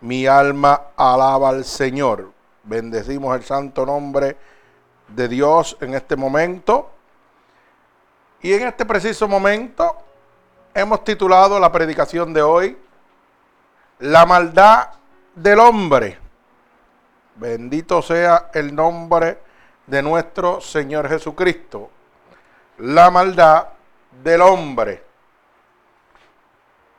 Mi 0.00 0.26
alma 0.26 0.82
alaba 0.96 1.50
al 1.50 1.64
Señor. 1.64 2.32
Bendecimos 2.64 3.36
el 3.36 3.44
santo 3.44 3.86
nombre 3.86 4.36
de 5.08 5.28
Dios 5.28 5.76
en 5.80 5.94
este 5.94 6.16
momento. 6.16 6.90
Y 8.42 8.52
en 8.52 8.66
este 8.66 8.84
preciso 8.84 9.28
momento 9.28 9.96
hemos 10.74 11.04
titulado 11.04 11.58
la 11.60 11.70
predicación 11.70 12.32
de 12.32 12.42
hoy 12.42 12.78
La 13.98 14.24
maldad 14.24 14.88
del 15.34 15.60
hombre. 15.60 16.18
Bendito 17.36 18.02
sea 18.02 18.50
el 18.54 18.74
nombre 18.74 19.38
de 19.86 20.02
nuestro 20.02 20.60
Señor 20.60 21.08
Jesucristo. 21.08 21.90
La 22.78 23.10
maldad 23.10 23.68
del 24.22 24.40
hombre 24.40 25.09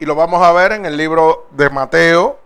y 0.02 0.06
lo 0.08 0.16
vamos 0.16 0.42
a 0.42 0.52
ver 0.52 0.72
en 0.72 0.88
el 0.88 0.98
libro 0.98 1.46
de 1.52 1.70
Mateo, 1.70 2.40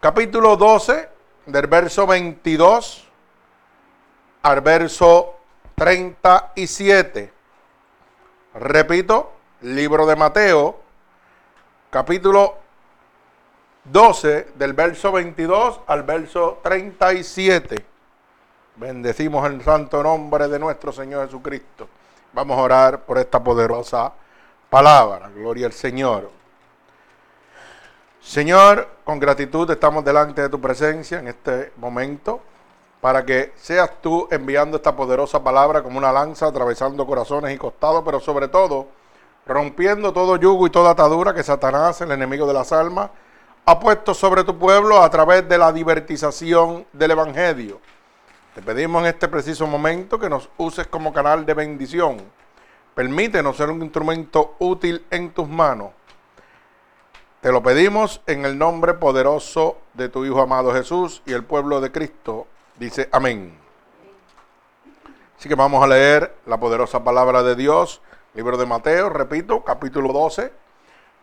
capítulo 0.00 0.54
12, 0.54 1.08
del 1.46 1.66
verso 1.66 2.06
22 2.06 3.08
al 4.42 4.60
verso 4.60 5.36
37. 5.76 7.32
Repito, 8.52 9.32
libro 9.62 10.04
de 10.04 10.14
Mateo, 10.14 10.78
capítulo 11.88 12.56
12, 13.84 14.48
del 14.56 14.74
verso 14.74 15.10
22 15.10 15.80
al 15.86 16.02
verso 16.02 16.60
37. 16.62 17.82
Bendecimos 18.76 19.46
el 19.46 19.62
santo 19.62 20.02
nombre 20.02 20.48
de 20.48 20.58
nuestro 20.58 20.92
Señor 20.92 21.24
Jesucristo. 21.24 21.88
Vamos 22.34 22.58
a 22.58 22.60
orar 22.60 23.06
por 23.06 23.16
esta 23.16 23.42
poderosa 23.42 24.12
palabra. 24.70 25.30
Gloria 25.34 25.66
al 25.66 25.72
Señor. 25.72 26.30
Señor, 28.20 28.88
con 29.04 29.20
gratitud 29.20 29.70
estamos 29.70 30.04
delante 30.04 30.42
de 30.42 30.48
tu 30.48 30.60
presencia 30.60 31.20
en 31.20 31.28
este 31.28 31.72
momento 31.76 32.40
para 33.00 33.24
que 33.24 33.52
seas 33.56 33.90
tú 34.00 34.26
enviando 34.30 34.78
esta 34.78 34.96
poderosa 34.96 35.42
palabra 35.44 35.82
como 35.82 35.98
una 35.98 36.10
lanza 36.10 36.46
atravesando 36.46 37.06
corazones 37.06 37.54
y 37.54 37.58
costados, 37.58 38.02
pero 38.04 38.18
sobre 38.18 38.48
todo 38.48 38.88
rompiendo 39.46 40.12
todo 40.12 40.36
yugo 40.36 40.66
y 40.66 40.70
toda 40.70 40.90
atadura 40.90 41.32
que 41.32 41.44
Satanás, 41.44 42.00
el 42.00 42.10
enemigo 42.10 42.48
de 42.48 42.54
las 42.54 42.72
almas, 42.72 43.10
ha 43.64 43.78
puesto 43.78 44.12
sobre 44.12 44.42
tu 44.42 44.58
pueblo 44.58 45.00
a 45.00 45.08
través 45.08 45.48
de 45.48 45.58
la 45.58 45.72
divertización 45.72 46.84
del 46.92 47.12
Evangelio. 47.12 47.80
Te 48.56 48.62
pedimos 48.62 49.02
en 49.02 49.08
este 49.08 49.28
preciso 49.28 49.66
momento 49.68 50.18
que 50.18 50.28
nos 50.28 50.48
uses 50.56 50.88
como 50.88 51.12
canal 51.12 51.46
de 51.46 51.54
bendición 51.54 52.16
Permítenos 52.96 53.58
ser 53.58 53.68
un 53.68 53.82
instrumento 53.82 54.56
útil 54.58 55.04
en 55.10 55.30
tus 55.34 55.46
manos. 55.46 55.90
Te 57.42 57.52
lo 57.52 57.62
pedimos 57.62 58.22
en 58.26 58.46
el 58.46 58.56
nombre 58.56 58.94
poderoso 58.94 59.76
de 59.92 60.08
tu 60.08 60.24
Hijo 60.24 60.40
amado 60.40 60.72
Jesús 60.72 61.22
y 61.26 61.34
el 61.34 61.44
pueblo 61.44 61.82
de 61.82 61.92
Cristo. 61.92 62.46
Dice 62.78 63.10
amén. 63.12 63.54
Así 65.38 65.46
que 65.46 65.54
vamos 65.54 65.84
a 65.84 65.86
leer 65.86 66.36
la 66.46 66.58
poderosa 66.58 67.04
palabra 67.04 67.42
de 67.42 67.54
Dios, 67.54 68.00
libro 68.32 68.56
de 68.56 68.64
Mateo, 68.64 69.10
repito, 69.10 69.62
capítulo 69.62 70.10
12, 70.14 70.50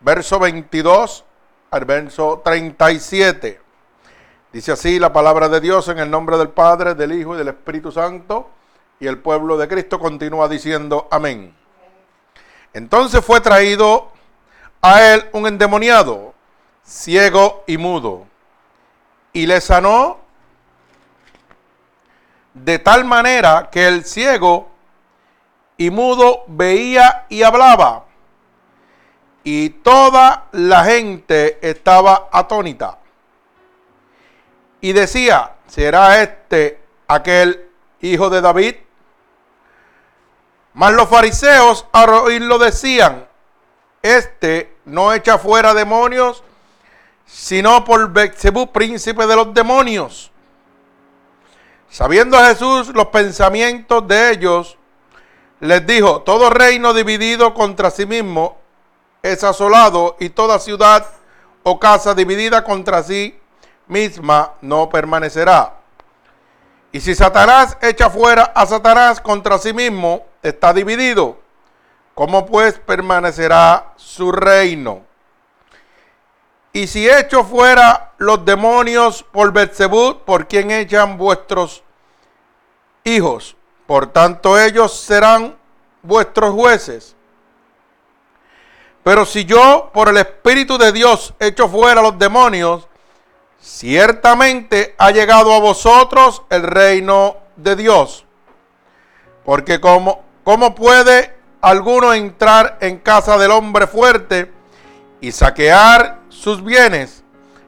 verso 0.01 0.37
22 0.37 1.25
al 1.71 1.85
verso 1.85 2.43
37. 2.45 3.59
Dice 4.51 4.71
así 4.71 4.99
la 4.99 5.11
palabra 5.11 5.49
de 5.49 5.59
Dios 5.59 5.87
en 5.87 5.97
el 5.97 6.11
nombre 6.11 6.37
del 6.37 6.49
Padre, 6.49 6.93
del 6.93 7.13
Hijo 7.13 7.33
y 7.33 7.39
del 7.39 7.47
Espíritu 7.47 7.91
Santo. 7.91 8.51
Y 8.99 9.07
el 9.07 9.17
pueblo 9.17 9.57
de 9.57 9.67
Cristo 9.67 9.97
continúa 9.97 10.47
diciendo 10.47 11.07
amén. 11.09 11.62
Entonces 12.73 13.23
fue 13.23 13.39
traído 13.39 14.11
a 14.81 15.13
él 15.13 15.29
un 15.31 15.47
endemoniado, 15.47 16.33
ciego 16.83 17.63
y 17.67 17.77
mudo, 17.77 18.25
y 19.31 19.45
le 19.45 19.61
sanó 19.61 20.19
de 22.53 22.79
tal 22.79 23.05
manera 23.05 23.69
que 23.71 23.87
el 23.87 24.05
ciego 24.05 24.69
y 25.77 25.89
mudo 25.89 26.43
veía 26.47 27.25
y 27.29 27.43
hablaba, 27.43 28.05
y 29.43 29.69
toda 29.69 30.47
la 30.51 30.83
gente 30.83 31.59
estaba 31.61 32.29
atónita. 32.31 32.99
Y 34.81 34.93
decía, 34.93 35.55
¿será 35.67 36.21
este 36.21 36.81
aquel 37.07 37.69
hijo 38.01 38.29
de 38.29 38.41
David? 38.41 38.75
Mas 40.73 40.93
los 40.93 41.07
fariseos 41.07 41.85
al 41.91 42.09
oírlo 42.09 42.57
decían, 42.57 43.27
este 44.01 44.75
no 44.85 45.13
echa 45.13 45.37
fuera 45.37 45.73
demonios, 45.73 46.43
sino 47.25 47.83
por 47.85 48.11
Bexebú, 48.11 48.71
príncipe 48.71 49.25
de 49.27 49.35
los 49.35 49.53
demonios. 49.53 50.31
Sabiendo 51.89 52.39
Jesús 52.39 52.89
los 52.89 53.07
pensamientos 53.07 54.07
de 54.07 54.31
ellos, 54.31 54.77
les 55.59 55.85
dijo, 55.85 56.21
todo 56.23 56.49
reino 56.49 56.93
dividido 56.93 57.53
contra 57.53 57.91
sí 57.91 58.05
mismo 58.05 58.57
es 59.21 59.43
asolado 59.43 60.17
y 60.19 60.29
toda 60.29 60.59
ciudad 60.59 61.05
o 61.63 61.79
casa 61.79 62.13
dividida 62.13 62.63
contra 62.63 63.03
sí 63.03 63.39
misma 63.87 64.53
no 64.61 64.89
permanecerá. 64.89 65.75
Y 66.91 66.99
si 66.99 67.15
Satanás 67.15 67.77
echa 67.81 68.09
fuera 68.09 68.51
a 68.55 68.65
Satanás 68.65 69.21
contra 69.21 69.57
sí 69.57 69.71
mismo, 69.71 70.25
está 70.43 70.73
dividido. 70.73 71.37
¿Cómo 72.13 72.45
pues 72.45 72.77
permanecerá 72.77 73.93
su 73.95 74.31
reino? 74.31 75.01
Y 76.71 76.87
si 76.87 77.09
echo 77.09 77.43
fuera 77.43 78.13
los 78.17 78.45
demonios 78.45 79.23
por 79.23 79.51
Betzebú, 79.51 80.19
¿por 80.25 80.47
quién 80.47 80.71
echan 80.71 81.17
vuestros 81.17 81.83
hijos? 83.03 83.55
Por 83.85 84.07
tanto, 84.07 84.59
ellos 84.59 84.99
serán 84.99 85.55
vuestros 86.01 86.53
jueces. 86.53 87.15
Pero 89.03 89.25
si 89.25 89.45
yo, 89.45 89.91
por 89.93 90.09
el 90.09 90.17
Espíritu 90.17 90.77
de 90.77 90.91
Dios, 90.91 91.33
echo 91.39 91.67
fuera 91.67 92.01
los 92.01 92.17
demonios, 92.17 92.87
ciertamente 93.59 94.95
ha 94.97 95.11
llegado 95.11 95.53
a 95.53 95.59
vosotros 95.59 96.41
el 96.49 96.63
reino 96.63 97.37
de 97.55 97.75
Dios. 97.75 98.25
Porque 99.43 99.81
como 99.81 100.23
¿Cómo 100.43 100.75
puede 100.75 101.33
alguno 101.61 102.13
entrar 102.13 102.77
en 102.81 102.97
casa 102.99 103.37
del 103.37 103.51
hombre 103.51 103.87
fuerte 103.87 104.51
y 105.21 105.31
saquear 105.31 106.19
sus 106.27 106.61
bienes 106.61 107.23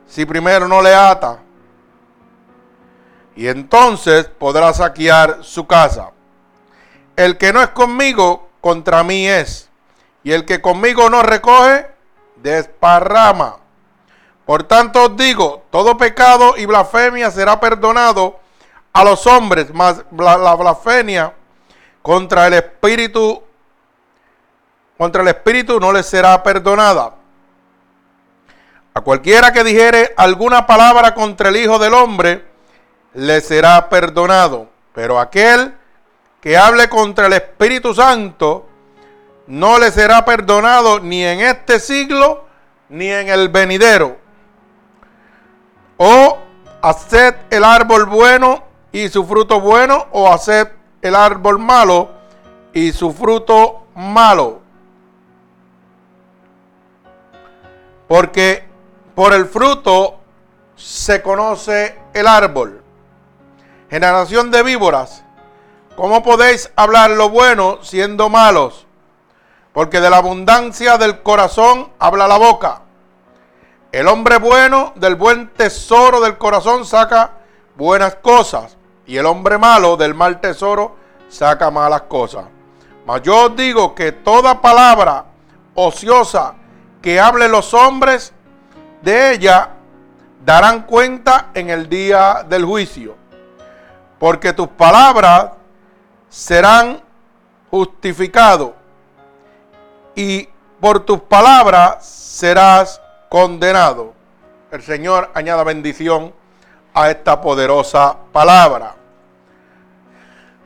si 0.05 0.25
primero 0.25 0.67
no 0.67 0.81
le 0.81 0.93
ata? 0.93 1.39
Y 3.37 3.47
entonces 3.47 4.25
podrá 4.25 4.73
saquear 4.73 5.39
su 5.41 5.65
casa. 5.65 6.11
El 7.15 7.37
que 7.37 7.53
no 7.53 7.61
es 7.61 7.69
conmigo, 7.69 8.49
contra 8.59 9.03
mí 9.03 9.25
es. 9.25 9.69
Y 10.23 10.33
el 10.33 10.43
que 10.43 10.61
conmigo 10.61 11.09
no 11.09 11.23
recoge, 11.23 11.87
desparrama. 12.35 13.57
Por 14.45 14.63
tanto 14.63 15.05
os 15.05 15.15
digo, 15.15 15.63
todo 15.69 15.97
pecado 15.97 16.55
y 16.57 16.65
blasfemia 16.65 17.31
será 17.31 17.57
perdonado 17.59 18.37
a 18.91 19.03
los 19.05 19.25
hombres, 19.27 19.73
mas 19.73 20.03
la 20.11 20.55
blasfemia 20.55 21.33
contra 22.05 22.45
el 22.45 22.53
espíritu 22.53 23.41
contra 24.95 25.23
el 25.23 25.27
espíritu 25.29 25.79
no 25.79 25.91
le 25.91 26.03
será 26.03 26.43
perdonada. 26.43 27.15
A 28.93 29.01
cualquiera 29.01 29.51
que 29.51 29.63
dijere 29.63 30.13
alguna 30.15 30.67
palabra 30.67 31.15
contra 31.15 31.49
el 31.49 31.57
Hijo 31.57 31.79
del 31.79 31.95
Hombre, 31.95 32.45
le 33.15 33.41
será 33.41 33.89
perdonado. 33.89 34.69
Pero 34.93 35.19
aquel 35.19 35.73
que 36.41 36.55
hable 36.55 36.89
contra 36.89 37.25
el 37.25 37.33
Espíritu 37.33 37.95
Santo, 37.95 38.67
no 39.47 39.79
le 39.79 39.91
será 39.91 40.23
perdonado 40.25 40.99
ni 40.99 41.25
en 41.25 41.39
este 41.39 41.79
siglo, 41.79 42.45
ni 42.87 43.07
en 43.07 43.29
el 43.29 43.49
venidero. 43.49 44.15
O 45.97 46.37
haced 46.83 47.35
el 47.49 47.63
árbol 47.63 48.05
bueno 48.05 48.63
y 48.91 49.09
su 49.09 49.25
fruto 49.25 49.59
bueno, 49.59 50.05
o 50.11 50.31
haced 50.31 50.67
el 51.07 51.15
árbol 51.15 51.59
malo 51.59 52.09
y 52.73 52.91
su 52.91 53.13
fruto 53.13 53.85
malo. 53.95 54.61
Porque 58.07 58.67
por 59.13 59.33
el 59.33 59.45
fruto 59.45 60.19
se 60.75 61.21
conoce 61.21 61.97
el 62.13 62.27
árbol. 62.27 62.81
Generación 63.89 64.49
de 64.49 64.63
víboras, 64.63 65.23
¿cómo 65.95 66.23
podéis 66.23 66.71
hablar 66.75 67.11
lo 67.11 67.29
bueno 67.29 67.79
siendo 67.83 68.29
malos? 68.29 68.85
Porque 69.73 70.01
de 70.01 70.09
la 70.09 70.17
abundancia 70.17 70.97
del 70.97 71.21
corazón 71.21 71.91
habla 71.99 72.27
la 72.27 72.37
boca. 72.37 72.81
El 73.91 74.07
hombre 74.07 74.39
bueno 74.39 74.91
del 74.95 75.15
buen 75.15 75.49
tesoro 75.49 76.19
del 76.19 76.37
corazón 76.37 76.83
saca 76.83 77.31
buenas 77.75 78.15
cosas. 78.15 78.75
Y 79.05 79.17
el 79.17 79.25
hombre 79.25 79.57
malo 79.57 79.97
del 79.97 80.13
mal 80.13 80.39
tesoro 80.41 80.95
saca 81.29 81.69
malas 81.69 82.03
cosas. 82.03 82.45
Mas 83.05 83.21
yo 83.21 83.45
os 83.45 83.55
digo 83.55 83.93
que 83.93 84.11
toda 84.11 84.61
palabra 84.61 85.25
ociosa 85.75 86.55
que 87.01 87.19
hablen 87.19 87.51
los 87.51 87.73
hombres, 87.73 88.33
de 89.01 89.33
ella 89.33 89.69
darán 90.43 90.83
cuenta 90.83 91.51
en 91.53 91.69
el 91.69 91.87
día 91.87 92.43
del 92.47 92.65
juicio. 92.65 93.15
Porque 94.17 94.53
tus 94.53 94.69
palabras 94.69 95.51
serán 96.29 97.01
justificados 97.69 98.71
y 100.15 100.49
por 100.79 101.01
tus 101.01 101.19
palabras 101.21 102.05
serás 102.05 103.01
condenado. 103.29 104.13
El 104.71 104.81
Señor 104.81 105.29
añada 105.33 105.63
bendición 105.63 106.33
a 106.95 107.11
esta 107.11 107.39
poderosa 107.41 108.17
palabra. 108.31 108.95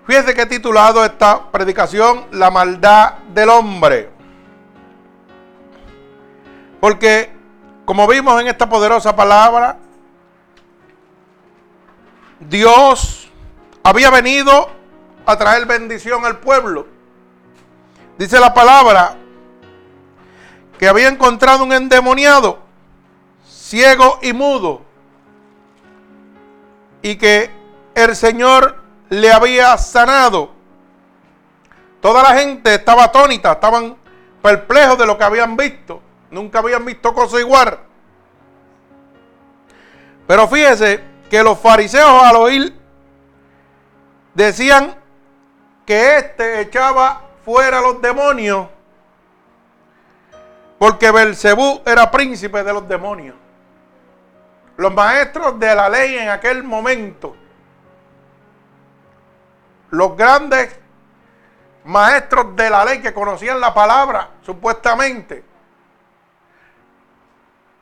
Fíjese 0.06 0.34
que 0.34 0.44
he 0.44 0.46
titulado 0.46 1.04
esta 1.04 1.52
predicación 1.52 2.28
La 2.32 2.52
maldad 2.52 3.16
del 3.34 3.50
hombre. 3.50 4.10
Porque, 6.80 7.32
como 7.84 8.08
vimos 8.08 8.40
en 8.40 8.48
esta 8.48 8.70
poderosa 8.70 9.16
palabra, 9.16 9.78
Dios 12.40 13.30
había 13.84 14.10
venido 14.12 14.70
a 15.26 15.36
traer 15.38 15.66
bendición 15.66 16.26
al 16.26 16.38
pueblo. 16.38 16.88
Dice 18.18 18.40
la 18.40 18.54
palabra 18.54 19.16
que 20.78 20.88
había 20.88 21.08
encontrado 21.08 21.64
un 21.64 21.74
endemoniado, 21.74 22.60
ciego 23.48 24.20
y 24.22 24.32
mudo, 24.32 24.89
y 27.02 27.16
que 27.16 27.50
el 27.96 28.16
Señor 28.16 28.82
le 29.10 29.32
había 29.32 29.78
sanado. 29.78 30.52
Toda 32.02 32.24
la 32.24 32.40
gente 32.40 32.74
estaba 32.74 33.06
atónita, 33.06 33.54
estaban 33.54 33.98
perplejos 34.42 34.98
de 34.98 35.06
lo 35.06 35.18
que 35.18 35.24
habían 35.24 35.58
visto. 35.58 36.02
Nunca 36.32 36.60
habían 36.60 36.86
visto 36.86 37.14
cosa 37.14 37.40
igual. 37.40 37.80
Pero 40.28 40.48
fíjese 40.48 41.04
que 41.30 41.44
los 41.44 41.60
fariseos 41.60 42.24
al 42.24 42.36
oír 42.36 42.76
decían 44.34 44.96
que 45.86 46.18
éste 46.18 46.62
echaba 46.62 47.22
fuera 47.44 47.82
los 47.82 48.02
demonios 48.02 48.68
porque 50.80 51.12
Belcebú 51.12 51.82
era 51.86 52.10
príncipe 52.10 52.64
de 52.64 52.74
los 52.74 52.88
demonios. 52.88 53.36
Los 54.80 54.94
maestros 54.94 55.60
de 55.60 55.76
la 55.76 55.90
ley 55.90 56.16
en 56.16 56.30
aquel 56.30 56.64
momento, 56.64 57.36
los 59.90 60.16
grandes 60.16 60.74
maestros 61.84 62.56
de 62.56 62.70
la 62.70 62.86
ley 62.86 63.02
que 63.02 63.14
conocían 63.14 63.60
la 63.60 63.74
palabra, 63.74 64.30
supuestamente, 64.42 65.44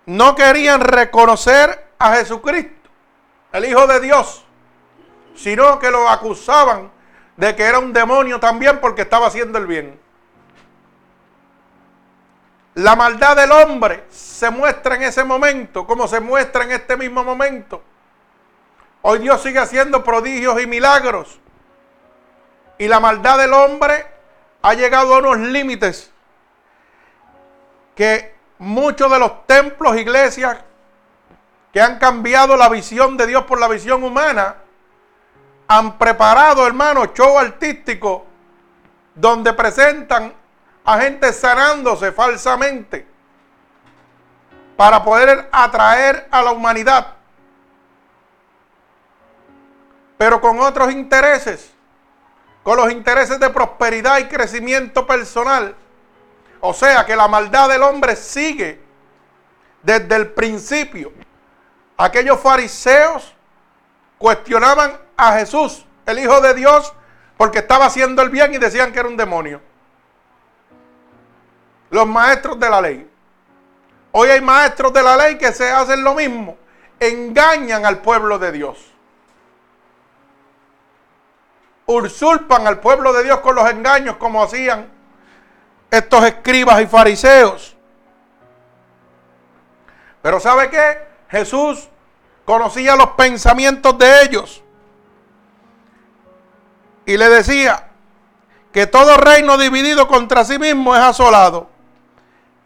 no 0.07 0.33
querían 0.33 0.81
reconocer 0.81 1.91
a 1.99 2.15
Jesucristo, 2.15 2.89
el 3.51 3.65
Hijo 3.65 3.85
de 3.85 3.99
Dios, 3.99 4.43
sino 5.35 5.77
que 5.77 5.91
lo 5.91 6.09
acusaban 6.09 6.91
de 7.35 7.55
que 7.55 7.63
era 7.63 7.77
un 7.77 7.93
demonio 7.93 8.39
también 8.39 8.79
porque 8.81 9.03
estaba 9.03 9.27
haciendo 9.27 9.59
el 9.59 9.67
bien. 9.67 10.01
La 12.77 12.95
maldad 12.95 13.35
del 13.35 13.51
hombre 13.51 14.03
se 14.11 14.51
muestra 14.51 14.93
en 14.93 15.01
ese 15.01 15.23
momento, 15.23 15.87
como 15.87 16.07
se 16.07 16.19
muestra 16.19 16.63
en 16.63 16.73
este 16.73 16.95
mismo 16.95 17.23
momento. 17.23 17.81
Hoy 19.01 19.17
Dios 19.17 19.41
sigue 19.41 19.57
haciendo 19.57 20.03
prodigios 20.03 20.61
y 20.61 20.67
milagros. 20.67 21.39
Y 22.77 22.87
la 22.87 22.99
maldad 22.99 23.39
del 23.39 23.53
hombre 23.53 24.05
ha 24.61 24.75
llegado 24.75 25.15
a 25.15 25.17
unos 25.17 25.39
límites 25.39 26.11
que 27.95 28.35
muchos 28.59 29.11
de 29.11 29.17
los 29.17 29.47
templos, 29.47 29.97
iglesias 29.97 30.59
que 31.73 31.81
han 31.81 31.97
cambiado 31.97 32.55
la 32.57 32.69
visión 32.69 33.17
de 33.17 33.25
Dios 33.25 33.45
por 33.45 33.59
la 33.59 33.69
visión 33.69 34.03
humana, 34.03 34.57
han 35.67 35.97
preparado, 35.97 36.67
hermano, 36.67 37.07
show 37.07 37.39
artístico 37.39 38.27
donde 39.15 39.51
presentan 39.53 40.31
a 40.87 41.01
gente 41.01 41.33
sanándose 41.33 42.13
falsamente 42.13 43.05
para 44.77 45.03
poder 45.03 45.49
atraer 45.51 46.29
a 46.31 46.41
la 46.41 46.51
humanidad, 46.51 47.15
pero 50.17 50.39
con 50.39 50.57
otros 50.61 50.93
intereses, 50.93 51.73
con 52.63 52.77
los 52.77 52.89
intereses 52.89 53.37
de 53.37 53.49
prosperidad 53.49 54.19
y 54.19 54.29
crecimiento 54.29 55.05
personal. 55.05 55.75
O 56.61 56.73
sea 56.73 57.05
que 57.05 57.17
la 57.17 57.27
maldad 57.27 57.67
del 57.67 57.83
hombre 57.83 58.15
sigue 58.15 58.81
desde 59.83 60.15
el 60.15 60.31
principio. 60.31 61.11
Aquellos 61.97 62.39
fariseos 62.39 63.35
cuestionaban 64.17 64.97
a 65.17 65.33
Jesús, 65.33 65.85
el 66.05 66.19
Hijo 66.19 66.39
de 66.39 66.53
Dios, 66.53 66.93
porque 67.35 67.59
estaba 67.59 67.87
haciendo 67.87 68.21
el 68.21 68.29
bien 68.29 68.53
y 68.53 68.57
decían 68.57 68.93
que 68.93 68.99
era 68.99 69.09
un 69.09 69.17
demonio. 69.17 69.66
Los 71.89 72.07
maestros 72.07 72.59
de 72.59 72.69
la 72.69 72.81
ley. 72.81 73.09
Hoy 74.11 74.29
hay 74.29 74.41
maestros 74.41 74.91
de 74.93 75.03
la 75.03 75.15
ley 75.15 75.37
que 75.37 75.51
se 75.51 75.69
hacen 75.69 76.03
lo 76.03 76.15
mismo. 76.15 76.57
Engañan 76.99 77.85
al 77.85 77.99
pueblo 77.99 78.39
de 78.39 78.51
Dios. 78.51 78.93
Usurpan 81.85 82.67
al 82.67 82.79
pueblo 82.79 83.13
de 83.13 83.23
Dios 83.23 83.39
con 83.39 83.55
los 83.55 83.69
engaños 83.69 84.17
como 84.17 84.43
hacían 84.43 84.89
estos 85.91 86.25
escribas 86.25 86.81
y 86.81 86.87
fariseos. 86.87 87.77
Pero 90.21 90.39
¿sabe 90.39 90.69
qué? 90.69 91.07
Jesús 91.29 91.89
conocía 92.43 92.95
los 92.95 93.11
pensamientos 93.11 93.97
de 93.97 94.23
ellos. 94.23 94.63
Y 97.05 97.15
le 97.17 97.29
decía 97.29 97.87
que 98.73 98.87
todo 98.87 99.15
reino 99.17 99.57
dividido 99.57 100.07
contra 100.07 100.43
sí 100.43 100.59
mismo 100.59 100.95
es 100.95 101.01
asolado. 101.01 101.76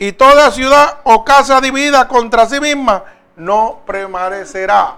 Y 0.01 0.13
toda 0.13 0.49
ciudad 0.49 1.01
o 1.03 1.23
casa 1.23 1.61
dividida 1.61 2.07
contra 2.07 2.47
sí 2.47 2.59
misma 2.59 3.03
no 3.35 3.81
prevalecerá. 3.85 4.95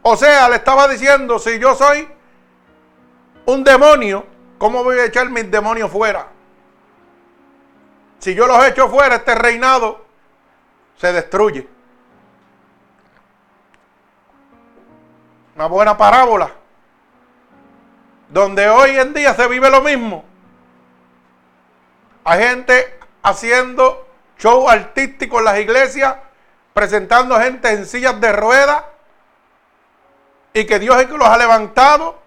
O 0.00 0.16
sea, 0.16 0.48
le 0.48 0.56
estaba 0.56 0.88
diciendo, 0.88 1.38
si 1.38 1.58
yo 1.58 1.74
soy 1.74 2.08
un 3.44 3.62
demonio, 3.62 4.24
¿cómo 4.56 4.82
voy 4.82 4.98
a 5.00 5.04
echar 5.04 5.28
mis 5.28 5.50
demonios 5.50 5.90
fuera? 5.90 6.28
Si 8.20 8.34
yo 8.34 8.46
los 8.46 8.64
echo 8.64 8.88
fuera, 8.88 9.16
este 9.16 9.34
reinado 9.34 10.02
se 10.96 11.12
destruye. 11.12 11.68
Una 15.56 15.66
buena 15.66 15.98
parábola. 15.98 16.50
Donde 18.30 18.66
hoy 18.70 18.96
en 18.96 19.12
día 19.12 19.34
se 19.34 19.46
vive 19.46 19.68
lo 19.68 19.82
mismo. 19.82 20.24
Hay 22.24 22.42
gente 22.42 23.01
haciendo 23.22 24.06
show 24.38 24.68
artístico 24.68 25.38
en 25.38 25.44
las 25.44 25.58
iglesias, 25.58 26.16
presentando 26.74 27.38
gente 27.38 27.70
en 27.70 27.86
sillas 27.86 28.20
de 28.20 28.32
ruedas 28.32 28.84
y 30.52 30.66
que 30.66 30.78
Dios 30.78 31.00
es 31.00 31.06
que 31.06 31.16
los 31.16 31.28
ha 31.28 31.38
levantado. 31.38 32.20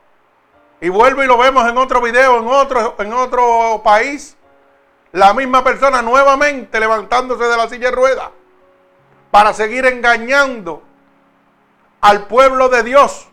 Y 0.81 0.89
vuelvo 0.89 1.23
y 1.23 1.27
lo 1.27 1.37
vemos 1.37 1.67
en 1.67 1.77
otro 1.77 2.01
video, 2.01 2.39
en 2.39 2.47
otro, 2.47 2.95
en 2.99 3.13
otro 3.13 3.81
país. 3.83 4.35
La 5.11 5.33
misma 5.33 5.63
persona 5.63 6.01
nuevamente 6.01 6.79
levantándose 6.79 7.45
de 7.45 7.57
la 7.57 7.69
silla 7.69 7.89
de 7.89 7.95
ruedas 7.95 8.29
para 9.31 9.53
seguir 9.53 9.85
engañando 9.85 10.83
al 12.01 12.27
pueblo 12.27 12.69
de 12.69 12.83
Dios, 12.83 13.27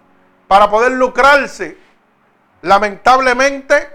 para 0.48 0.70
poder 0.70 0.92
lucrarse, 0.92 1.76
lamentablemente, 2.62 3.88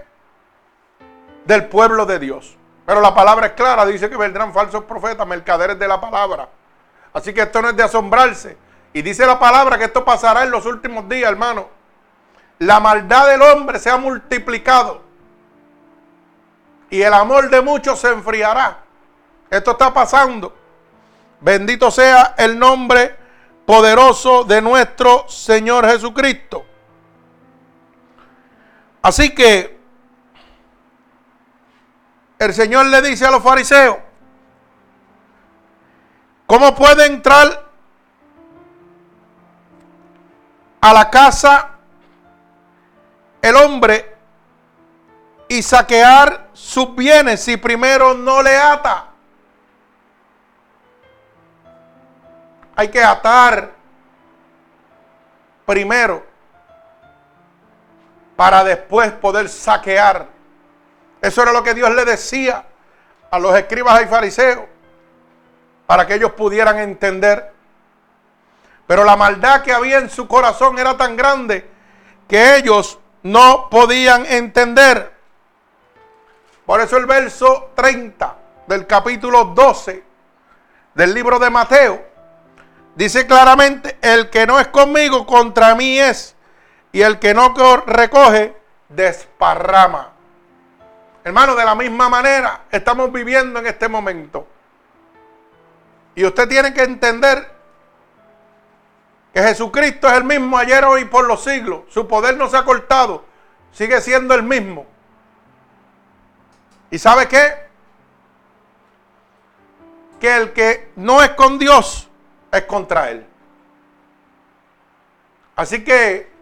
del 1.44 1.66
pueblo 1.66 2.06
de 2.06 2.18
Dios. 2.18 2.56
Pero 2.88 3.02
la 3.02 3.14
palabra 3.14 3.48
es 3.48 3.52
clara, 3.52 3.84
dice 3.84 4.08
que 4.08 4.16
vendrán 4.16 4.50
falsos 4.54 4.84
profetas, 4.84 5.26
mercaderes 5.26 5.78
de 5.78 5.86
la 5.86 6.00
palabra. 6.00 6.48
Así 7.12 7.34
que 7.34 7.42
esto 7.42 7.60
no 7.60 7.68
es 7.68 7.76
de 7.76 7.82
asombrarse. 7.82 8.56
Y 8.94 9.02
dice 9.02 9.26
la 9.26 9.38
palabra 9.38 9.76
que 9.76 9.84
esto 9.84 10.06
pasará 10.06 10.44
en 10.44 10.50
los 10.50 10.64
últimos 10.64 11.06
días, 11.06 11.30
hermano. 11.30 11.68
La 12.60 12.80
maldad 12.80 13.28
del 13.28 13.42
hombre 13.42 13.78
se 13.78 13.90
ha 13.90 13.98
multiplicado. 13.98 15.02
Y 16.88 17.02
el 17.02 17.12
amor 17.12 17.50
de 17.50 17.60
muchos 17.60 17.98
se 17.98 18.08
enfriará. 18.08 18.78
Esto 19.50 19.72
está 19.72 19.92
pasando. 19.92 20.56
Bendito 21.42 21.90
sea 21.90 22.36
el 22.38 22.58
nombre 22.58 23.14
poderoso 23.66 24.44
de 24.44 24.62
nuestro 24.62 25.28
Señor 25.28 25.86
Jesucristo. 25.86 26.64
Así 29.02 29.34
que 29.34 29.77
el 32.38 32.54
Señor 32.54 32.86
le 32.86 33.02
dice 33.02 33.26
a 33.26 33.30
los 33.30 33.42
fariseos, 33.42 33.96
¿cómo 36.46 36.74
puede 36.74 37.06
entrar 37.06 37.66
a 40.80 40.92
la 40.92 41.10
casa 41.10 41.70
el 43.42 43.56
hombre 43.56 44.16
y 45.48 45.62
saquear 45.62 46.48
sus 46.52 46.94
bienes 46.94 47.42
si 47.42 47.56
primero 47.56 48.14
no 48.14 48.42
le 48.42 48.56
ata? 48.56 49.06
Hay 52.76 52.88
que 52.88 53.02
atar 53.02 53.72
primero 55.66 56.24
para 58.36 58.62
después 58.62 59.10
poder 59.10 59.48
saquear. 59.48 60.37
Eso 61.28 61.42
era 61.42 61.52
lo 61.52 61.62
que 61.62 61.74
Dios 61.74 61.90
le 61.94 62.06
decía 62.06 62.64
a 63.30 63.38
los 63.38 63.54
escribas 63.54 64.02
y 64.02 64.06
fariseos 64.06 64.64
para 65.86 66.06
que 66.06 66.14
ellos 66.14 66.32
pudieran 66.32 66.78
entender. 66.78 67.52
Pero 68.86 69.04
la 69.04 69.14
maldad 69.14 69.60
que 69.60 69.74
había 69.74 69.98
en 69.98 70.08
su 70.08 70.26
corazón 70.26 70.78
era 70.78 70.96
tan 70.96 71.18
grande 71.18 71.68
que 72.26 72.56
ellos 72.56 72.98
no 73.22 73.68
podían 73.70 74.24
entender. 74.24 75.12
Por 76.64 76.80
eso 76.80 76.96
el 76.96 77.04
verso 77.04 77.72
30 77.74 78.36
del 78.66 78.86
capítulo 78.86 79.44
12 79.44 80.02
del 80.94 81.12
libro 81.12 81.38
de 81.38 81.50
Mateo 81.50 82.06
dice 82.94 83.26
claramente, 83.26 83.98
el 84.00 84.30
que 84.30 84.46
no 84.46 84.58
es 84.58 84.68
conmigo 84.68 85.26
contra 85.26 85.74
mí 85.74 85.98
es, 85.98 86.34
y 86.90 87.02
el 87.02 87.18
que 87.18 87.34
no 87.34 87.54
recoge 87.86 88.56
desparrama. 88.88 90.17
Hermano, 91.28 91.54
de 91.54 91.62
la 91.62 91.74
misma 91.74 92.08
manera 92.08 92.62
estamos 92.70 93.12
viviendo 93.12 93.58
en 93.58 93.66
este 93.66 93.86
momento. 93.86 94.48
Y 96.14 96.24
usted 96.24 96.48
tiene 96.48 96.72
que 96.72 96.82
entender 96.82 97.52
que 99.34 99.42
Jesucristo 99.42 100.08
es 100.08 100.14
el 100.14 100.24
mismo 100.24 100.56
ayer, 100.56 100.86
hoy 100.86 101.02
y 101.02 101.04
por 101.04 101.26
los 101.26 101.44
siglos. 101.44 101.82
Su 101.90 102.08
poder 102.08 102.38
no 102.38 102.48
se 102.48 102.56
ha 102.56 102.64
cortado. 102.64 103.26
Sigue 103.72 104.00
siendo 104.00 104.34
el 104.34 104.42
mismo. 104.42 104.86
¿Y 106.90 106.98
sabe 106.98 107.28
qué? 107.28 107.68
Que 110.18 110.34
el 110.34 110.54
que 110.54 110.92
no 110.96 111.22
es 111.22 111.28
con 111.32 111.58
Dios 111.58 112.08
es 112.50 112.62
contra 112.62 113.10
Él. 113.10 113.26
Así 115.56 115.84
que 115.84 116.32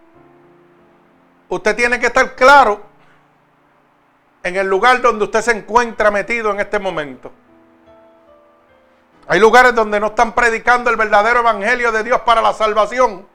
usted 1.48 1.74
tiene 1.74 1.98
que 1.98 2.06
estar 2.06 2.36
claro 2.36 2.94
en 4.46 4.54
el 4.54 4.68
lugar 4.68 5.00
donde 5.00 5.24
usted 5.24 5.42
se 5.42 5.50
encuentra 5.50 6.12
metido 6.12 6.52
en 6.52 6.60
este 6.60 6.78
momento. 6.78 7.32
Hay 9.26 9.40
lugares 9.40 9.74
donde 9.74 9.98
no 9.98 10.08
están 10.08 10.34
predicando 10.34 10.88
el 10.88 10.96
verdadero 10.96 11.40
evangelio 11.40 11.90
de 11.90 12.04
Dios 12.04 12.20
para 12.20 12.40
la 12.40 12.52
salvación, 12.52 13.26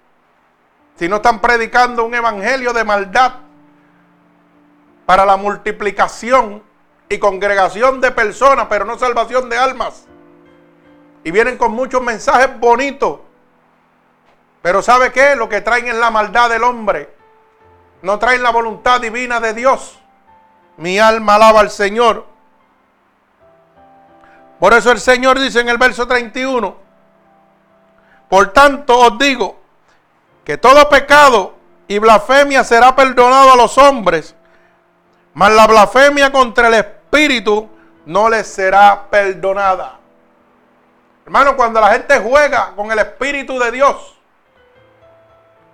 sino 0.95 1.17
están 1.17 1.41
predicando 1.41 2.05
un 2.05 2.15
evangelio 2.15 2.71
de 2.71 2.85
maldad 2.85 3.33
para 5.05 5.25
la 5.25 5.35
multiplicación 5.35 6.63
y 7.09 7.19
congregación 7.19 7.99
de 7.99 8.11
personas, 8.11 8.67
pero 8.69 8.85
no 8.85 8.97
salvación 8.97 9.49
de 9.49 9.57
almas. 9.57 10.05
Y 11.25 11.31
vienen 11.31 11.57
con 11.57 11.73
muchos 11.73 12.01
mensajes 12.01 12.57
bonitos. 12.57 13.19
Pero 14.61 14.81
¿sabe 14.81 15.11
qué? 15.11 15.35
Lo 15.35 15.49
que 15.49 15.59
traen 15.59 15.89
es 15.89 15.95
la 15.95 16.09
maldad 16.09 16.49
del 16.49 16.63
hombre. 16.63 17.13
No 18.01 18.17
traen 18.17 18.41
la 18.41 18.51
voluntad 18.51 19.01
divina 19.01 19.41
de 19.41 19.53
Dios. 19.53 20.00
Mi 20.81 20.97
alma 20.97 21.35
alaba 21.35 21.59
al 21.59 21.69
Señor. 21.69 22.25
Por 24.59 24.73
eso 24.73 24.91
el 24.91 24.99
Señor 24.99 25.39
dice 25.39 25.59
en 25.59 25.69
el 25.69 25.77
verso 25.77 26.07
31, 26.07 26.75
por 28.27 28.51
tanto 28.51 28.97
os 28.97 29.17
digo 29.19 29.59
que 30.43 30.57
todo 30.57 30.89
pecado 30.89 31.53
y 31.87 31.99
blasfemia 31.99 32.63
será 32.63 32.95
perdonado 32.95 33.51
a 33.51 33.55
los 33.55 33.77
hombres, 33.77 34.35
mas 35.35 35.51
la 35.51 35.67
blasfemia 35.67 36.31
contra 36.31 36.67
el 36.67 36.73
Espíritu 36.73 37.69
no 38.07 38.27
les 38.27 38.47
será 38.47 39.05
perdonada. 39.07 39.99
Hermano, 41.25 41.55
cuando 41.55 41.79
la 41.79 41.91
gente 41.91 42.19
juega 42.19 42.73
con 42.75 42.91
el 42.91 42.97
Espíritu 42.97 43.59
de 43.59 43.69
Dios, 43.69 44.17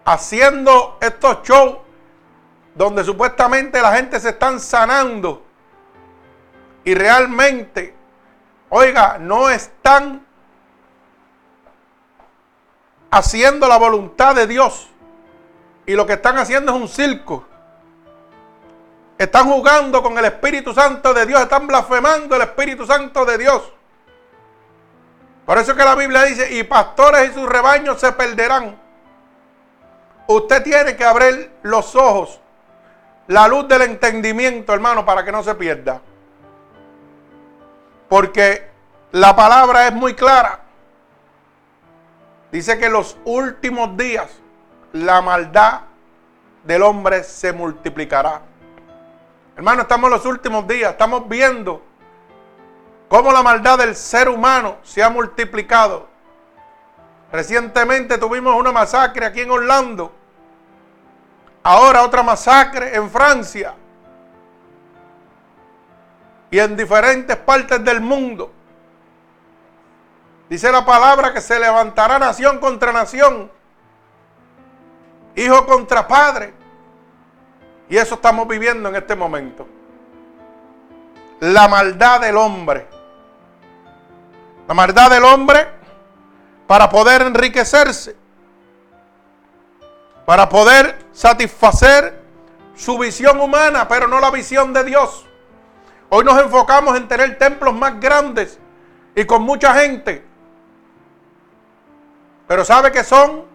haciendo 0.04 0.98
estos 1.00 1.44
shows 1.44 1.78
donde 2.78 3.04
supuestamente 3.04 3.82
la 3.82 3.96
gente 3.96 4.20
se 4.20 4.30
están 4.30 4.60
sanando 4.60 5.44
y 6.84 6.94
realmente, 6.94 7.94
oiga, 8.70 9.18
no 9.20 9.50
están 9.50 10.26
haciendo 13.10 13.68
la 13.68 13.78
voluntad 13.78 14.36
de 14.36 14.46
Dios 14.46 14.90
y 15.88 15.96
lo 15.96 16.06
que 16.06 16.14
están 16.14 16.38
haciendo 16.38 16.76
es 16.76 16.82
un 16.82 16.88
circo. 16.88 17.46
Están 19.18 19.50
jugando 19.50 20.04
con 20.04 20.16
el 20.16 20.26
Espíritu 20.26 20.72
Santo 20.72 21.16
de 21.16 21.26
Dios, 21.26 21.42
están 21.42 21.66
blasfemando 21.66 22.36
el 22.36 22.44
Espíritu 22.44 22.86
Santo 22.86 23.26
de 23.26 23.40
Dios. 23.40 23.74
Por 25.48 25.58
eso 25.58 25.76
que 25.76 25.84
la 25.84 25.96
Biblia 25.96 26.24
dice, 26.24 26.54
y 26.54 26.64
pastores 26.64 27.32
y 27.32 27.34
sus 27.34 27.50
rebaños 27.50 28.00
se 28.00 28.12
perderán. 28.12 28.80
Usted 30.28 30.62
tiene 30.62 30.96
que 30.96 31.06
abrir 31.06 31.52
los 31.64 31.96
ojos 31.96 32.40
la 33.28 33.48
luz 33.48 33.68
del 33.68 33.82
entendimiento, 33.84 34.74
hermano, 34.74 35.06
para 35.06 35.24
que 35.24 35.32
no 35.32 35.44
se 35.44 35.54
pierda. 35.56 36.02
Porque 38.08 38.70
la 39.12 39.36
palabra 39.36 39.88
es 39.88 39.94
muy 39.94 40.14
clara. 40.14 40.62
Dice 42.52 42.78
que 42.78 42.86
en 42.86 42.94
los 42.94 43.18
últimos 43.26 43.98
días 43.98 44.30
la 44.94 45.22
maldad 45.22 45.82
del 46.64 46.82
hombre 46.84 47.24
se 47.24 47.52
multiplicará. 47.52 48.42
Hermano, 49.56 49.82
estamos 49.82 50.08
en 50.08 50.14
los 50.18 50.26
últimos 50.26 50.68
días, 50.68 50.92
estamos 50.92 51.28
viendo 51.28 51.82
cómo 53.10 53.32
la 53.32 53.44
maldad 53.44 53.78
del 53.80 53.96
ser 53.96 54.30
humano 54.30 54.78
se 54.84 55.04
ha 55.04 55.10
multiplicado. 55.10 56.08
Recientemente 57.32 58.18
tuvimos 58.18 58.56
una 58.56 58.72
masacre 58.72 59.26
aquí 59.26 59.42
en 59.42 59.52
Orlando 59.52 60.17
Ahora 61.70 62.04
otra 62.04 62.24
masacre 62.24 62.96
en 62.96 63.10
Francia 63.10 63.76
y 66.50 66.60
en 66.60 66.78
diferentes 66.78 67.36
partes 67.36 67.84
del 67.84 68.00
mundo. 68.00 68.54
Dice 70.50 70.72
la 70.72 70.86
palabra 70.86 71.34
que 71.34 71.42
se 71.42 71.60
levantará 71.60 72.20
nación 72.20 72.60
contra 72.60 72.94
nación, 72.94 73.52
hijo 75.36 75.66
contra 75.66 76.08
padre. 76.08 76.54
Y 77.90 77.98
eso 77.98 78.16
estamos 78.16 78.48
viviendo 78.48 78.88
en 78.88 78.96
este 78.96 79.18
momento. 79.18 79.68
La 81.42 81.68
maldad 81.68 82.22
del 82.22 82.38
hombre. 82.38 82.88
La 84.70 84.74
maldad 84.74 85.10
del 85.10 85.26
hombre 85.26 85.68
para 86.66 86.90
poder 86.90 87.24
enriquecerse 87.24 88.16
para 90.28 90.50
poder 90.50 91.06
satisfacer 91.14 92.22
su 92.76 92.98
visión 92.98 93.40
humana, 93.40 93.88
pero 93.88 94.10
no 94.10 94.20
la 94.20 94.30
visión 94.30 94.74
de 94.74 94.84
Dios. 94.84 95.26
Hoy 96.10 96.26
nos 96.26 96.38
enfocamos 96.42 96.98
en 96.98 97.08
tener 97.08 97.38
templos 97.38 97.74
más 97.74 97.98
grandes 97.98 98.60
y 99.16 99.24
con 99.24 99.44
mucha 99.44 99.74
gente. 99.76 100.26
Pero 102.46 102.66
sabe 102.66 102.92
que 102.92 103.06
son 103.06 103.46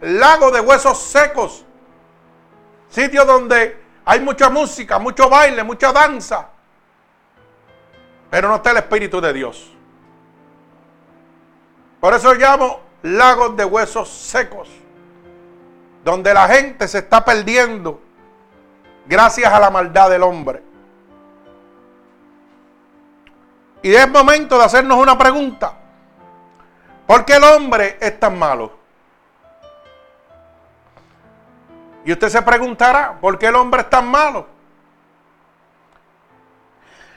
lagos 0.00 0.52
de 0.52 0.58
huesos 0.58 0.98
secos. 0.98 1.64
Sitios 2.88 3.24
donde 3.24 3.80
hay 4.04 4.18
mucha 4.18 4.50
música, 4.50 4.98
mucho 4.98 5.30
baile, 5.30 5.62
mucha 5.62 5.92
danza. 5.92 6.48
Pero 8.30 8.48
no 8.48 8.56
está 8.56 8.72
el 8.72 8.78
Espíritu 8.78 9.20
de 9.20 9.32
Dios. 9.32 9.72
Por 12.00 12.14
eso 12.14 12.34
llamo 12.34 12.80
lagos 13.02 13.56
de 13.56 13.64
huesos 13.64 14.08
secos 14.08 14.68
donde 16.06 16.32
la 16.32 16.46
gente 16.46 16.86
se 16.86 16.98
está 16.98 17.24
perdiendo 17.24 18.00
gracias 19.06 19.52
a 19.52 19.58
la 19.58 19.70
maldad 19.70 20.08
del 20.08 20.22
hombre. 20.22 20.62
Y 23.82 23.92
es 23.92 24.08
momento 24.08 24.56
de 24.56 24.64
hacernos 24.64 24.98
una 24.98 25.18
pregunta. 25.18 25.74
¿Por 27.08 27.24
qué 27.24 27.34
el 27.34 27.42
hombre 27.42 27.98
es 28.00 28.20
tan 28.20 28.38
malo? 28.38 28.72
Y 32.04 32.12
usted 32.12 32.28
se 32.28 32.40
preguntará, 32.40 33.18
¿por 33.20 33.36
qué 33.36 33.48
el 33.48 33.56
hombre 33.56 33.80
es 33.80 33.90
tan 33.90 34.08
malo? 34.08 34.46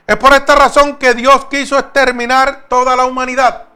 Es 0.07 0.17
por 0.17 0.33
esta 0.33 0.55
razón 0.55 0.95
que 0.95 1.13
Dios 1.13 1.45
quiso 1.45 1.77
exterminar 1.77 2.65
toda 2.67 2.95
la 2.95 3.05
humanidad. 3.05 3.67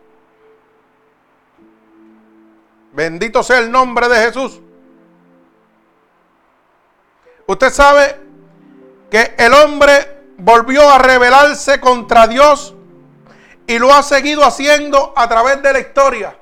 Bendito 2.93 3.43
sea 3.43 3.60
el 3.60 3.70
nombre 3.70 4.10
de 4.10 4.15
Jesús. 4.15 4.60
Usted 7.45 7.71
sabe 7.71 8.19
que 9.09 9.35
el 9.38 9.53
hombre 9.53 10.13
volvió 10.38 10.89
a 10.89 10.97
rebelarse 10.97 11.79
contra 11.79 12.27
Dios 12.27 12.73
y 13.67 13.79
lo 13.79 13.93
ha 13.93 14.01
seguido 14.03 14.43
haciendo 14.43 15.13
a 15.15 15.27
través 15.27 15.62
de 15.62 15.73
la 15.73 15.79
historia. 15.79 16.35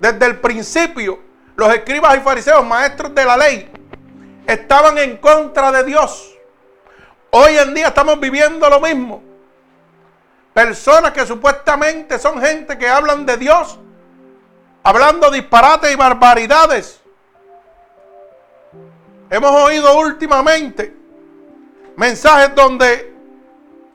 Desde 0.00 0.26
el 0.26 0.38
principio, 0.40 1.20
los 1.56 1.74
escribas 1.74 2.16
y 2.16 2.20
fariseos, 2.20 2.64
maestros 2.64 3.14
de 3.14 3.24
la 3.24 3.36
ley, 3.36 3.70
estaban 4.46 4.96
en 4.98 5.16
contra 5.16 5.72
de 5.72 5.84
Dios. 5.84 6.34
Hoy 7.30 7.58
en 7.58 7.74
día 7.74 7.88
estamos 7.88 8.18
viviendo 8.20 8.68
lo 8.70 8.80
mismo. 8.80 9.22
Personas 10.54 11.12
que 11.12 11.26
supuestamente 11.26 12.18
son 12.18 12.40
gente 12.40 12.78
que 12.78 12.88
hablan 12.88 13.26
de 13.26 13.36
Dios, 13.36 13.78
hablando 14.82 15.30
disparates 15.30 15.92
y 15.92 15.96
barbaridades. 15.96 17.00
Hemos 19.30 19.50
oído 19.50 19.98
últimamente 19.98 20.94
mensajes 21.96 22.54
donde 22.54 23.12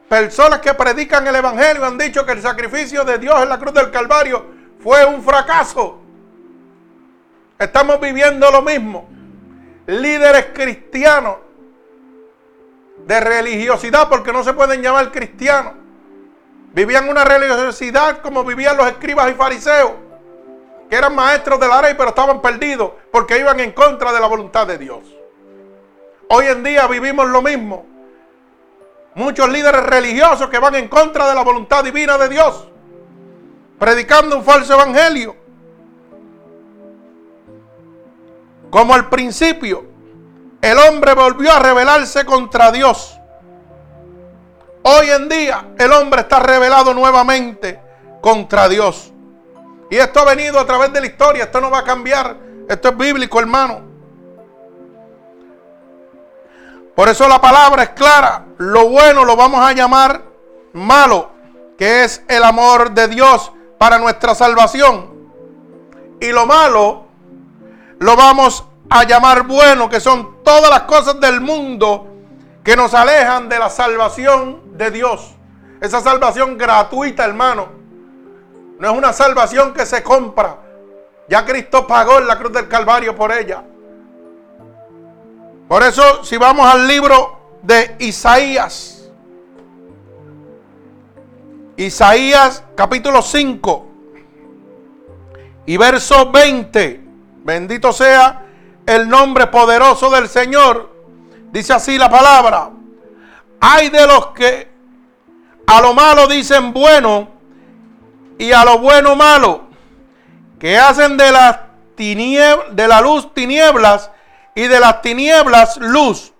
personas 0.07 0.59
que 0.59 0.73
predican 0.73 1.25
el 1.25 1.35
Evangelio 1.35 1.85
han 1.85 1.97
dicho 1.97 2.25
que 2.25 2.33
el 2.33 2.41
sacrificio 2.41 3.03
de 3.03 3.17
Dios 3.17 3.41
en 3.41 3.49
la 3.49 3.57
cruz 3.57 3.73
del 3.73 3.89
Calvario 3.89 4.45
fue 4.79 5.05
un 5.05 5.23
fracaso. 5.23 5.99
Estamos 7.57 7.99
viviendo 7.99 8.51
lo 8.51 8.61
mismo. 8.61 9.09
Líderes 9.87 10.47
cristianos 10.53 11.37
de 13.07 13.19
religiosidad, 13.19 14.07
porque 14.09 14.31
no 14.31 14.43
se 14.43 14.53
pueden 14.53 14.81
llamar 14.81 15.11
cristianos. 15.11 15.73
Vivían 16.73 17.09
una 17.09 17.23
religiosidad 17.23 18.21
como 18.21 18.43
vivían 18.43 18.77
los 18.77 18.87
escribas 18.87 19.31
y 19.31 19.33
fariseos, 19.33 19.93
que 20.89 20.95
eran 20.95 21.15
maestros 21.15 21.59
de 21.59 21.67
la 21.67 21.81
ley, 21.81 21.95
pero 21.97 22.09
estaban 22.09 22.41
perdidos 22.41 22.91
porque 23.11 23.39
iban 23.39 23.59
en 23.59 23.71
contra 23.71 24.11
de 24.11 24.19
la 24.19 24.27
voluntad 24.27 24.67
de 24.67 24.77
Dios. 24.77 25.22
Hoy 26.35 26.47
en 26.47 26.63
día 26.63 26.87
vivimos 26.87 27.27
lo 27.27 27.43
mismo. 27.43 27.85
Muchos 29.13 29.47
líderes 29.49 29.83
religiosos 29.83 30.49
que 30.49 30.57
van 30.57 30.73
en 30.73 30.87
contra 30.87 31.29
de 31.29 31.35
la 31.35 31.43
voluntad 31.43 31.83
divina 31.83 32.17
de 32.17 32.27
Dios, 32.27 32.69
predicando 33.77 34.37
un 34.37 34.43
falso 34.43 34.73
evangelio. 34.73 35.35
Como 38.71 38.95
al 38.95 39.09
principio, 39.09 39.85
el 40.59 40.75
hombre 40.79 41.13
volvió 41.13 41.51
a 41.51 41.59
rebelarse 41.59 42.25
contra 42.25 42.71
Dios. 42.71 43.15
Hoy 44.81 45.11
en 45.11 45.29
día 45.29 45.67
el 45.77 45.91
hombre 45.91 46.21
está 46.21 46.39
rebelado 46.39 46.95
nuevamente 46.95 47.79
contra 48.21 48.67
Dios. 48.67 49.13
Y 49.91 49.97
esto 49.97 50.21
ha 50.21 50.25
venido 50.25 50.59
a 50.59 50.65
través 50.65 50.91
de 50.93 50.99
la 50.99 51.05
historia, 51.05 51.43
esto 51.43 51.61
no 51.61 51.69
va 51.69 51.81
a 51.81 51.83
cambiar, 51.83 52.37
esto 52.67 52.89
es 52.89 52.97
bíblico 52.97 53.39
hermano. 53.39 53.92
Por 56.95 57.09
eso 57.09 57.27
la 57.27 57.41
palabra 57.41 57.83
es 57.83 57.89
clara, 57.89 58.45
lo 58.57 58.89
bueno 58.89 59.25
lo 59.25 59.35
vamos 59.35 59.65
a 59.65 59.73
llamar 59.73 60.21
malo, 60.73 61.31
que 61.77 62.03
es 62.03 62.23
el 62.27 62.43
amor 62.43 62.91
de 62.91 63.07
Dios 63.07 63.51
para 63.79 63.97
nuestra 63.97 64.35
salvación. 64.35 65.11
Y 66.21 66.31
lo 66.31 66.45
malo 66.45 67.05
lo 67.99 68.15
vamos 68.15 68.65
a 68.89 69.03
llamar 69.05 69.43
bueno, 69.43 69.89
que 69.89 69.99
son 69.99 70.43
todas 70.43 70.69
las 70.69 70.83
cosas 70.83 71.19
del 71.19 71.41
mundo 71.41 72.07
que 72.63 72.75
nos 72.75 72.93
alejan 72.93 73.49
de 73.49 73.59
la 73.59 73.69
salvación 73.69 74.77
de 74.77 74.91
Dios. 74.91 75.35
Esa 75.81 75.99
salvación 75.99 76.57
gratuita, 76.57 77.25
hermano. 77.25 77.67
No 78.79 78.91
es 78.91 78.97
una 78.97 79.13
salvación 79.13 79.73
que 79.73 79.85
se 79.85 80.03
compra. 80.03 80.57
Ya 81.27 81.45
Cristo 81.45 81.87
pagó 81.87 82.19
en 82.19 82.27
la 82.27 82.37
cruz 82.37 82.53
del 82.53 82.67
Calvario 82.67 83.15
por 83.15 83.31
ella. 83.31 83.63
Por 85.73 85.81
eso, 85.81 86.23
si 86.23 86.37
vamos 86.37 86.71
al 86.71 86.87
libro 86.87 87.57
de 87.63 87.95
Isaías, 87.97 89.09
Isaías 91.75 92.63
capítulo 92.75 93.23
5 93.23 93.87
y 95.65 95.75
verso 95.77 96.29
20, 96.29 97.01
bendito 97.43 97.91
sea 97.91 98.45
el 98.85 99.09
nombre 99.09 99.47
poderoso 99.47 100.11
del 100.11 100.29
Señor. 100.29 100.91
Dice 101.51 101.73
así 101.73 101.97
la 101.97 102.07
palabra. 102.11 102.69
Hay 103.59 103.89
de 103.89 104.05
los 104.05 104.27
que 104.27 104.69
a 105.65 105.81
lo 105.81 105.95
malo 105.95 106.27
dicen 106.27 106.71
bueno 106.71 107.29
y 108.37 108.51
a 108.51 108.63
lo 108.63 108.77
bueno 108.77 109.15
malo, 109.15 109.63
que 110.59 110.77
hacen 110.77 111.17
de 111.17 111.31
de 111.95 112.87
la 112.87 113.01
luz 113.01 113.33
tinieblas 113.33 114.11
y 114.55 114.67
de 114.67 114.79
las 114.79 115.01
tinieblas 115.01 115.77
luz, 115.77 116.33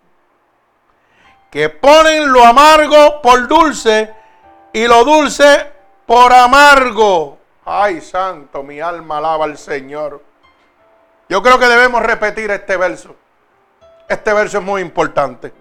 que 1.49 1.69
ponen 1.69 2.32
lo 2.32 2.43
amargo 2.43 3.21
por 3.21 3.47
dulce 3.47 4.13
y 4.71 4.88
lo 4.88 5.04
dulce 5.04 5.71
por 6.06 6.34
amargo. 6.34 7.38
Ay, 7.65 8.02
santo, 8.02 8.63
mi 8.63 8.80
alma 8.80 9.17
alaba 9.17 9.45
al 9.45 9.58
Señor. 9.58 10.21
Yo 11.30 11.41
creo 11.41 11.58
que 11.58 11.65
debemos 11.65 12.02
repetir 12.04 12.52
este 12.52 12.78
verso. 12.78 13.15
Este 14.08 14.34
verso 14.34 14.58
es 14.58 14.63
muy 14.63 14.82
importante. 14.82 15.54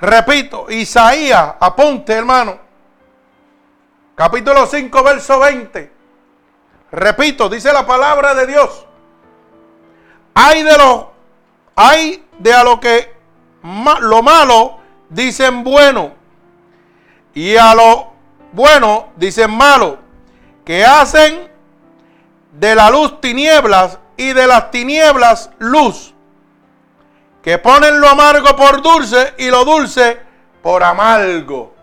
Repito, 0.00 0.70
Isaías, 0.70 1.54
apunte 1.60 2.14
hermano. 2.14 2.58
Capítulo 4.14 4.66
5, 4.66 5.02
verso 5.04 5.38
20. 5.38 5.92
Repito, 6.90 7.48
dice 7.48 7.72
la 7.72 7.86
palabra 7.86 8.34
de 8.34 8.46
Dios. 8.46 8.87
Hay 10.40 10.62
de 10.62 10.78
lo, 10.78 11.10
hay 11.74 12.24
de 12.38 12.52
a 12.52 12.62
lo 12.62 12.78
que 12.78 13.12
lo 14.02 14.22
malo 14.22 14.78
dicen 15.08 15.64
bueno. 15.64 16.12
Y 17.34 17.56
a 17.56 17.74
lo 17.74 18.12
bueno 18.52 19.08
dicen 19.16 19.50
malo. 19.50 19.98
Que 20.64 20.84
hacen 20.84 21.50
de 22.52 22.72
la 22.76 22.88
luz 22.88 23.20
tinieblas 23.20 23.98
y 24.16 24.32
de 24.32 24.46
las 24.46 24.70
tinieblas 24.70 25.50
luz, 25.58 26.14
que 27.42 27.58
ponen 27.58 28.00
lo 28.00 28.08
amargo 28.08 28.54
por 28.54 28.80
dulce 28.80 29.34
y 29.38 29.50
lo 29.50 29.64
dulce 29.64 30.20
por 30.62 30.84
amargo. 30.84 31.74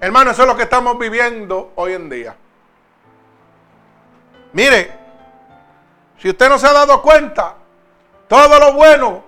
Hermano, 0.00 0.30
eso 0.30 0.42
es 0.42 0.48
lo 0.48 0.56
que 0.56 0.62
estamos 0.62 0.98
viviendo 0.98 1.72
hoy 1.76 1.92
en 1.92 2.08
día. 2.08 2.36
Mire, 4.54 5.03
si 6.24 6.30
usted 6.30 6.48
no 6.48 6.58
se 6.58 6.66
ha 6.66 6.72
dado 6.72 7.02
cuenta, 7.02 7.52
todo 8.28 8.58
lo 8.58 8.72
bueno 8.72 9.24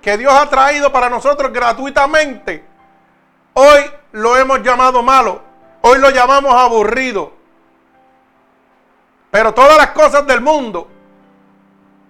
que 0.00 0.16
Dios 0.16 0.32
ha 0.32 0.48
traído 0.48 0.90
para 0.90 1.10
nosotros 1.10 1.52
gratuitamente, 1.52 2.64
hoy 3.52 3.80
lo 4.12 4.34
hemos 4.34 4.62
llamado 4.62 5.02
malo, 5.02 5.42
hoy 5.82 5.98
lo 5.98 6.08
llamamos 6.08 6.54
aburrido, 6.54 7.34
pero 9.30 9.52
todas 9.52 9.76
las 9.76 9.88
cosas 9.88 10.26
del 10.26 10.40
mundo 10.40 10.88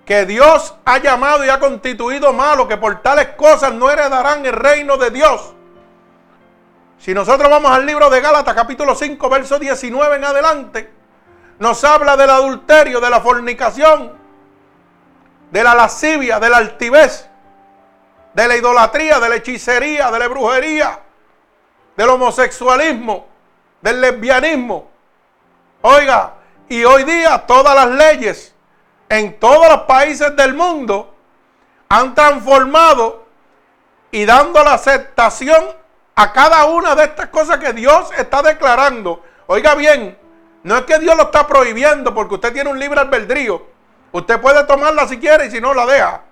que 0.05 0.25
Dios 0.25 0.73
ha 0.85 0.99
llamado 0.99 1.45
y 1.45 1.49
ha 1.49 1.59
constituido 1.59 2.33
malo, 2.33 2.69
que 2.69 2.77
por 2.77 3.03
tales 3.03 3.31
cosas 3.31 3.73
no 3.73 3.91
heredarán 3.91 4.47
el 4.47 4.53
reino 4.53 4.99
de 4.99 5.11
Dios. 5.11 5.53
Si 7.01 7.13
nosotros 7.13 7.51
vamos 7.51 7.73
al 7.73 7.85
libro 7.85 8.09
de 8.09 8.21
Gálatas 8.21 8.55
capítulo 8.55 8.95
5, 8.95 9.29
verso 9.29 9.59
19 9.59 10.15
en 10.15 10.25
adelante, 10.25 10.93
nos 11.59 11.83
habla 11.83 12.17
del 12.17 12.31
adulterio, 12.31 13.01
de 13.01 13.11
la 13.11 13.21
fornicación, 13.21 14.28
de 15.51 15.63
la 15.63 15.75
lascivia, 15.75 16.39
de 16.39 16.51
la 16.51 16.59
altivez, 16.59 17.29
de 18.35 18.49
la 18.49 18.57
idolatría, 18.57 19.19
de 19.19 19.29
la 19.29 19.37
hechicería, 19.37 20.11
de 20.11 20.19
la 20.19 20.29
brujería, 20.29 21.01
del 21.97 22.09
homosexualismo, 22.11 23.27
del 23.81 24.01
lesbianismo. 24.01 24.89
Oiga, 25.83 26.35
y 26.69 26.85
hoy 26.85 27.05
día 27.05 27.47
todas 27.47 27.75
las 27.75 27.89
leyes 27.89 28.55
en 29.09 29.39
todos 29.39 29.69
los 29.69 29.83
países 29.83 30.37
del 30.37 30.55
mundo 30.55 31.15
han 31.89 32.15
transformado 32.15 33.27
y 34.11 34.25
dando 34.25 34.63
la 34.63 34.75
aceptación 34.75 35.65
a 36.15 36.33
cada 36.33 36.65
una 36.67 36.95
de 36.95 37.05
estas 37.05 37.29
cosas 37.29 37.59
que 37.59 37.73
Dios 37.73 38.11
está 38.19 38.43
declarando. 38.43 39.23
Oiga 39.47 39.75
bien, 39.75 40.19
no 40.63 40.77
es 40.77 40.83
que 40.83 40.99
Dios 40.99 41.17
lo 41.17 41.25
está 41.25 41.47
prohibiendo 41.47 42.13
porque 42.13 42.35
usted 42.35 42.53
tiene 42.53 42.71
un 42.71 42.79
libre 42.79 43.01
albedrío. 43.01 43.78
Usted 44.13 44.41
puede 44.41 44.65
tomarla 44.65 45.07
si 45.07 45.19
quiere 45.19 45.47
y 45.47 45.51
si 45.51 45.61
no 45.61 45.75
la 45.75 45.87
deja. 45.87 46.23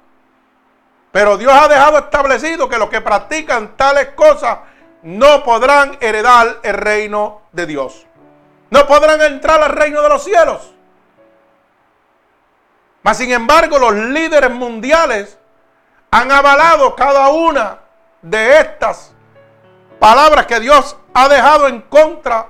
Pero 1.12 1.36
Dios 1.36 1.52
ha 1.52 1.68
dejado 1.68 1.98
establecido 1.98 2.68
que 2.68 2.78
los 2.78 2.88
que 2.88 3.00
practican 3.00 3.76
tales 3.76 4.08
cosas 4.08 4.58
no 5.02 5.44
podrán 5.44 5.96
heredar 6.00 6.58
el 6.62 6.74
reino 6.74 7.42
de 7.52 7.66
Dios. 7.66 8.06
No 8.70 8.86
podrán 8.86 9.20
entrar 9.22 9.62
al 9.62 9.70
reino 9.70 10.02
de 10.02 10.08
los 10.08 10.24
cielos. 10.24 10.74
Mas, 13.02 13.18
sin 13.18 13.30
embargo, 13.30 13.78
los 13.78 13.94
líderes 13.94 14.50
mundiales 14.50 15.38
han 16.10 16.32
avalado 16.32 16.96
cada 16.96 17.28
una 17.28 17.78
de 18.20 18.58
estas 18.58 19.14
palabras 20.00 20.46
que 20.46 20.58
Dios 20.60 20.96
ha 21.14 21.28
dejado 21.28 21.68
en 21.68 21.82
contra 21.82 22.48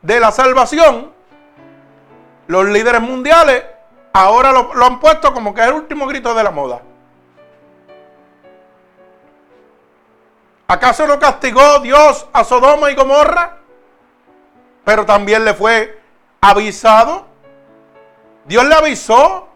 de 0.00 0.20
la 0.20 0.30
salvación 0.30 1.12
los 2.46 2.66
líderes 2.66 3.00
mundiales 3.00 3.64
ahora 4.14 4.52
lo, 4.52 4.84
han 4.84 5.00
puesto 5.00 5.34
como 5.34 5.52
que 5.52 5.60
es 5.60 5.66
el 5.66 5.74
último 5.74 6.06
grito 6.06 6.32
de 6.32 6.42
la 6.44 6.50
moda. 6.50 6.80
¿Acaso 10.68 11.06
no 11.06 11.18
castigó 11.18 11.80
Dios 11.80 12.26
a 12.32 12.42
Sodoma 12.44 12.90
y 12.90 12.94
Gomorra? 12.94 13.58
Pero 14.84 15.04
también 15.04 15.44
le 15.44 15.52
fue 15.52 16.00
avisado. 16.40 17.26
Dios 18.44 18.64
le 18.64 18.74
avisó 18.74 19.48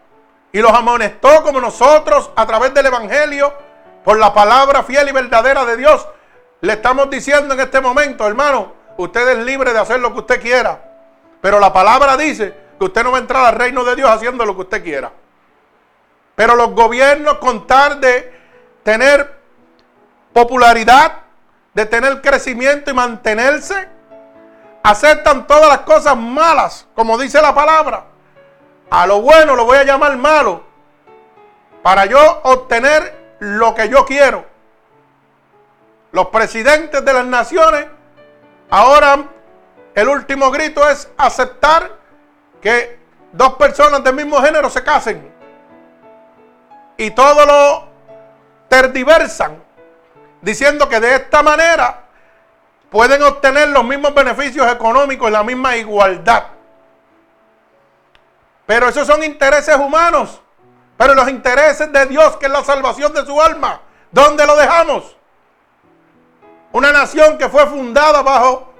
y 0.51 0.59
los 0.59 0.71
amonestó 0.71 1.41
como 1.43 1.61
nosotros 1.61 2.29
a 2.35 2.45
través 2.45 2.73
del 2.73 2.87
Evangelio 2.87 3.53
por 4.03 4.19
la 4.19 4.33
palabra 4.33 4.83
fiel 4.83 5.07
y 5.07 5.11
verdadera 5.11 5.65
de 5.65 5.77
Dios. 5.77 6.05
Le 6.61 6.73
estamos 6.73 7.09
diciendo 7.09 7.53
en 7.53 7.61
este 7.61 7.79
momento, 7.79 8.27
hermano, 8.27 8.73
usted 8.97 9.27
es 9.29 9.37
libre 9.45 9.71
de 9.71 9.79
hacer 9.79 9.99
lo 9.99 10.13
que 10.13 10.19
usted 10.19 10.41
quiera. 10.41 10.83
Pero 11.41 11.59
la 11.59 11.71
palabra 11.71 12.17
dice 12.17 12.68
que 12.79 12.85
usted 12.85 13.03
no 13.03 13.11
va 13.11 13.17
a 13.17 13.21
entrar 13.21 13.45
al 13.45 13.55
reino 13.55 13.83
de 13.83 13.95
Dios 13.95 14.09
haciendo 14.09 14.45
lo 14.45 14.55
que 14.55 14.61
usted 14.61 14.83
quiera. 14.83 15.11
Pero 16.35 16.55
los 16.55 16.71
gobiernos 16.71 17.35
con 17.39 17.67
tal 17.67 17.99
de 17.99 18.33
tener 18.83 19.37
popularidad, 20.33 21.23
de 21.73 21.85
tener 21.85 22.21
crecimiento 22.21 22.89
y 22.89 22.93
mantenerse, 22.93 23.89
aceptan 24.81 25.45
todas 25.45 25.67
las 25.67 25.79
cosas 25.79 26.15
malas, 26.15 26.87
como 26.95 27.17
dice 27.17 27.41
la 27.41 27.53
palabra. 27.53 28.05
A 28.89 29.05
lo 29.05 29.21
bueno 29.21 29.55
lo 29.55 29.65
voy 29.65 29.77
a 29.77 29.83
llamar 29.83 30.17
malo, 30.17 30.63
para 31.83 32.05
yo 32.05 32.41
obtener 32.43 33.35
lo 33.39 33.75
que 33.75 33.89
yo 33.89 34.05
quiero. 34.05 34.45
Los 36.11 36.27
presidentes 36.27 37.03
de 37.03 37.13
las 37.13 37.25
naciones, 37.25 37.85
ahora 38.69 39.25
el 39.93 40.07
último 40.07 40.49
grito 40.49 40.87
es 40.89 41.11
aceptar 41.17 41.98
que 42.61 42.99
dos 43.31 43.53
personas 43.53 44.03
del 44.03 44.15
mismo 44.15 44.41
género 44.41 44.69
se 44.69 44.83
casen. 44.83 45.33
Y 46.97 47.11
todo 47.11 47.45
lo 47.45 47.87
terdiversan 48.67 49.63
diciendo 50.41 50.87
que 50.87 50.99
de 50.99 51.15
esta 51.15 51.41
manera 51.41 52.03
pueden 52.89 53.21
obtener 53.23 53.69
los 53.69 53.83
mismos 53.83 54.13
beneficios 54.13 54.71
económicos 54.71 55.29
y 55.29 55.33
la 55.33 55.43
misma 55.43 55.75
igualdad. 55.75 56.43
Pero 58.65 58.87
esos 58.87 59.07
son 59.07 59.23
intereses 59.23 59.75
humanos. 59.75 60.41
Pero 60.97 61.15
los 61.15 61.29
intereses 61.29 61.91
de 61.91 62.05
Dios, 62.07 62.35
que 62.37 62.47
es 62.47 62.51
la 62.51 62.63
salvación 62.63 63.13
de 63.13 63.25
su 63.25 63.41
alma, 63.41 63.81
¿dónde 64.11 64.45
lo 64.45 64.55
dejamos? 64.57 65.15
Una 66.73 66.91
nación 66.91 67.37
que 67.37 67.47
fue 67.47 67.65
fundada 67.67 68.21
bajo 68.21 68.73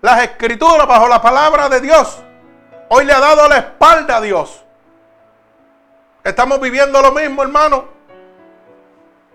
las 0.00 0.22
escrituras, 0.22 0.86
bajo 0.86 1.06
la 1.06 1.20
palabra 1.20 1.68
de 1.68 1.80
Dios, 1.80 2.22
hoy 2.94 3.06
le 3.06 3.12
ha 3.14 3.20
dado 3.20 3.48
la 3.48 3.56
espalda 3.56 4.18
a 4.18 4.20
Dios. 4.20 4.62
Estamos 6.22 6.60
viviendo 6.60 7.00
lo 7.00 7.10
mismo, 7.10 7.42
hermano. 7.42 7.86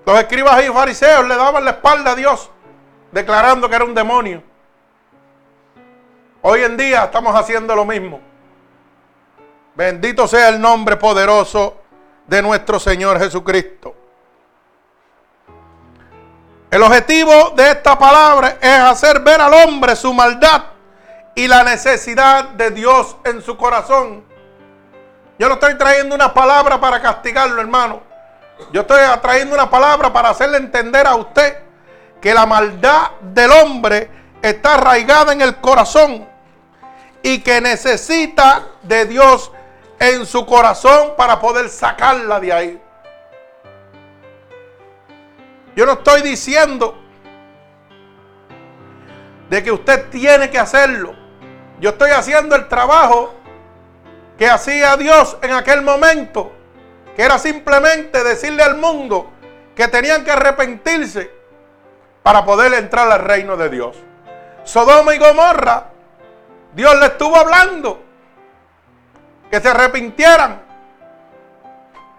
Los 0.06 0.20
escribas 0.20 0.64
y 0.64 0.68
fariseos 0.68 1.28
le 1.28 1.36
daban 1.36 1.66
la 1.66 1.72
espalda 1.72 2.12
a 2.12 2.16
Dios, 2.16 2.52
declarando 3.12 3.68
que 3.68 3.76
era 3.76 3.84
un 3.84 3.96
demonio. 3.96 4.44
Hoy 6.44 6.62
en 6.62 6.78
día 6.78 7.06
estamos 7.06 7.36
haciendo 7.36 7.76
lo 7.76 7.84
mismo. 7.84 8.22
Bendito 9.74 10.28
sea 10.28 10.50
el 10.50 10.62
nombre 10.62 10.96
poderoso 10.96 11.78
de 12.28 12.44
nuestro 12.44 12.80
Señor 12.80 13.20
Jesucristo. 13.20 13.96
El 16.70 16.84
objetivo 16.84 17.54
de 17.56 17.72
esta 17.72 17.98
palabra 17.98 18.60
es 18.62 18.80
hacer 18.80 19.20
ver 19.22 19.42
al 19.42 19.54
hombre 19.54 19.96
su 19.96 20.14
maldad 20.14 20.77
y 21.38 21.48
la 21.48 21.64
necesidad 21.64 22.46
de 22.46 22.72
Dios 22.72 23.16
en 23.24 23.44
su 23.44 23.56
corazón. 23.58 24.26
Yo 25.38 25.48
no 25.48 25.54
estoy 25.54 25.78
trayendo 25.78 26.16
una 26.16 26.34
palabra 26.34 26.82
para 26.82 27.00
castigarlo, 27.00 27.62
hermano. 27.62 28.02
Yo 28.74 28.82
estoy 28.82 28.98
trayendo 29.22 29.54
una 29.54 29.70
palabra 29.70 30.12
para 30.12 30.30
hacerle 30.30 30.58
entender 30.58 31.06
a 31.06 31.14
usted 31.14 31.60
que 32.20 32.34
la 32.34 32.48
maldad 32.48 33.12
del 33.22 33.52
hombre 33.52 34.10
está 34.42 34.74
arraigada 34.74 35.32
en 35.32 35.42
el 35.42 35.58
corazón 35.58 36.28
y 37.22 37.44
que 37.44 37.62
necesita 37.62 38.70
de 38.82 39.06
Dios 39.06 39.52
en 40.00 40.26
su 40.26 40.44
corazón 40.44 41.14
para 41.16 41.40
poder 41.40 41.70
sacarla 41.70 42.40
de 42.40 42.52
ahí. 42.52 42.82
Yo 45.76 45.86
no 45.86 45.92
estoy 45.92 46.24
diciendo 46.24 46.98
de 49.52 49.62
que 49.62 49.72
usted 49.72 50.10
tiene 50.10 50.50
que 50.50 50.58
hacerlo. 50.58 51.27
Yo 51.80 51.92
estoy 51.92 52.12
haciendo 52.12 52.56
el 52.56 52.68
trabajo 52.68 53.34
que 54.38 54.50
hacía 54.50 54.98
Dios 54.98 55.38
en 55.42 55.52
aquel 55.52 55.82
momento 55.82 56.52
que 57.18 57.24
era 57.24 57.40
simplemente 57.40 58.24
decirle 58.24 58.62
al 58.62 58.78
mundo 58.78 59.32
que 59.76 59.88
tenían 59.88 60.24
que 60.24 60.32
arrepentirse 60.32 61.32
para 62.22 62.46
poder 62.46 62.74
entrar 62.76 63.12
al 63.12 63.22
reino 63.22 63.58
de 63.58 63.70
Dios. 63.70 63.98
Sodoma 64.64 65.16
y 65.16 65.18
Gomorra, 65.18 65.86
Dios 66.74 66.96
le 67.00 67.08
estuvo 67.08 67.36
hablando 67.36 68.04
que 69.50 69.60
se 69.60 69.68
arrepintieran. 69.68 70.62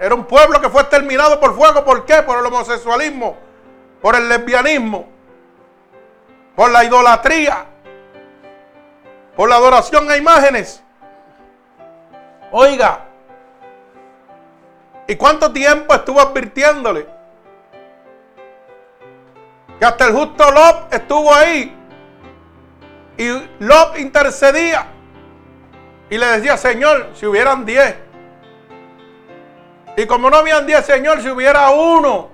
Era 0.01 0.17
un 0.17 0.25
pueblo 0.25 0.61
que 0.61 0.69
fue 0.69 0.83
exterminado 0.83 1.39
por 1.39 1.55
fuego. 1.55 1.85
¿Por 1.85 2.05
qué? 2.05 2.23
Por 2.23 2.39
el 2.39 2.47
homosexualismo, 2.47 3.37
por 4.03 4.17
el 4.17 4.29
lesbianismo, 4.29 5.09
por 6.57 6.71
la 6.73 6.83
idolatría, 6.83 7.67
por 9.39 9.49
la 9.49 9.55
adoración 9.55 10.11
a 10.11 10.17
imágenes. 10.17 10.83
Oiga, 12.51 13.09
¿Y 15.07 15.17
cuánto 15.17 15.51
tiempo 15.53 15.95
estuvo 15.95 16.21
advirtiéndole? 16.21 17.07
Que 19.79 19.85
hasta 19.87 20.07
el 20.07 20.13
justo 20.13 20.51
Lot 20.51 20.93
estuvo 20.93 21.33
ahí. 21.33 21.75
Y 23.17 23.29
Lot 23.61 23.99
intercedía. 23.99 24.87
Y 26.11 26.19
le 26.19 26.27
decía, 26.27 26.59
Señor, 26.59 27.13
si 27.15 27.25
hubieran 27.25 27.65
diez. 27.65 27.97
Y 29.97 30.07
como 30.07 30.29
no 30.29 30.37
habían 30.37 30.67
diez, 30.67 30.85
Señor, 30.85 31.23
si 31.23 31.31
hubiera 31.31 31.71
uno, 31.71 32.29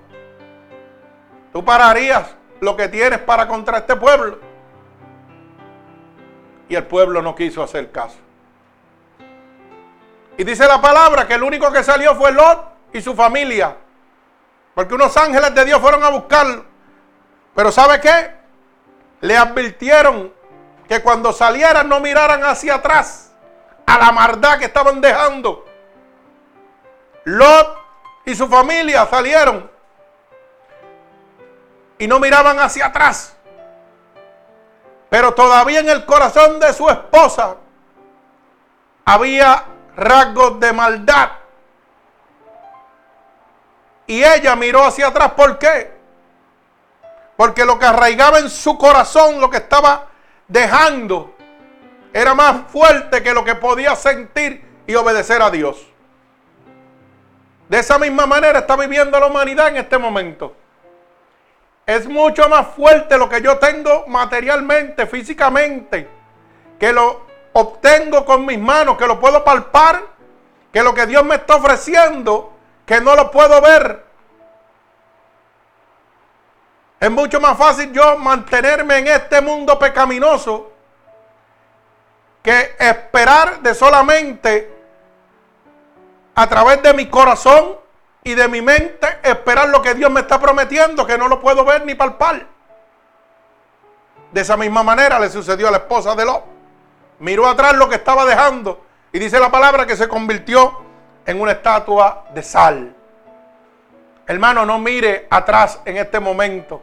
tú 1.53 1.65
pararías 1.65 2.35
lo 2.61 2.77
que 2.77 2.89
tienes 2.89 3.21
para 3.21 3.47
contra 3.47 3.79
este 3.79 3.95
pueblo. 3.95 4.54
Y 6.69 6.75
el 6.75 6.85
pueblo 6.85 7.23
no 7.23 7.35
quiso 7.35 7.63
hacer 7.63 7.91
caso. 7.93 8.17
Y 10.37 10.45
dice 10.45 10.67
la 10.67 10.81
palabra 10.81 11.27
que 11.27 11.35
el 11.35 11.43
único 11.43 11.71
que 11.71 11.85
salió 11.85 12.15
fue 12.17 12.33
Lot 12.33 12.67
y 12.93 13.01
su 13.01 13.15
familia. 13.15 13.77
Porque 14.75 14.95
unos 14.95 15.17
ángeles 15.17 15.55
de 15.55 15.65
Dios 15.65 15.81
fueron 15.81 16.03
a 16.03 16.09
buscarlo. 16.09 16.65
Pero 17.55 17.71
¿sabe 17.71 18.01
qué? 18.01 18.33
Le 19.21 19.37
advirtieron 19.37 20.33
que 20.89 21.01
cuando 21.03 21.33
salieran 21.33 21.89
no 21.89 22.01
miraran 22.01 22.43
hacia 22.45 22.77
atrás 22.77 23.33
a 23.87 23.99
la 23.99 24.13
maldad 24.13 24.59
que 24.59 24.67
estaban 24.67 25.01
dejando. 25.01 25.65
Lot 27.25 27.79
y 28.25 28.35
su 28.35 28.49
familia 28.49 29.07
salieron 29.07 29.71
y 31.99 32.07
no 32.07 32.19
miraban 32.19 32.59
hacia 32.59 32.87
atrás. 32.87 33.34
Pero 35.11 35.35
todavía 35.35 35.81
en 35.81 35.89
el 35.89 36.05
corazón 36.05 36.59
de 36.59 36.73
su 36.73 36.89
esposa 36.89 37.57
había 39.05 39.65
rasgos 39.97 40.59
de 40.61 40.73
maldad. 40.73 41.31
Y 44.07 44.23
ella 44.23 44.57
miró 44.57 44.85
hacia 44.85 45.09
atrás. 45.09 45.33
¿Por 45.33 45.59
qué? 45.59 45.95
Porque 47.37 47.65
lo 47.65 47.79
que 47.79 47.87
arraigaba 47.87 48.39
en 48.39 48.51
su 48.51 48.77
corazón, 48.79 49.41
lo 49.41 49.51
que 49.51 49.59
estaba 49.59 50.07
dejando, 50.47 51.35
era 52.13 52.35
más 52.35 52.71
fuerte 52.71 53.23
que 53.23 53.35
lo 53.35 53.45
que 53.45 53.55
podía 53.55 53.97
sentir 53.97 54.65
y 54.87 54.95
obedecer 54.95 55.43
a 55.43 55.51
Dios. 55.51 55.87
De 57.69 57.79
esa 57.79 57.99
misma 57.99 58.27
manera 58.27 58.61
está 58.61 58.77
viviendo 58.77 59.19
la 59.19 59.27
humanidad 59.27 59.69
en 59.69 59.79
este 59.79 59.99
momento. 59.99 60.55
Es 61.87 62.07
mucho 62.09 62.49
más 62.49 62.69
fuerte 62.69 63.19
lo 63.19 63.29
que 63.29 63.43
yo 63.43 63.59
tengo 63.59 64.07
materialmente, 64.07 65.07
físicamente, 65.07 66.09
que 66.79 66.93
lo 66.93 67.27
obtengo 67.53 68.25
con 68.25 68.47
mis 68.47 68.59
manos, 68.59 68.97
que 68.97 69.07
lo 69.07 69.21
puedo 69.21 69.45
palpar, 69.45 70.03
que 70.73 70.83
lo 70.83 70.95
que 70.95 71.07
Dios 71.07 71.25
me 71.25 71.37
está 71.37 71.57
ofreciendo, 71.57 72.53
que 72.87 73.01
no 73.01 73.15
lo 73.15 73.31
puedo 73.31 73.61
ver. 73.61 74.05
Es 76.99 77.11
mucho 77.11 77.39
más 77.39 77.59
fácil 77.59 77.93
yo 77.93 78.17
mantenerme 78.17 78.99
en 78.99 79.09
este 79.09 79.43
mundo 79.43 79.79
pecaminoso 79.79 80.73
que 82.43 82.77
esperar 82.79 83.61
de 83.61 83.75
solamente 83.75 84.75
a 86.35 86.47
través 86.47 86.83
de 86.83 86.95
mi 86.95 87.09
corazón 87.09 87.84
y 88.25 88.35
de 88.35 88.49
mi 88.49 88.63
mente 88.63 89.07
esperar 89.23 89.69
lo 89.69 89.81
que 89.83 89.95
Dios 89.95 90.11
me 90.11 90.21
está 90.21 90.41
prometiendo, 90.41 91.07
que 91.07 91.17
no 91.17 91.29
lo 91.29 91.41
puedo 91.41 91.65
ver 91.65 91.85
ni 91.87 91.95
palpar. 91.95 92.47
De 94.33 94.41
esa 94.41 94.57
misma 94.57 94.83
manera 94.83 95.21
le 95.21 95.31
sucedió 95.31 95.69
a 95.69 95.71
la 95.71 95.77
esposa 95.77 96.17
de 96.17 96.25
Lot 96.25 96.55
miró 97.21 97.47
atrás 97.49 97.75
lo 97.75 97.89
que 97.89 97.97
estaba 97.97 98.25
dejando 98.25 98.85
Y 99.13 99.19
dice 99.19 99.39
la 99.39 99.51
palabra 99.51 99.87
que 99.87 99.97
se 99.97 100.09
convirtió 100.09 100.83
en 101.25 101.41
una 101.41 101.53
estatua 101.53 102.27
de 102.35 102.43
sal. 102.43 102.95
Hermano, 104.27 104.67
no 104.67 104.79
mire 104.79 105.27
atrás 105.31 105.81
en 105.85 105.97
este 105.97 106.19
momento. 106.19 106.83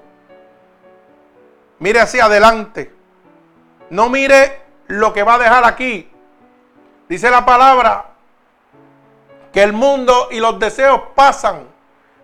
Mire 1.79 1.99
hacia 1.99 2.25
adelante. 2.25 2.91
No 3.89 4.09
mire 4.09 4.61
lo 4.87 5.11
que 5.11 5.23
va 5.23 5.35
a 5.35 5.39
dejar 5.39 5.65
aquí. 5.65 6.09
Dice 7.09 7.29
la 7.29 7.45
palabra 7.45 8.10
que 9.51 9.63
el 9.63 9.73
mundo 9.73 10.29
y 10.31 10.39
los 10.39 10.59
deseos 10.59 11.01
pasan, 11.15 11.67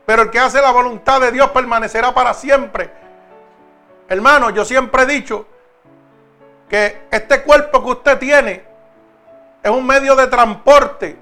pero 0.05 0.23
el 0.23 0.29
que 0.29 0.39
hace 0.39 0.61
la 0.61 0.71
voluntad 0.71 1.19
de 1.19 1.31
Dios 1.31 1.49
permanecerá 1.51 2.13
para 2.13 2.33
siempre. 2.33 2.89
Hermano, 4.07 4.49
yo 4.51 4.63
siempre 4.63 5.03
he 5.03 5.05
dicho 5.05 5.45
que 6.69 7.07
este 7.11 7.43
cuerpo 7.43 7.83
que 7.83 7.89
usted 7.89 8.17
tiene 8.17 8.63
es 9.61 9.71
un 9.71 9.85
medio 9.85 10.15
de 10.15 10.27
transporte 10.27 11.17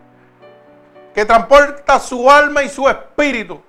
que 1.14 1.26
transporta 1.26 2.00
su 2.00 2.30
alma 2.30 2.62
y 2.62 2.70
su 2.70 2.88
espíritu. 2.90 3.62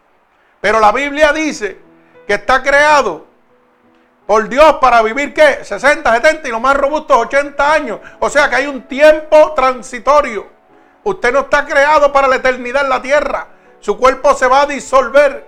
Pero 0.61 0.81
la 0.81 0.93
Biblia 0.93 1.33
dice 1.33 1.79
que 2.27 2.35
está 2.35 2.63
creado 2.63 3.27
por 4.27 4.49
Dios 4.49 4.75
para 4.81 5.01
vivir 5.03 5.33
qué? 5.33 5.65
60, 5.65 6.13
70 6.13 6.49
y 6.49 6.51
lo 6.51 6.59
más 6.59 6.77
robusto 6.77 7.17
80 7.17 7.73
años. 7.73 8.01
O 8.19 8.29
sea 8.29 8.51
que 8.51 8.57
hay 8.57 8.67
un 8.67 8.83
tiempo 8.83 9.53
transitorio. 9.55 10.56
Usted 11.07 11.33
no 11.33 11.39
está 11.39 11.65
creado 11.65 12.13
para 12.13 12.27
la 12.27 12.35
eternidad 12.35 12.83
en 12.83 12.89
la 12.89 13.01
tierra. 13.01 13.47
Su 13.79 13.97
cuerpo 13.97 14.35
se 14.35 14.49
va 14.49 14.63
a 14.63 14.67
disolver. 14.67 15.47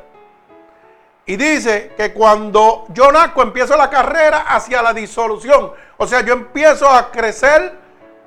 Y 1.26 1.34
dice 1.34 1.94
que 1.96 2.12
cuando 2.12 2.86
yo 2.90 3.10
nazco 3.10 3.42
empiezo 3.42 3.76
la 3.76 3.90
carrera 3.90 4.44
hacia 4.46 4.82
la 4.82 4.94
disolución. 4.94 5.72
O 5.96 6.06
sea, 6.06 6.20
yo 6.20 6.32
empiezo 6.32 6.88
a 6.88 7.10
crecer 7.10 7.76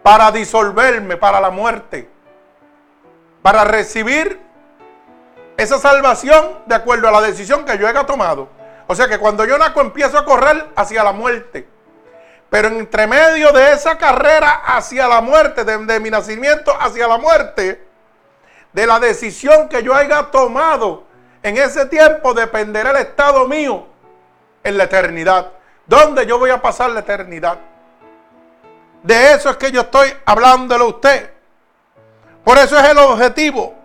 para 0.04 0.30
disolverme, 0.34 1.15
para 1.15 1.39
la 1.39 1.52
muerte. 1.52 2.10
Para 3.41 3.63
recibir 3.63 4.38
esa 5.56 5.80
salvación 5.80 6.60
de 6.65 6.76
acuerdo 6.76 7.08
a 7.08 7.12
la 7.12 7.22
decisión 7.22 7.63
que 7.63 7.78
yo 7.78 7.88
haya 7.88 8.06
tomado. 8.06 8.50
O 8.88 8.94
sea 8.94 9.08
que 9.08 9.20
cuando 9.20 9.46
yo 9.46 9.58
naco 9.58 9.80
empiezo 9.80 10.17
a 10.17 10.26
correr 10.26 10.67
hacia 10.76 11.02
la 11.02 11.13
muerte. 11.13 11.65
Pero 12.52 12.68
entre 12.68 13.08
medio 13.08 13.54
de 13.54 13.72
esa 13.72 13.98
carrera 13.98 14.64
hacia 14.66 15.08
la 15.08 15.22
muerte, 15.22 15.64
de, 15.64 16.00
mi 16.02 16.10
nacimiento 16.10 16.76
hacia 16.78 17.08
la 17.08 17.18
muerte, 17.18 17.88
de 18.74 18.86
la 18.86 19.00
decisión 19.00 19.70
que 19.70 19.82
yo 19.82 19.96
haya 19.96 20.24
tomado, 20.24 21.06
en 21.42 21.58
ese 21.58 21.86
tiempo 21.86 22.34
dependerá 22.34 22.90
el 22.90 22.98
estado 22.98 23.48
mío 23.48 23.88
en 24.66 24.78
la 24.78 24.84
eternidad. 24.84 25.50
¿Dónde 25.86 26.26
yo 26.26 26.40
voy 26.40 26.50
a 26.50 26.62
pasar 26.62 26.90
la 26.90 27.00
eternidad? 27.00 27.58
De 29.02 29.32
eso 29.32 29.50
es 29.50 29.56
que 29.56 29.72
yo 29.72 29.80
estoy 29.80 30.14
hablándole 30.26 30.84
a 30.84 30.88
usted. 30.88 31.32
Por 32.44 32.58
eso 32.58 32.78
es 32.78 32.84
el 32.84 32.98
objetivo 32.98 33.76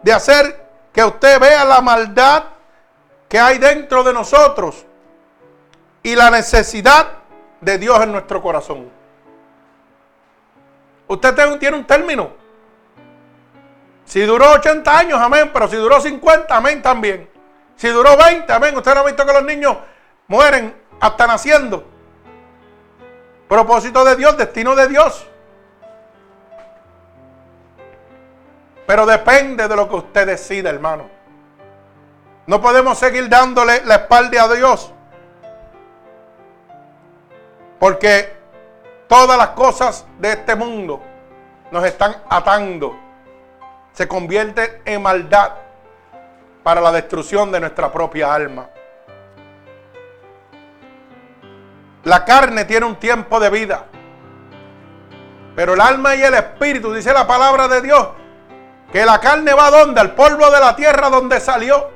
de 0.00 0.12
hacer 0.12 0.64
que 0.92 1.04
usted 1.04 1.40
vea 1.40 1.64
la 1.64 1.80
maldad 1.80 2.44
que 3.28 3.40
hay 3.40 3.58
dentro 3.58 4.04
de 4.04 4.12
nosotros 4.12 4.86
y 6.04 6.14
la 6.14 6.30
necesidad 6.30 7.21
de 7.62 7.78
Dios 7.78 7.98
en 8.02 8.12
nuestro 8.12 8.42
corazón. 8.42 8.90
Usted 11.06 11.58
tiene 11.58 11.76
un 11.76 11.86
término. 11.86 12.30
Si 14.04 14.20
duró 14.22 14.50
80 14.52 14.98
años, 14.98 15.18
amén, 15.20 15.50
pero 15.52 15.68
si 15.68 15.76
duró 15.76 16.00
50, 16.00 16.54
amén 16.54 16.82
también. 16.82 17.30
Si 17.76 17.88
duró 17.88 18.16
20, 18.16 18.52
amén. 18.52 18.76
Usted 18.76 18.94
no 18.94 19.00
ha 19.00 19.04
visto 19.04 19.24
que 19.24 19.32
los 19.32 19.44
niños 19.44 19.76
mueren 20.26 20.74
hasta 21.00 21.26
naciendo. 21.26 21.84
Propósito 23.48 24.04
de 24.04 24.16
Dios, 24.16 24.36
destino 24.36 24.74
de 24.74 24.88
Dios. 24.88 25.26
Pero 28.86 29.06
depende 29.06 29.68
de 29.68 29.76
lo 29.76 29.88
que 29.88 29.96
usted 29.96 30.26
decida, 30.26 30.68
hermano. 30.70 31.08
No 32.46 32.60
podemos 32.60 32.98
seguir 32.98 33.28
dándole 33.28 33.84
la 33.84 33.94
espalda 33.96 34.42
a 34.42 34.52
Dios. 34.52 34.92
Porque 37.82 38.32
todas 39.08 39.36
las 39.36 39.48
cosas 39.48 40.06
de 40.20 40.30
este 40.30 40.54
mundo 40.54 41.02
nos 41.72 41.84
están 41.84 42.14
atando. 42.30 42.96
Se 43.92 44.06
convierten 44.06 44.82
en 44.84 45.02
maldad 45.02 45.50
para 46.62 46.80
la 46.80 46.92
destrucción 46.92 47.50
de 47.50 47.58
nuestra 47.58 47.90
propia 47.90 48.32
alma. 48.32 48.68
La 52.04 52.24
carne 52.24 52.66
tiene 52.66 52.86
un 52.86 52.94
tiempo 52.94 53.40
de 53.40 53.50
vida. 53.50 53.86
Pero 55.56 55.74
el 55.74 55.80
alma 55.80 56.14
y 56.14 56.22
el 56.22 56.34
espíritu, 56.34 56.94
dice 56.94 57.12
la 57.12 57.26
palabra 57.26 57.66
de 57.66 57.82
Dios, 57.82 58.10
que 58.92 59.04
la 59.04 59.18
carne 59.18 59.54
va 59.54 59.72
donde? 59.72 60.00
Al 60.00 60.14
polvo 60.14 60.48
de 60.52 60.60
la 60.60 60.76
tierra 60.76 61.10
donde 61.10 61.40
salió. 61.40 61.90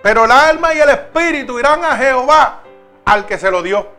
Pero 0.00 0.26
el 0.26 0.30
alma 0.30 0.74
y 0.74 0.78
el 0.78 0.90
espíritu 0.90 1.58
irán 1.58 1.82
a 1.84 1.96
Jehová, 1.96 2.60
al 3.04 3.26
que 3.26 3.36
se 3.36 3.50
lo 3.50 3.62
dio. 3.62 3.97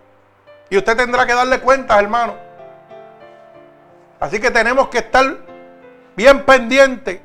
Y 0.69 0.77
usted 0.77 0.95
tendrá 0.95 1.25
que 1.25 1.33
darle 1.33 1.59
cuentas, 1.59 1.99
hermano. 1.99 2.35
Así 4.19 4.39
que 4.39 4.51
tenemos 4.51 4.89
que 4.89 4.99
estar 4.99 5.37
bien 6.15 6.45
pendientes 6.45 7.21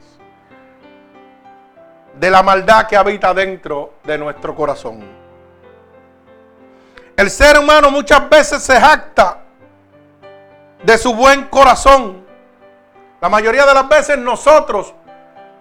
de 2.15 2.31
la 2.31 2.43
maldad 2.43 2.87
que 2.87 2.97
habita 2.97 3.35
dentro 3.35 3.95
de 4.05 4.17
nuestro 4.17 4.55
corazón. 4.55 5.05
El 7.17 7.31
ser 7.31 7.59
humano 7.59 7.91
muchas 7.91 8.29
veces 8.29 8.63
se 8.63 8.81
jacta 8.81 9.39
de 10.83 10.99
su 10.99 11.15
buen 11.15 11.45
corazón 11.45 12.25
la 13.25 13.31
mayoría 13.31 13.65
de 13.65 13.73
las 13.73 13.89
veces 13.89 14.19
nosotros 14.19 14.93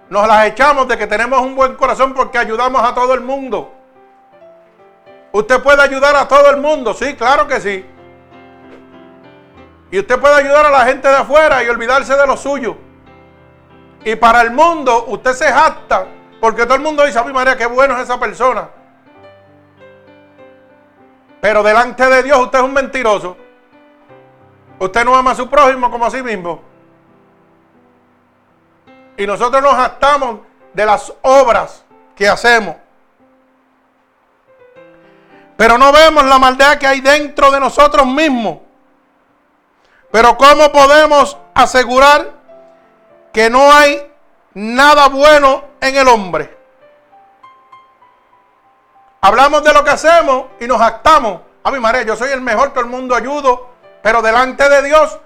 nos 0.09 0.27
las 0.27 0.47
echamos 0.47 0.85
de 0.85 0.97
que 0.97 1.07
tenemos 1.07 1.39
un 1.39 1.55
buen 1.55 1.75
corazón 1.75 2.13
porque 2.13 2.37
ayudamos 2.37 2.83
a 2.83 2.93
todo 2.93 3.13
el 3.13 3.21
mundo. 3.21 3.71
Usted 5.35 5.63
puede 5.63 5.81
ayudar 5.81 6.15
a 6.15 6.27
todo 6.27 6.47
el 6.51 6.57
mundo, 6.57 6.93
sí, 6.93 7.15
claro 7.15 7.47
que 7.47 7.59
sí. 7.59 7.83
Y 9.89 9.97
usted 9.97 10.19
puede 10.19 10.35
ayudar 10.35 10.67
a 10.67 10.69
la 10.69 10.85
gente 10.85 11.07
de 11.07 11.15
afuera 11.15 11.63
y 11.63 11.69
olvidarse 11.69 12.15
de 12.15 12.27
lo 12.27 12.37
suyo. 12.37 12.77
Y 14.05 14.15
para 14.15 14.41
el 14.41 14.51
mundo 14.51 15.05
usted 15.07 15.33
se 15.33 15.51
jacta 15.51 16.05
porque 16.39 16.65
todo 16.65 16.75
el 16.75 16.81
mundo 16.81 17.03
dice, 17.03 17.17
a 17.17 17.23
mi 17.23 17.33
María, 17.33 17.57
qué 17.57 17.65
bueno 17.65 17.95
es 17.95 18.03
esa 18.03 18.19
persona. 18.19 18.69
Pero 21.41 21.63
delante 21.63 22.05
de 22.07 22.21
Dios 22.21 22.39
usted 22.39 22.59
es 22.59 22.65
un 22.65 22.73
mentiroso. 22.73 23.35
Usted 24.77 25.03
no 25.03 25.15
ama 25.15 25.31
a 25.31 25.35
su 25.35 25.49
prójimo 25.49 25.89
como 25.89 26.05
a 26.05 26.11
sí 26.11 26.21
mismo. 26.21 26.61
Y 29.17 29.25
nosotros 29.25 29.63
nos 29.63 29.73
jactamos 29.73 30.41
de 30.73 30.85
las 30.85 31.11
obras 31.23 31.83
que 32.15 32.29
hacemos. 32.29 32.82
Pero 35.57 35.77
no 35.77 35.91
vemos 35.91 36.25
la 36.25 36.39
maldad 36.39 36.77
que 36.77 36.87
hay 36.87 37.01
dentro 37.01 37.51
de 37.51 37.59
nosotros 37.59 38.05
mismos. 38.05 38.59
Pero 40.11 40.37
¿cómo 40.37 40.71
podemos 40.71 41.37
asegurar 41.53 42.31
que 43.31 43.49
no 43.49 43.71
hay 43.71 44.11
nada 44.53 45.07
bueno 45.09 45.65
en 45.81 45.95
el 45.95 46.07
hombre? 46.07 46.57
Hablamos 49.21 49.63
de 49.63 49.73
lo 49.73 49.83
que 49.83 49.91
hacemos 49.91 50.45
y 50.59 50.67
nos 50.67 50.79
jactamos. 50.79 51.41
A 51.63 51.71
mi 51.71 51.79
madre, 51.79 52.05
yo 52.05 52.15
soy 52.15 52.31
el 52.31 52.41
mejor, 52.41 52.73
que 52.73 52.79
el 52.79 52.87
mundo 52.87 53.15
ayudo. 53.15 53.69
Pero 54.01 54.21
delante 54.21 54.67
de 54.67 54.83
Dios 54.83 55.17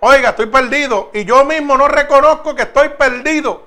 Oiga, 0.00 0.30
estoy 0.30 0.46
perdido 0.46 1.10
y 1.14 1.24
yo 1.24 1.44
mismo 1.44 1.76
no 1.76 1.88
reconozco 1.88 2.54
que 2.54 2.62
estoy 2.62 2.90
perdido. 2.90 3.62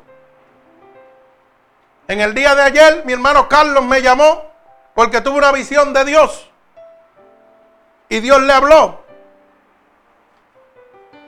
En 2.08 2.22
el 2.22 2.34
día 2.34 2.56
de 2.56 2.62
ayer 2.62 3.04
mi 3.06 3.13
hermano 3.13 3.50
Carlos 3.50 3.84
me 3.84 4.02
llamó 4.02 4.43
porque 4.93 5.21
tuvo 5.21 5.38
una 5.38 5.52
visión 5.52 5.93
de 5.93 6.06
Dios. 6.06 6.49
Y 8.10 8.19
Dios 8.19 8.41
le 8.41 8.54
habló. 8.54 9.04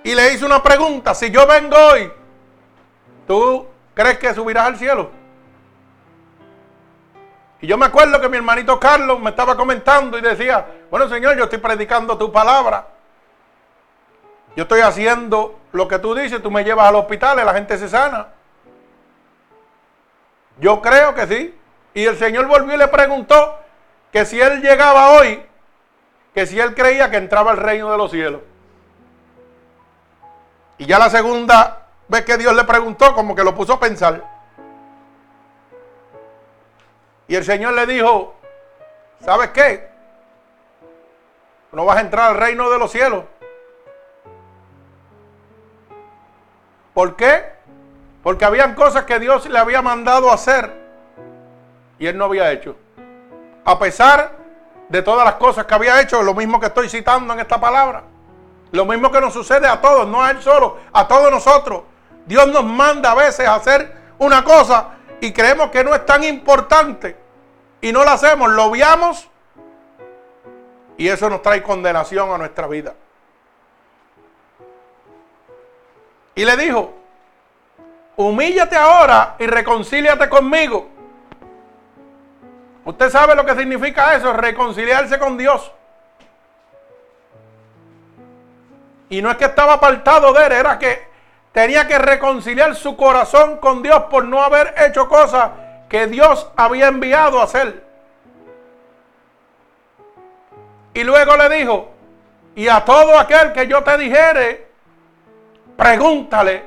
Y 0.04 0.16
le 0.16 0.34
hizo 0.34 0.46
una 0.46 0.64
pregunta. 0.64 1.14
Si 1.14 1.30
yo 1.30 1.46
vengo 1.46 1.78
hoy, 1.78 2.12
¿tú 3.28 3.68
crees 3.94 4.18
que 4.18 4.34
subirás 4.34 4.68
al 4.68 4.78
cielo? 4.78 5.12
Y 7.62 7.68
yo 7.68 7.78
me 7.78 7.86
acuerdo 7.86 8.20
que 8.20 8.28
mi 8.28 8.38
hermanito 8.38 8.80
Carlos 8.80 9.20
me 9.20 9.30
estaba 9.30 9.56
comentando 9.56 10.18
y 10.18 10.22
decía, 10.22 10.66
bueno 10.90 11.08
Señor, 11.08 11.38
yo 11.38 11.44
estoy 11.44 11.60
predicando 11.60 12.18
tu 12.18 12.32
palabra. 12.32 12.88
Yo 14.56 14.64
estoy 14.64 14.82
haciendo 14.82 15.60
lo 15.72 15.88
que 15.88 16.00
tú 16.00 16.16
dices, 16.16 16.42
tú 16.42 16.50
me 16.50 16.64
llevas 16.64 16.88
al 16.88 16.96
hospital 16.96 17.40
y 17.40 17.46
la 17.46 17.54
gente 17.54 17.78
se 17.78 17.88
sana. 17.88 18.30
Yo 20.60 20.82
creo 20.82 21.14
que 21.14 21.28
sí. 21.28 21.58
Y 21.94 22.06
el 22.06 22.18
Señor 22.18 22.48
volvió 22.48 22.76
y 22.76 22.78
le 22.78 22.88
preguntó 22.88 23.58
que 24.12 24.26
si 24.26 24.40
él 24.40 24.62
llegaba 24.62 25.12
hoy, 25.12 25.46
que 26.34 26.46
si 26.46 26.60
él 26.60 26.74
creía 26.74 27.10
que 27.10 27.18
entraba 27.18 27.52
al 27.52 27.58
reino 27.58 27.92
de 27.92 27.98
los 27.98 28.12
cielos. 28.12 28.42
Y 30.78 30.86
ya 30.86 30.98
la 30.98 31.10
segunda 31.10 31.88
vez 32.08 32.26
que 32.26 32.38
Dios 32.38 32.56
le 32.56 32.64
preguntó, 32.64 33.14
como 33.14 33.36
que 33.36 33.44
lo 33.44 33.54
puso 33.54 33.74
a 33.74 33.80
pensar. 33.80 34.24
Y 37.28 37.36
el 37.36 37.44
Señor 37.44 37.74
le 37.74 37.86
dijo, 37.86 38.36
¿sabes 39.20 39.50
qué? 39.52 39.90
No 41.72 41.86
vas 41.86 41.98
a 41.98 42.02
entrar 42.02 42.32
al 42.32 42.38
reino 42.38 42.70
de 42.70 42.80
los 42.80 42.92
cielos 42.92 43.24
¿Por 46.94 47.16
qué? 47.16 47.46
Porque 48.24 48.46
habían 48.46 48.76
cosas 48.76 49.06
que 49.06 49.20
Dios 49.20 49.48
le 49.48 49.58
había 49.58 49.82
mandado 49.82 50.32
hacer 50.32 50.81
y 52.02 52.08
él 52.08 52.18
no 52.18 52.26
había 52.26 52.52
hecho. 52.52 52.76
A 53.64 53.78
pesar 53.78 54.32
de 54.90 55.04
todas 55.04 55.24
las 55.24 55.36
cosas 55.36 55.66
que 55.68 55.76
había 55.76 56.02
hecho, 56.02 56.24
lo 56.24 56.34
mismo 56.34 56.60
que 56.60 56.66
estoy 56.66 56.90
citando 56.90 57.32
en 57.32 57.40
esta 57.40 57.62
palabra. 57.62 58.02
Lo 58.72 58.86
mismo 58.86 59.12
que 59.12 59.22
nos 59.22 59.32
sucede 59.32 59.68
a 59.68 59.80
todos, 59.80 60.08
no 60.08 60.24
a 60.24 60.32
él 60.32 60.42
solo, 60.42 60.80
a 60.92 61.08
todos 61.08 61.30
nosotros. 61.30 61.84
Dios 62.26 62.48
nos 62.48 62.64
manda 62.64 63.12
a 63.12 63.16
veces 63.16 63.48
a 63.48 63.54
hacer 63.54 63.96
una 64.18 64.44
cosa 64.44 64.96
y 65.20 65.32
creemos 65.32 65.70
que 65.70 65.84
no 65.84 65.94
es 65.94 66.04
tan 66.04 66.24
importante 66.24 67.16
y 67.82 67.92
no 67.92 68.04
la 68.04 68.14
hacemos, 68.14 68.50
lo 68.50 68.66
obviamos 68.66 69.30
y 70.98 71.08
eso 71.08 71.30
nos 71.30 71.44
trae 71.44 71.62
condenación 71.62 72.32
a 72.32 72.38
nuestra 72.40 72.66
vida. 72.66 72.96
Y 76.34 76.46
le 76.46 76.58
dijo, 76.58 76.96
humíllate 78.16 78.76
ahora 78.76 79.36
y 79.38 79.46
reconcíliate 79.46 80.28
conmigo. 80.30 81.01
Usted 82.84 83.10
sabe 83.10 83.36
lo 83.36 83.46
que 83.46 83.56
significa 83.56 84.16
eso, 84.16 84.34
reconciliarse 84.34 85.20
con 85.20 85.38
Dios. 85.38 85.72
Y 89.10 89.22
no 89.22 89.30
es 89.30 89.38
que 89.38 89.46
estaba 89.46 89.74
apartado 89.74 90.34
de 90.34 90.46
él, 90.46 90.52
era 90.54 90.80
que 90.80 91.08
tenía 91.52 91.88
que 91.88 91.98
reconciliar 92.00 92.76
su 92.76 92.96
corazón 92.96 93.58
con 93.58 93.84
Dios 93.84 94.04
por 94.10 94.24
no 94.24 94.42
haber 94.42 94.74
hecho 94.78 95.08
cosas 95.10 95.52
que 95.90 96.08
Dios 96.08 96.50
había 96.56 96.88
enviado 96.88 97.42
a 97.42 97.44
hacer. 97.44 97.84
Y 100.94 101.04
luego 101.04 101.36
le 101.38 101.50
dijo, 101.50 101.92
y 102.56 102.68
a 102.68 102.84
todo 102.84 103.18
aquel 103.20 103.54
que 103.54 103.68
yo 103.68 103.84
te 103.84 103.98
dijere, 103.98 104.68
pregúntale, 105.78 106.64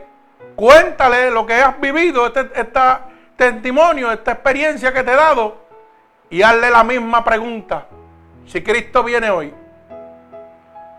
cuéntale 0.55 1.31
lo 1.31 1.45
que 1.47 1.55
has 1.55 1.81
vivido, 1.81 2.27
este, 2.27 2.51
este 2.55 2.81
testimonio, 3.37 4.13
esta 4.13 4.33
experiencia 4.33 4.93
que 4.93 5.03
te 5.03 5.13
he 5.13 5.17
dado, 5.17 5.64
y 6.31 6.43
hazle 6.43 6.71
la 6.71 6.85
misma 6.85 7.25
pregunta. 7.25 7.87
Si 8.47 8.63
Cristo 8.63 9.03
viene 9.03 9.31
hoy, 9.31 9.55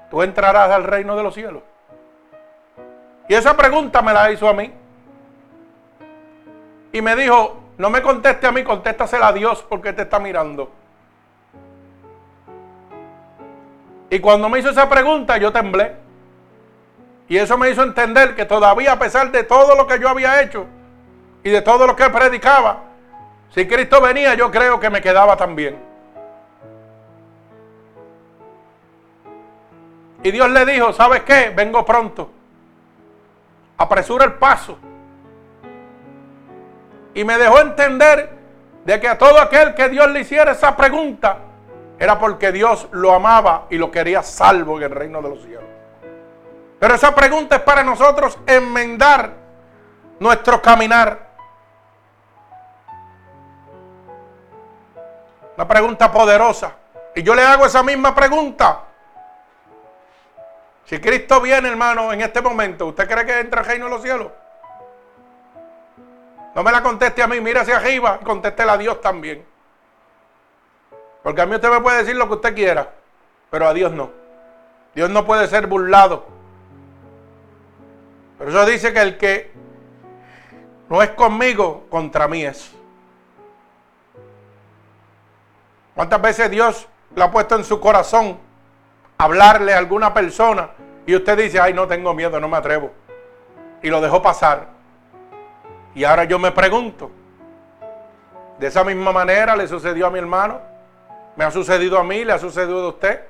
tú 0.09 0.21
entrarás 0.21 0.71
al 0.71 0.83
reino 0.83 1.15
de 1.15 1.23
los 1.23 1.33
cielos. 1.33 1.63
Y 3.27 3.33
esa 3.33 3.55
pregunta 3.55 4.01
me 4.01 4.13
la 4.13 4.31
hizo 4.31 4.47
a 4.47 4.53
mí. 4.53 4.71
Y 6.91 7.01
me 7.01 7.15
dijo, 7.15 7.57
no 7.77 7.89
me 7.89 8.01
conteste 8.01 8.47
a 8.47 8.51
mí, 8.51 8.63
contéstasela 8.63 9.27
a 9.27 9.33
Dios 9.33 9.65
porque 9.67 9.93
te 9.93 10.03
está 10.03 10.19
mirando. 10.19 10.71
Y 14.09 14.19
cuando 14.19 14.47
me 14.47 14.59
hizo 14.59 14.69
esa 14.69 14.87
pregunta, 14.87 15.37
yo 15.37 15.51
temblé. 15.51 15.93
Y 17.27 17.37
eso 17.37 17.57
me 17.57 17.69
hizo 17.69 17.83
entender 17.83 18.35
que 18.35 18.45
todavía 18.45 18.93
a 18.93 18.99
pesar 18.99 19.31
de 19.31 19.43
todo 19.43 19.75
lo 19.75 19.87
que 19.87 19.99
yo 19.99 20.07
había 20.07 20.41
hecho 20.41 20.67
y 21.43 21.49
de 21.49 21.61
todo 21.61 21.87
lo 21.87 21.95
que 21.95 22.09
predicaba, 22.09 22.83
si 23.53 23.67
Cristo 23.67 24.01
venía, 24.01 24.33
yo 24.33 24.51
creo 24.51 24.79
que 24.79 24.89
me 24.89 25.01
quedaba 25.01 25.37
también. 25.37 25.77
Y 30.23 30.31
Dios 30.31 30.49
le 30.49 30.65
dijo, 30.65 30.91
¿sabes 30.91 31.21
qué? 31.23 31.51
Vengo 31.55 31.85
pronto 31.85 32.31
apresura 33.77 34.25
el 34.25 34.33
paso. 34.33 34.77
Y 37.13 37.23
me 37.23 37.37
dejó 37.37 37.59
entender 37.59 38.29
de 38.83 38.99
que 38.99 39.07
a 39.07 39.17
todo 39.17 39.39
aquel 39.39 39.73
que 39.73 39.89
Dios 39.89 40.09
le 40.11 40.21
hiciera 40.21 40.51
esa 40.51 40.75
pregunta, 40.75 41.37
era 41.97 42.19
porque 42.19 42.51
Dios 42.51 42.87
lo 42.91 43.13
amaba 43.13 43.67
y 43.69 43.77
lo 43.77 43.89
quería 43.89 44.21
salvo 44.21 44.77
en 44.77 44.83
el 44.83 44.91
reino 44.91 45.21
de 45.21 45.29
los 45.29 45.41
cielos. 45.41 45.63
Pero 46.79 46.93
esa 46.93 47.15
pregunta 47.15 47.55
es 47.55 47.61
para 47.61 47.83
nosotros 47.83 48.37
enmendar 48.45 49.31
nuestro 50.19 50.61
caminar. 50.61 51.24
Una 55.55 55.67
pregunta 55.67 56.11
poderosa. 56.11 56.73
Y 57.15 57.23
yo 57.23 57.33
le 57.33 57.43
hago 57.43 57.65
esa 57.65 57.81
misma 57.83 58.13
pregunta 58.13 58.85
si 60.85 60.99
Cristo 60.99 61.41
viene, 61.41 61.67
hermano, 61.67 62.13
en 62.13 62.21
este 62.21 62.41
momento, 62.41 62.85
¿usted 62.87 63.09
cree 63.09 63.25
que 63.25 63.39
entra 63.39 63.61
al 63.61 63.65
reino 63.65 63.85
de 63.85 63.91
los 63.91 64.03
cielos? 64.03 64.31
No 66.53 66.63
me 66.63 66.71
la 66.71 66.83
conteste 66.83 67.23
a 67.23 67.27
mí, 67.27 67.41
mira 67.41 67.61
hacia 67.61 67.77
arriba 67.77 68.19
y 68.21 68.23
contéstela 68.23 68.73
a 68.73 68.77
Dios 68.77 69.01
también. 69.01 69.43
Porque 71.23 71.41
a 71.41 71.45
mí 71.47 71.55
usted 71.55 71.71
me 71.71 71.81
puede 71.81 71.97
decir 71.97 72.15
lo 72.15 72.27
que 72.27 72.35
usted 72.35 72.53
quiera, 72.53 72.91
pero 73.49 73.67
a 73.67 73.73
Dios 73.73 73.91
no. 73.91 74.11
Dios 74.93 75.09
no 75.09 75.25
puede 75.25 75.47
ser 75.47 75.65
burlado. 75.65 76.27
Pero 78.37 78.51
eso 78.51 78.65
dice 78.67 78.93
que 78.93 79.01
el 79.01 79.17
que 79.17 79.51
no 80.87 81.01
es 81.01 81.09
conmigo, 81.11 81.87
contra 81.89 82.27
mí 82.27 82.45
es. 82.45 82.71
¿Cuántas 85.95 86.21
veces 86.21 86.51
Dios 86.51 86.87
le 87.15 87.23
ha 87.23 87.31
puesto 87.31 87.55
en 87.55 87.63
su 87.63 87.79
corazón 87.79 88.37
hablarle 89.17 89.73
a 89.73 89.77
alguna 89.77 90.13
persona 90.13 90.69
y 91.05 91.15
usted 91.15 91.37
dice, 91.37 91.59
ay, 91.59 91.73
no 91.73 91.87
tengo 91.87 92.13
miedo, 92.13 92.39
no 92.39 92.47
me 92.47 92.57
atrevo. 92.57 92.91
Y 93.81 93.89
lo 93.89 94.01
dejó 94.01 94.21
pasar. 94.21 94.67
Y 95.93 96.03
ahora 96.03 96.25
yo 96.25 96.39
me 96.39 96.51
pregunto, 96.51 97.11
de 98.59 98.67
esa 98.67 98.83
misma 98.83 99.11
manera 99.11 99.55
le 99.55 99.67
sucedió 99.67 100.07
a 100.07 100.09
mi 100.09 100.19
hermano, 100.19 100.59
me 101.35 101.45
ha 101.45 101.51
sucedido 101.51 101.97
a 101.99 102.03
mí, 102.03 102.25
le 102.25 102.33
ha 102.33 102.39
sucedido 102.39 102.85
a 102.85 102.89
usted. 102.89 103.21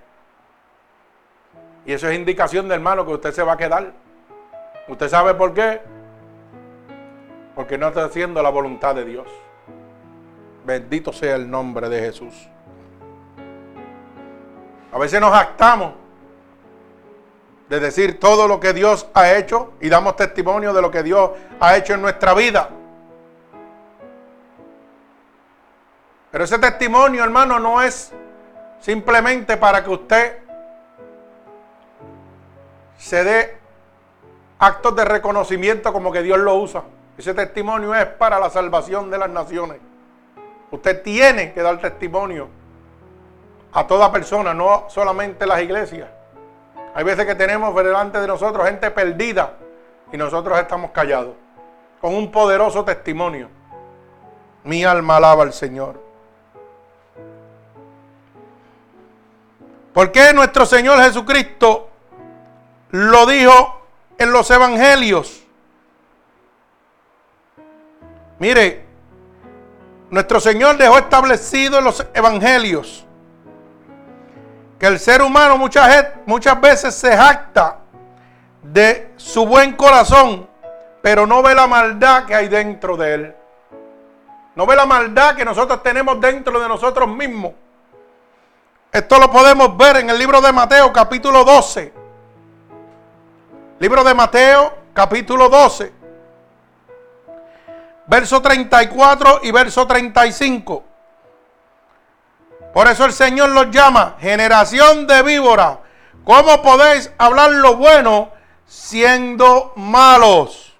Y 1.85 1.93
eso 1.93 2.09
es 2.09 2.15
indicación 2.15 2.67
de 2.67 2.75
hermano 2.75 3.05
que 3.05 3.13
usted 3.13 3.31
se 3.31 3.43
va 3.43 3.53
a 3.53 3.57
quedar. 3.57 3.91
¿Usted 4.87 5.09
sabe 5.09 5.33
por 5.33 5.53
qué? 5.53 5.81
Porque 7.53 7.77
no 7.77 7.89
está 7.89 8.05
haciendo 8.05 8.41
la 8.41 8.49
voluntad 8.49 8.95
de 8.95 9.05
Dios. 9.05 9.27
Bendito 10.65 11.13
sea 11.13 11.35
el 11.35 11.49
nombre 11.49 11.89
de 11.89 11.99
Jesús. 11.99 12.49
A 14.95 14.97
veces 14.97 15.19
nos 15.19 15.33
actamos 15.33 15.91
de 17.67 17.81
decir 17.81 18.17
todo 18.17 18.47
lo 18.47 18.61
que 18.61 18.71
Dios 18.71 19.09
ha 19.13 19.33
hecho 19.33 19.73
y 19.81 19.89
damos 19.89 20.15
testimonio 20.15 20.71
de 20.71 20.81
lo 20.81 20.89
que 20.89 21.03
Dios 21.03 21.31
ha 21.59 21.75
hecho 21.75 21.95
en 21.95 22.01
nuestra 22.01 22.33
vida. 22.33 22.69
Pero 26.31 26.45
ese 26.45 26.57
testimonio, 26.59 27.25
hermano, 27.25 27.59
no 27.59 27.81
es 27.81 28.13
simplemente 28.79 29.57
para 29.57 29.83
que 29.83 29.89
usted 29.89 30.37
se 32.97 33.21
dé 33.25 33.57
actos 34.59 34.95
de 34.95 35.03
reconocimiento 35.03 35.91
como 35.91 36.09
que 36.09 36.21
Dios 36.21 36.39
lo 36.39 36.55
usa. 36.55 36.83
Ese 37.17 37.33
testimonio 37.33 37.93
es 37.93 38.05
para 38.05 38.39
la 38.39 38.49
salvación 38.49 39.11
de 39.11 39.17
las 39.17 39.29
naciones. 39.29 39.77
Usted 40.71 41.03
tiene 41.03 41.51
que 41.51 41.61
dar 41.61 41.81
testimonio 41.81 42.47
a 43.75 43.85
toda 43.85 44.09
persona, 44.09 44.53
no 44.53 44.85
solamente 44.87 45.45
las 45.45 45.61
iglesias. 45.61 46.07
Hay 46.93 47.03
veces 47.03 47.25
que 47.25 47.35
tenemos 47.35 47.75
delante 47.75 48.21
de 48.21 48.25
nosotros 48.25 48.65
gente 48.65 48.89
perdida 48.89 49.57
y 50.13 50.17
nosotros 50.17 50.57
estamos 50.57 50.91
callados, 50.91 51.35
con 51.99 52.15
un 52.15 52.31
poderoso 52.31 52.85
testimonio. 52.85 53.49
Mi 54.63 54.85
alma 54.85 55.17
alaba 55.17 55.43
al 55.43 55.51
Señor. 55.51 56.01
¿Por 59.93 60.09
qué 60.13 60.31
nuestro 60.33 60.65
Señor 60.65 60.97
Jesucristo 61.01 61.89
lo 62.91 63.25
dijo 63.25 63.81
en 64.17 64.31
los 64.31 64.49
evangelios? 64.51 65.43
Mire, 68.39 68.85
nuestro 70.11 70.39
Señor 70.39 70.77
dejó 70.77 70.97
establecido 70.97 71.79
en 71.79 71.83
los 71.83 72.05
evangelios 72.13 73.05
el 74.85 74.99
ser 74.99 75.21
humano 75.21 75.57
muchas, 75.57 76.07
muchas 76.25 76.59
veces 76.61 76.93
se 76.93 77.15
jacta 77.15 77.77
de 78.61 79.11
su 79.17 79.45
buen 79.45 79.73
corazón, 79.73 80.47
pero 81.01 81.25
no 81.25 81.41
ve 81.41 81.55
la 81.55 81.67
maldad 81.67 82.25
que 82.25 82.35
hay 82.35 82.47
dentro 82.47 82.95
de 82.95 83.13
él. 83.13 83.35
No 84.55 84.65
ve 84.65 84.75
la 84.75 84.85
maldad 84.85 85.35
que 85.35 85.43
nosotros 85.43 85.83
tenemos 85.83 86.19
dentro 86.21 86.59
de 86.59 86.67
nosotros 86.67 87.07
mismos. 87.09 87.53
Esto 88.91 89.19
lo 89.19 89.29
podemos 89.29 89.75
ver 89.75 89.97
en 89.97 90.09
el 90.09 90.17
libro 90.17 90.39
de 90.39 90.53
Mateo 90.53 90.93
capítulo 90.93 91.43
12. 91.43 91.93
Libro 93.79 94.03
de 94.03 94.13
Mateo 94.13 94.73
capítulo 94.93 95.49
12. 95.49 95.93
Verso 98.07 98.41
34 98.41 99.39
y 99.43 99.51
verso 99.51 99.85
35. 99.85 100.83
Por 102.75 102.89
eso 102.89 103.05
el 103.05 103.13
Señor 103.13 103.51
los 103.51 103.71
llama 103.71 104.17
generación 104.19 105.07
de 105.07 105.21
víbora. 105.23 105.79
¿Cómo 106.25 106.61
podéis 106.61 107.09
hablar 107.17 107.51
lo 107.51 107.77
bueno 107.77 108.33
siendo 108.65 109.71
malos? 109.77 110.75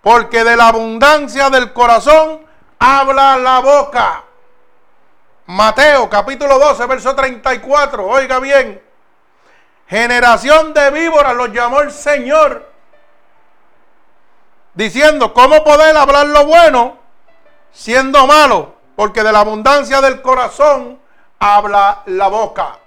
Porque 0.00 0.44
de 0.44 0.56
la 0.56 0.68
abundancia 0.68 1.50
del 1.50 1.74
corazón 1.74 2.40
habla 2.78 3.36
la 3.36 3.58
boca. 3.58 4.24
Mateo 5.44 6.08
capítulo 6.08 6.58
12, 6.58 6.86
verso 6.86 7.14
34. 7.14 8.06
Oiga 8.06 8.38
bien. 8.38 8.82
Generación 9.88 10.72
de 10.72 10.90
víboras 10.90 11.36
los 11.36 11.52
llamó 11.52 11.82
el 11.82 11.92
Señor. 11.92 12.66
diciendo, 14.72 15.34
¿cómo 15.34 15.62
poder 15.64 15.94
hablar 15.94 16.28
lo 16.28 16.46
bueno 16.46 16.96
siendo 17.72 18.26
malo? 18.26 18.77
Porque 18.98 19.22
de 19.22 19.30
la 19.30 19.38
abundancia 19.38 20.00
del 20.00 20.20
corazón 20.20 20.98
habla 21.38 22.02
la 22.06 22.26
boca. 22.26 22.80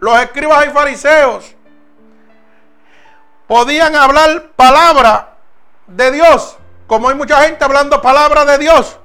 Los 0.00 0.20
escribas 0.20 0.66
y 0.66 0.68
fariseos 0.68 1.54
podían 3.46 3.96
hablar 3.96 4.50
palabra 4.54 5.30
de 5.86 6.10
Dios, 6.10 6.58
como 6.86 7.08
hay 7.08 7.14
mucha 7.14 7.40
gente 7.40 7.64
hablando 7.64 8.02
palabra 8.02 8.44
de 8.44 8.58
Dios, 8.58 8.98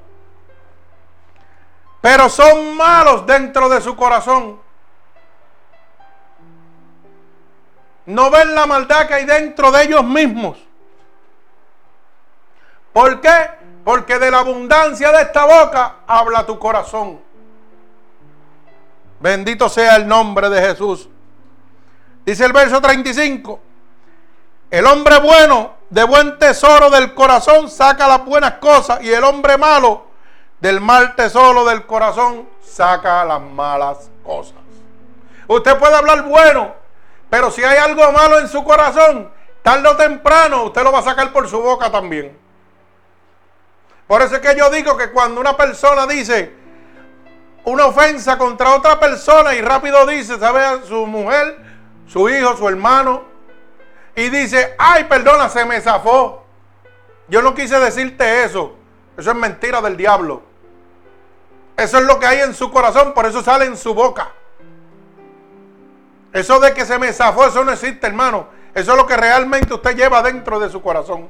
pero 2.01 2.27
son 2.27 2.75
malos 2.75 3.25
dentro 3.25 3.69
de 3.69 3.79
su 3.79 3.95
corazón. 3.95 4.59
No 8.07 8.29
ven 8.29 8.53
la 8.53 8.65
maldad 8.65 9.07
que 9.07 9.13
hay 9.13 9.25
dentro 9.25 9.71
de 9.71 9.83
ellos 9.83 10.03
mismos. 10.03 10.57
¿Por 12.91 13.21
qué? 13.21 13.56
Porque 13.87 14.19
de 14.19 14.29
la 14.29 14.39
abundancia 14.39 15.13
de 15.13 15.21
esta 15.21 15.45
boca 15.45 15.99
habla 16.05 16.45
tu 16.45 16.59
corazón. 16.59 17.21
Bendito 19.21 19.69
sea 19.69 19.95
el 19.95 20.05
nombre 20.05 20.49
de 20.49 20.61
Jesús. 20.61 21.07
Dice 22.25 22.43
el 22.43 22.51
verso 22.51 22.81
35. 22.81 23.57
El 24.71 24.85
hombre 24.87 25.21
bueno 25.21 25.75
de 25.89 26.03
buen 26.03 26.37
tesoro 26.37 26.89
del 26.89 27.13
corazón 27.13 27.69
saca 27.69 28.09
las 28.09 28.25
buenas 28.25 28.55
cosas 28.55 29.01
y 29.01 29.09
el 29.09 29.23
hombre 29.23 29.57
malo 29.57 30.07
del 30.59 30.81
mal 30.81 31.15
tesoro 31.15 31.63
del 31.63 31.85
corazón 31.85 32.45
saca 32.61 33.23
las 33.23 33.39
malas 33.39 34.09
cosas. 34.21 34.57
Usted 35.47 35.79
puede 35.79 35.95
hablar 35.95 36.23
bueno, 36.23 36.73
pero 37.29 37.49
si 37.51 37.63
hay 37.63 37.77
algo 37.77 38.11
malo 38.11 38.37
en 38.39 38.49
su 38.49 38.65
corazón, 38.65 39.31
tarde 39.63 39.87
o 39.87 39.95
temprano 39.95 40.63
usted 40.63 40.83
lo 40.83 40.91
va 40.91 40.99
a 40.99 41.03
sacar 41.03 41.31
por 41.31 41.47
su 41.47 41.61
boca 41.61 41.89
también. 41.89 42.46
Por 44.07 44.21
eso 44.21 44.35
es 44.35 44.41
que 44.41 44.55
yo 44.55 44.69
digo 44.69 44.95
que 44.95 45.11
cuando 45.11 45.41
una 45.41 45.57
persona 45.57 46.07
dice 46.07 46.53
una 47.65 47.87
ofensa 47.87 48.37
contra 48.37 48.73
otra 48.75 48.97
persona 48.97 49.53
y 49.53 49.61
rápido 49.61 50.05
dice, 50.05 50.39
¿sabe? 50.39 50.85
Su 50.87 51.05
mujer, 51.05 51.57
su 52.07 52.29
hijo, 52.29 52.55
su 52.55 52.65
hermano, 52.69 53.25
y 54.15 54.29
dice, 54.29 54.73
ay, 54.77 55.03
perdona, 55.03 55.49
se 55.49 55.65
me 55.65 55.81
zafó. 55.81 56.45
Yo 57.27 57.41
no 57.41 57.53
quise 57.53 57.77
decirte 57.77 58.45
eso. 58.45 58.73
Eso 59.17 59.31
es 59.31 59.35
mentira 59.35 59.81
del 59.81 59.97
diablo. 59.97 60.43
Eso 61.75 61.97
es 61.97 62.05
lo 62.05 62.17
que 62.19 62.25
hay 62.25 62.39
en 62.39 62.55
su 62.55 62.71
corazón, 62.71 63.13
por 63.13 63.25
eso 63.25 63.43
sale 63.43 63.65
en 63.65 63.75
su 63.75 63.93
boca. 63.93 64.31
Eso 66.31 66.61
de 66.61 66.73
que 66.73 66.85
se 66.85 66.97
me 66.97 67.11
zafó, 67.11 67.47
eso 67.47 67.65
no 67.65 67.73
existe, 67.73 68.07
hermano. 68.07 68.47
Eso 68.73 68.91
es 68.91 68.97
lo 68.97 69.05
que 69.05 69.17
realmente 69.17 69.73
usted 69.73 69.93
lleva 69.93 70.21
dentro 70.23 70.57
de 70.57 70.69
su 70.69 70.81
corazón. 70.81 71.27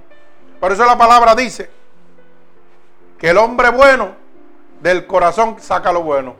Por 0.59 0.71
eso 0.71 0.86
la 0.86 0.97
palabra 0.99 1.34
dice 1.34 1.71
que 3.18 3.30
el 3.30 3.38
hombre 3.38 3.70
bueno 3.70 4.11
del 4.82 5.07
corazón 5.07 5.57
saca 5.59 5.91
lo 5.91 6.03
bueno. 6.03 6.36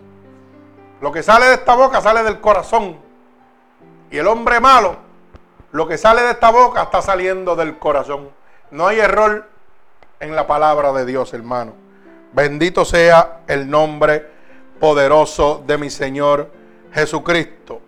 Lo 1.02 1.12
que 1.12 1.24
sale 1.24 1.48
de 1.48 1.54
esta 1.56 1.76
boca 1.76 2.02
sale 2.02 2.24
del 2.24 2.40
corazón. 2.40 2.98
Y 4.10 4.18
el 4.18 4.28
hombre 4.28 4.60
malo 4.60 5.08
lo 5.72 5.88
que 5.88 5.98
sale 5.98 6.22
de 6.22 6.32
esta 6.32 6.50
boca 6.50 6.84
está 6.84 7.02
saliendo 7.02 7.56
del 7.56 7.78
corazón. 7.78 8.30
No 8.72 8.88
hay 8.88 9.00
error 9.00 9.48
en 10.20 10.36
la 10.36 10.48
palabra 10.48 10.92
de 10.94 11.06
Dios, 11.06 11.34
hermano. 11.34 11.74
Bendito 12.34 12.86
sea 12.86 13.42
el 13.48 13.70
nombre 13.70 14.28
poderoso 14.80 15.64
de 15.68 15.78
mi 15.78 15.90
Señor 15.90 16.52
Jesucristo. 16.94 17.82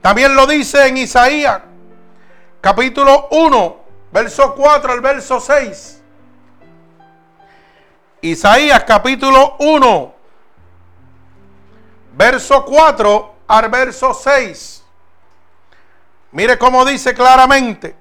También 0.00 0.34
lo 0.34 0.46
dice 0.46 0.86
en 0.86 0.96
Isaías, 0.96 1.60
capítulo 2.60 3.28
1, 3.32 3.76
verso 4.12 4.54
4 4.54 4.92
al 4.92 5.00
verso 5.00 5.40
6. 5.40 5.99
Isaías 8.22 8.84
capítulo 8.84 9.56
1, 9.58 10.14
verso 12.12 12.64
4 12.66 13.34
al 13.48 13.68
verso 13.70 14.12
6. 14.12 14.84
Mire 16.32 16.58
cómo 16.58 16.84
dice 16.84 17.14
claramente, 17.14 17.96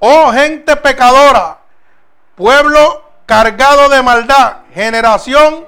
oh 0.00 0.32
gente 0.32 0.74
pecadora, 0.76 1.58
pueblo 2.34 3.04
cargado 3.26 3.88
de 3.88 4.02
maldad, 4.02 4.56
generación 4.74 5.66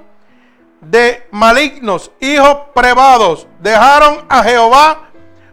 de 0.80 1.26
malignos, 1.30 2.11
hijos 2.20 2.57
prevados, 2.74 3.47
dejaron 3.61 4.26
a 4.28 4.43
Jehová, 4.43 5.11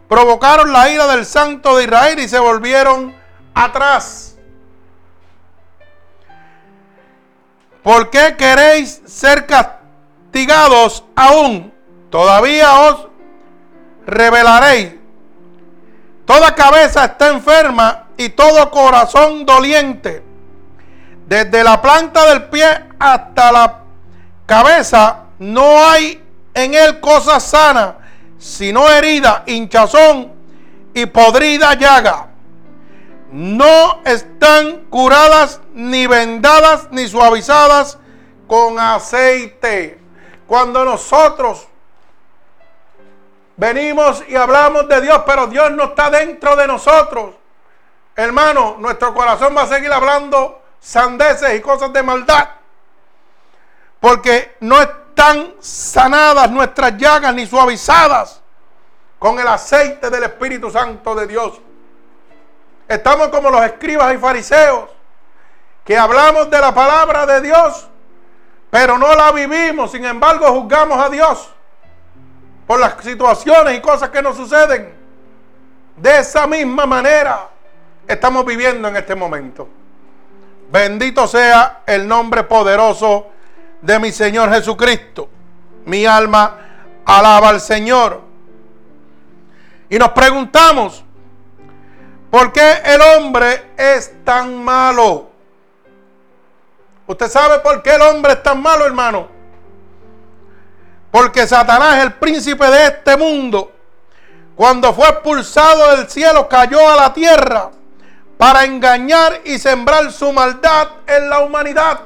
provocaron 0.08 0.72
la 0.72 0.88
ira 0.90 1.06
del 1.06 1.24
santo 1.24 1.76
de 1.76 1.84
Israel 1.84 2.18
y 2.18 2.28
se 2.28 2.40
volvieron 2.40 3.14
atrás. 3.54 4.25
¿Por 7.86 8.10
qué 8.10 8.34
queréis 8.36 9.00
ser 9.06 9.46
castigados 9.46 11.04
aún? 11.14 11.72
Todavía 12.10 12.80
os 12.80 13.06
revelaréis 14.04 14.94
Toda 16.24 16.52
cabeza 16.56 17.04
está 17.04 17.28
enferma 17.28 18.06
y 18.16 18.30
todo 18.30 18.72
corazón 18.72 19.46
doliente. 19.46 20.20
Desde 21.28 21.62
la 21.62 21.80
planta 21.80 22.26
del 22.26 22.46
pie 22.46 22.66
hasta 22.98 23.52
la 23.52 23.78
cabeza 24.46 25.20
no 25.38 25.84
hay 25.84 26.20
en 26.54 26.74
él 26.74 26.98
cosa 26.98 27.38
sana, 27.38 27.98
sino 28.36 28.90
herida, 28.90 29.44
hinchazón 29.46 30.32
y 30.92 31.06
podrida 31.06 31.74
llaga. 31.74 32.30
No 33.30 34.00
están 34.04 34.86
curadas, 34.90 35.60
ni 35.72 36.06
vendadas, 36.06 36.88
ni 36.90 37.08
suavizadas 37.08 37.98
con 38.46 38.78
aceite. 38.78 40.00
Cuando 40.46 40.84
nosotros 40.84 41.66
Venimos 43.56 44.22
y 44.28 44.36
hablamos 44.36 44.86
de 44.86 45.00
Dios, 45.00 45.22
pero 45.24 45.46
Dios 45.46 45.70
no 45.70 45.84
está 45.84 46.10
dentro 46.10 46.54
de 46.56 46.66
nosotros. 46.66 47.34
Hermano, 48.14 48.76
nuestro 48.78 49.14
corazón 49.14 49.56
va 49.56 49.62
a 49.62 49.66
seguir 49.66 49.92
hablando 49.92 50.62
sandeces 50.78 51.54
y 51.54 51.60
cosas 51.60 51.92
de 51.92 52.02
maldad. 52.02 52.48
Porque 53.98 54.56
no 54.60 54.80
están 54.80 55.54
sanadas 55.58 56.50
nuestras 56.50 56.98
llagas 56.98 57.34
ni 57.34 57.46
suavizadas 57.46 58.42
con 59.18 59.38
el 59.38 59.48
aceite 59.48 60.10
del 60.10 60.24
Espíritu 60.24 60.70
Santo 60.70 61.14
de 61.14 61.26
Dios. 61.26 61.58
Estamos 62.88 63.28
como 63.28 63.50
los 63.50 63.64
escribas 63.64 64.14
y 64.14 64.18
fariseos, 64.18 64.90
que 65.84 65.96
hablamos 65.96 66.50
de 66.50 66.60
la 66.60 66.72
palabra 66.74 67.26
de 67.26 67.40
Dios, 67.40 67.88
pero 68.70 68.98
no 68.98 69.14
la 69.14 69.32
vivimos, 69.32 69.90
sin 69.90 70.04
embargo 70.04 70.46
juzgamos 70.48 70.98
a 70.98 71.08
Dios 71.08 71.50
por 72.66 72.80
las 72.80 72.94
situaciones 73.02 73.78
y 73.78 73.80
cosas 73.80 74.10
que 74.10 74.22
nos 74.22 74.36
suceden. 74.36 74.94
De 75.96 76.18
esa 76.18 76.46
misma 76.46 76.84
manera 76.84 77.48
estamos 78.06 78.44
viviendo 78.44 78.88
en 78.88 78.96
este 78.96 79.14
momento. 79.14 79.68
Bendito 80.70 81.26
sea 81.26 81.82
el 81.86 82.06
nombre 82.06 82.44
poderoso 82.44 83.28
de 83.80 83.98
mi 83.98 84.12
Señor 84.12 84.52
Jesucristo. 84.52 85.28
Mi 85.84 86.04
alma 86.04 86.58
alaba 87.04 87.50
al 87.50 87.60
Señor. 87.60 88.20
Y 89.88 89.98
nos 89.98 90.10
preguntamos, 90.10 91.04
¿por 92.30 92.52
qué 92.52 92.82
el 92.84 93.00
hombre 93.00 93.72
es 93.76 94.12
tan 94.24 94.62
malo? 94.64 95.30
¿Usted 97.06 97.28
sabe 97.28 97.60
por 97.60 97.82
qué 97.82 97.94
el 97.94 98.02
hombre 98.02 98.32
es 98.32 98.42
tan 98.42 98.60
malo, 98.60 98.84
hermano? 98.84 99.28
Porque 101.10 101.46
Satanás, 101.46 102.02
el 102.02 102.14
príncipe 102.14 102.66
de 102.66 102.86
este 102.86 103.16
mundo, 103.16 103.72
cuando 104.56 104.92
fue 104.92 105.08
expulsado 105.08 105.96
del 105.96 106.08
cielo, 106.08 106.48
cayó 106.48 106.88
a 106.90 106.96
la 106.96 107.12
tierra 107.14 107.70
para 108.36 108.64
engañar 108.64 109.40
y 109.44 109.58
sembrar 109.58 110.10
su 110.12 110.32
maldad 110.32 110.88
en 111.06 111.30
la 111.30 111.40
humanidad. 111.40 112.00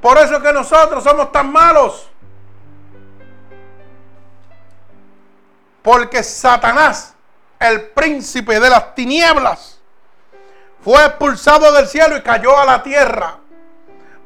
Por 0.00 0.18
eso 0.18 0.36
es 0.36 0.42
que 0.42 0.52
nosotros 0.52 1.02
somos 1.02 1.32
tan 1.32 1.50
malos. 1.50 2.08
Porque 5.82 6.22
Satanás, 6.22 7.15
el 7.58 7.82
príncipe 7.88 8.60
de 8.60 8.70
las 8.70 8.94
tinieblas, 8.94 9.78
fue 10.82 11.04
expulsado 11.04 11.72
del 11.72 11.86
cielo 11.86 12.16
y 12.16 12.22
cayó 12.22 12.58
a 12.58 12.64
la 12.64 12.82
tierra 12.82 13.38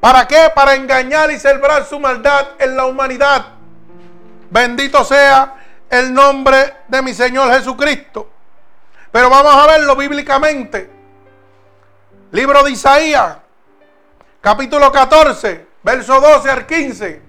¿Para 0.01 0.27
qué? 0.27 0.51
Para 0.55 0.75
engañar 0.75 1.31
y 1.31 1.39
celebrar 1.39 1.85
su 1.85 2.01
maldad 2.01 2.49
en 2.59 2.75
la 2.75 2.87
humanidad. 2.87 3.47
Bendito 4.51 5.05
sea 5.05 5.57
el 5.91 6.13
nombre 6.13 6.75
de 6.89 7.03
mi 7.03 7.13
Señor 7.13 7.53
Jesucristo. 7.53 8.31
Pero 9.13 9.29
vamos 9.29 9.55
a 9.55 9.67
verlo 9.67 9.95
bíblicamente. 9.95 10.91
Libro 12.33 12.63
de 12.63 12.71
Isaías, 12.71 13.37
capítulo 14.41 14.91
14, 14.91 15.67
verso 15.83 16.21
12 16.21 16.51
al 16.51 16.67
15. 16.67 17.23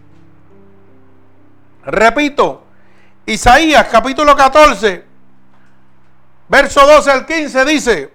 Repito, 1.85 2.63
Isaías, 3.25 3.87
capítulo 3.91 4.35
14, 4.35 5.05
verso 6.51 6.85
12 6.85 7.09
al 7.09 7.25
15 7.25 7.65
dice, 7.65 8.13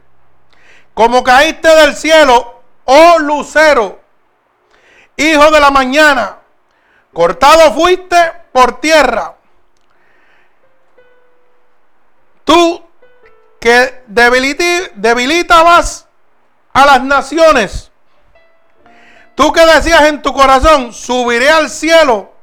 como 0.93 1.24
caíste 1.24 1.74
del 1.74 1.97
cielo, 1.97 2.62
oh 2.84 3.18
lucero, 3.18 3.99
hijo 5.16 5.51
de 5.51 5.59
la 5.59 5.70
mañana, 5.70 6.37
cortado 7.14 7.72
fuiste 7.72 8.32
por 8.53 8.78
tierra. 8.78 9.37
Tú 12.45 12.84
que 13.59 14.03
debilitabas 14.07 16.07
a 16.74 16.84
las 16.84 17.03
naciones, 17.03 17.91
tú 19.34 19.51
que 19.51 19.64
decías 19.64 20.03
en 20.03 20.20
tu 20.20 20.34
corazón, 20.34 20.93
subiré 20.93 21.49
al 21.49 21.70
cielo, 21.70 22.34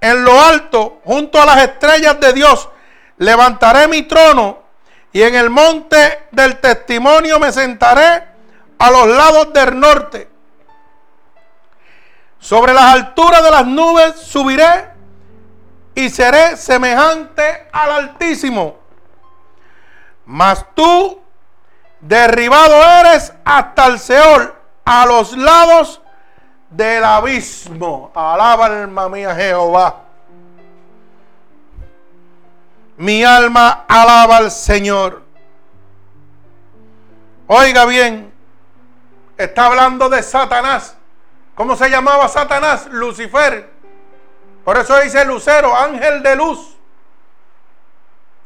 en 0.00 0.24
lo 0.24 0.42
alto, 0.42 1.02
junto 1.04 1.42
a 1.42 1.44
las 1.44 1.62
estrellas 1.62 2.18
de 2.20 2.32
Dios, 2.32 2.70
levantaré 3.18 3.86
mi 3.86 4.04
trono 4.04 4.63
y 5.14 5.22
en 5.22 5.36
el 5.36 5.48
monte 5.48 6.26
del 6.32 6.58
testimonio 6.58 7.38
me 7.38 7.52
sentaré 7.52 8.24
a 8.76 8.90
los 8.90 9.06
lados 9.06 9.52
del 9.52 9.78
norte. 9.78 10.28
Sobre 12.40 12.74
las 12.74 12.92
alturas 12.92 13.44
de 13.44 13.50
las 13.52 13.64
nubes 13.64 14.16
subiré 14.16 14.88
y 15.94 16.10
seré 16.10 16.56
semejante 16.56 17.68
al 17.70 17.92
Altísimo. 17.92 18.76
Mas 20.26 20.66
tú 20.74 21.22
derribado 22.00 22.74
eres 22.74 23.32
hasta 23.44 23.86
el 23.86 24.00
Seol, 24.00 24.52
a 24.84 25.06
los 25.06 25.36
lados 25.36 26.00
del 26.70 27.04
abismo. 27.04 28.10
Alaba 28.16 28.66
alma 28.66 29.08
mía 29.08 29.32
Jehová. 29.32 30.03
Mi 32.96 33.24
alma 33.24 33.84
alaba 33.88 34.36
al 34.36 34.50
Señor. 34.50 35.22
Oiga 37.46 37.84
bien, 37.86 38.32
está 39.36 39.66
hablando 39.66 40.08
de 40.08 40.22
Satanás. 40.22 40.96
¿Cómo 41.54 41.76
se 41.76 41.88
llamaba 41.88 42.28
Satanás? 42.28 42.86
Lucifer. 42.90 43.70
Por 44.64 44.78
eso 44.78 44.98
dice 45.00 45.24
Lucero, 45.24 45.76
ángel 45.76 46.22
de 46.22 46.36
luz, 46.36 46.76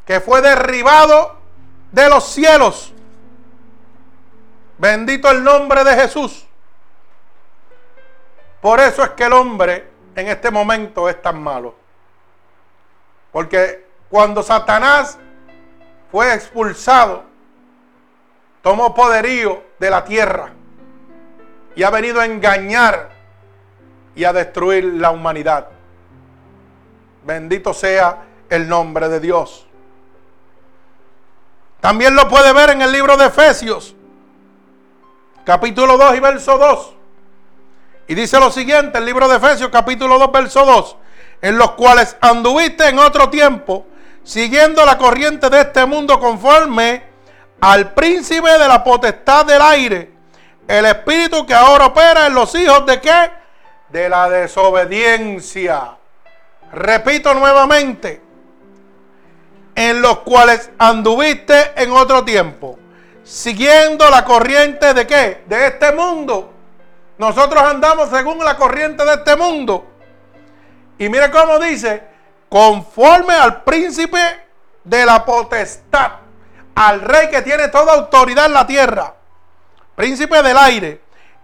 que 0.04 0.20
fue 0.20 0.40
derribado 0.40 1.38
de 1.92 2.08
los 2.08 2.24
cielos. 2.24 2.92
Bendito 4.78 5.30
el 5.30 5.44
nombre 5.44 5.84
de 5.84 5.94
Jesús. 5.94 6.46
Por 8.60 8.80
eso 8.80 9.04
es 9.04 9.10
que 9.10 9.24
el 9.24 9.32
hombre 9.32 9.90
en 10.14 10.28
este 10.28 10.50
momento 10.50 11.08
es 11.08 11.20
tan 11.22 11.40
malo. 11.40 11.74
Porque 13.30 13.87
cuando 14.10 14.42
Satanás 14.42 15.18
fue 16.10 16.32
expulsado, 16.34 17.24
tomó 18.62 18.94
poderío 18.94 19.62
de 19.78 19.90
la 19.90 20.04
tierra 20.04 20.50
y 21.74 21.82
ha 21.82 21.90
venido 21.90 22.20
a 22.20 22.26
engañar 22.26 23.10
y 24.14 24.24
a 24.24 24.32
destruir 24.32 24.84
la 24.84 25.10
humanidad. 25.10 25.68
Bendito 27.24 27.74
sea 27.74 28.24
el 28.48 28.68
nombre 28.68 29.08
de 29.08 29.20
Dios. 29.20 29.66
También 31.80 32.16
lo 32.16 32.28
puede 32.28 32.52
ver 32.52 32.70
en 32.70 32.82
el 32.82 32.90
libro 32.90 33.16
de 33.16 33.26
Efesios, 33.26 33.94
capítulo 35.44 35.96
2 35.96 36.16
y 36.16 36.20
verso 36.20 36.58
2. 36.58 36.94
Y 38.08 38.14
dice 38.14 38.40
lo 38.40 38.50
siguiente, 38.50 38.98
el 38.98 39.04
libro 39.04 39.28
de 39.28 39.36
Efesios, 39.36 39.68
capítulo 39.68 40.18
2, 40.18 40.32
verso 40.32 40.64
2, 40.64 40.96
en 41.42 41.58
los 41.58 41.72
cuales 41.72 42.16
anduviste 42.20 42.88
en 42.88 42.98
otro 42.98 43.28
tiempo 43.28 43.86
siguiendo 44.22 44.84
la 44.84 44.98
corriente 44.98 45.48
de 45.50 45.60
este 45.60 45.86
mundo 45.86 46.18
conforme 46.20 47.02
al 47.60 47.92
príncipe 47.92 48.50
de 48.50 48.68
la 48.68 48.84
potestad 48.84 49.46
del 49.46 49.60
aire, 49.60 50.12
el 50.66 50.84
espíritu 50.84 51.46
que 51.46 51.54
ahora 51.54 51.86
opera 51.86 52.26
en 52.26 52.34
los 52.34 52.54
hijos 52.54 52.84
de 52.86 53.00
qué? 53.00 53.30
De 53.88 54.08
la 54.08 54.28
desobediencia. 54.28 55.96
Repito 56.72 57.32
nuevamente, 57.32 58.20
en 59.74 60.02
los 60.02 60.18
cuales 60.18 60.70
anduviste 60.78 61.72
en 61.76 61.90
otro 61.92 62.24
tiempo, 62.24 62.78
siguiendo 63.24 64.10
la 64.10 64.24
corriente 64.24 64.92
de 64.92 65.06
qué? 65.06 65.44
De 65.46 65.68
este 65.68 65.92
mundo. 65.92 66.52
Nosotros 67.16 67.62
andamos 67.62 68.10
según 68.10 68.44
la 68.44 68.56
corriente 68.56 69.04
de 69.04 69.14
este 69.14 69.36
mundo. 69.36 69.86
Y 70.98 71.08
mire 71.08 71.30
cómo 71.30 71.58
dice, 71.58 72.02
conforme 72.48 73.34
al 73.34 73.62
príncipe 73.62 74.18
de 74.84 75.04
la 75.04 75.24
potestad, 75.24 76.12
al 76.74 77.00
rey 77.00 77.28
que 77.28 77.42
tiene 77.42 77.68
toda 77.68 77.94
autoridad 77.94 78.46
en 78.46 78.52
la 78.52 78.66
tierra, 78.66 79.14
príncipe 79.94 80.42
del 80.42 80.56
aire, 80.56 81.00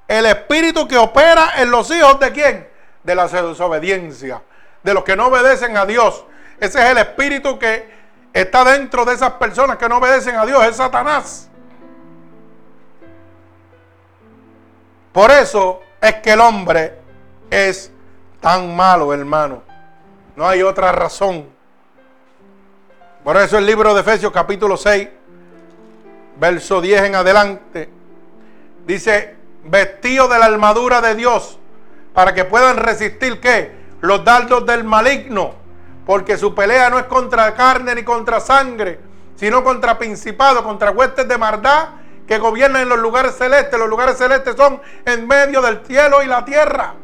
el 0.09 0.27
espíritu 0.27 0.87
que 0.87 0.97
opera 0.97 1.55
en 1.57 1.71
los 1.71 1.91
hijos 1.91 2.19
de 2.21 2.33
quién? 2.33 2.69
De 3.03 3.15
la 3.15 3.27
desobediencia, 3.27 4.43
de 4.83 4.95
los 4.95 5.05
que 5.05 5.17
no 5.17 5.27
obedecen 5.27 5.77
a 5.77 5.85
Dios. 5.87 6.25
Ese 6.59 6.79
es 6.83 6.91
el 6.91 6.99
espíritu 6.99 7.59
que 7.59 7.93
está 8.33 8.65
dentro 8.65 9.05
de 9.05 9.15
esas 9.15 9.33
personas 9.33 9.77
que 9.77 9.89
no 9.89 9.99
obedecen 9.99 10.37
a 10.37 10.47
Dios, 10.47 10.65
es 10.65 10.77
Satanás. 10.77 11.49
Por 15.13 15.31
eso 15.31 15.81
es 16.01 16.15
que 16.17 16.33
el 16.33 16.41
hombre 16.41 16.99
es 17.51 17.91
tan 18.41 18.75
malo, 18.75 19.15
hermano. 19.15 19.74
No 20.37 20.49
hay 20.49 20.63
otra 20.63 20.91
razón. 20.91 21.49
Por 23.23 23.37
eso 23.37 23.57
el 23.57 23.67
libro 23.67 23.95
de 23.95 24.01
Efesios 24.01 24.33
capítulo 24.33 24.77
6, 24.77 25.09
verso 26.39 26.81
10 26.81 27.03
en 27.05 27.15
adelante, 27.15 27.89
dice, 28.85 29.37
vestido 29.65 30.27
de 30.29 30.39
la 30.39 30.47
armadura 30.47 31.01
de 31.01 31.15
Dios, 31.15 31.59
para 32.13 32.35
que 32.35 32.45
puedan 32.45 32.77
resistir 32.77 33.41
qué? 33.41 33.85
Los 34.01 34.25
dardos 34.25 34.67
del 34.67 34.83
maligno, 34.83 35.55
porque 36.05 36.37
su 36.37 36.55
pelea 36.55 36.91
no 36.91 36.99
es 36.99 37.05
contra 37.05 37.55
carne 37.55 37.95
ni 37.95 38.03
contra 38.03 38.41
sangre, 38.41 38.99
sino 39.37 39.63
contra 39.63 39.97
principados, 39.97 40.63
contra 40.63 40.91
huestes 40.91 41.27
de 41.29 41.39
maldad 41.39 41.91
que 42.27 42.39
gobiernan 42.39 42.83
en 42.83 42.89
los 42.89 42.99
lugares 42.99 43.37
celestes. 43.37 43.79
Los 43.79 43.89
lugares 43.89 44.19
celestes 44.19 44.57
son 44.57 44.83
en 45.07 45.27
medio 45.27 45.63
del 45.63 45.87
cielo 45.87 46.23
y 46.23 46.27
la 46.27 46.45
tierra. 46.45 46.95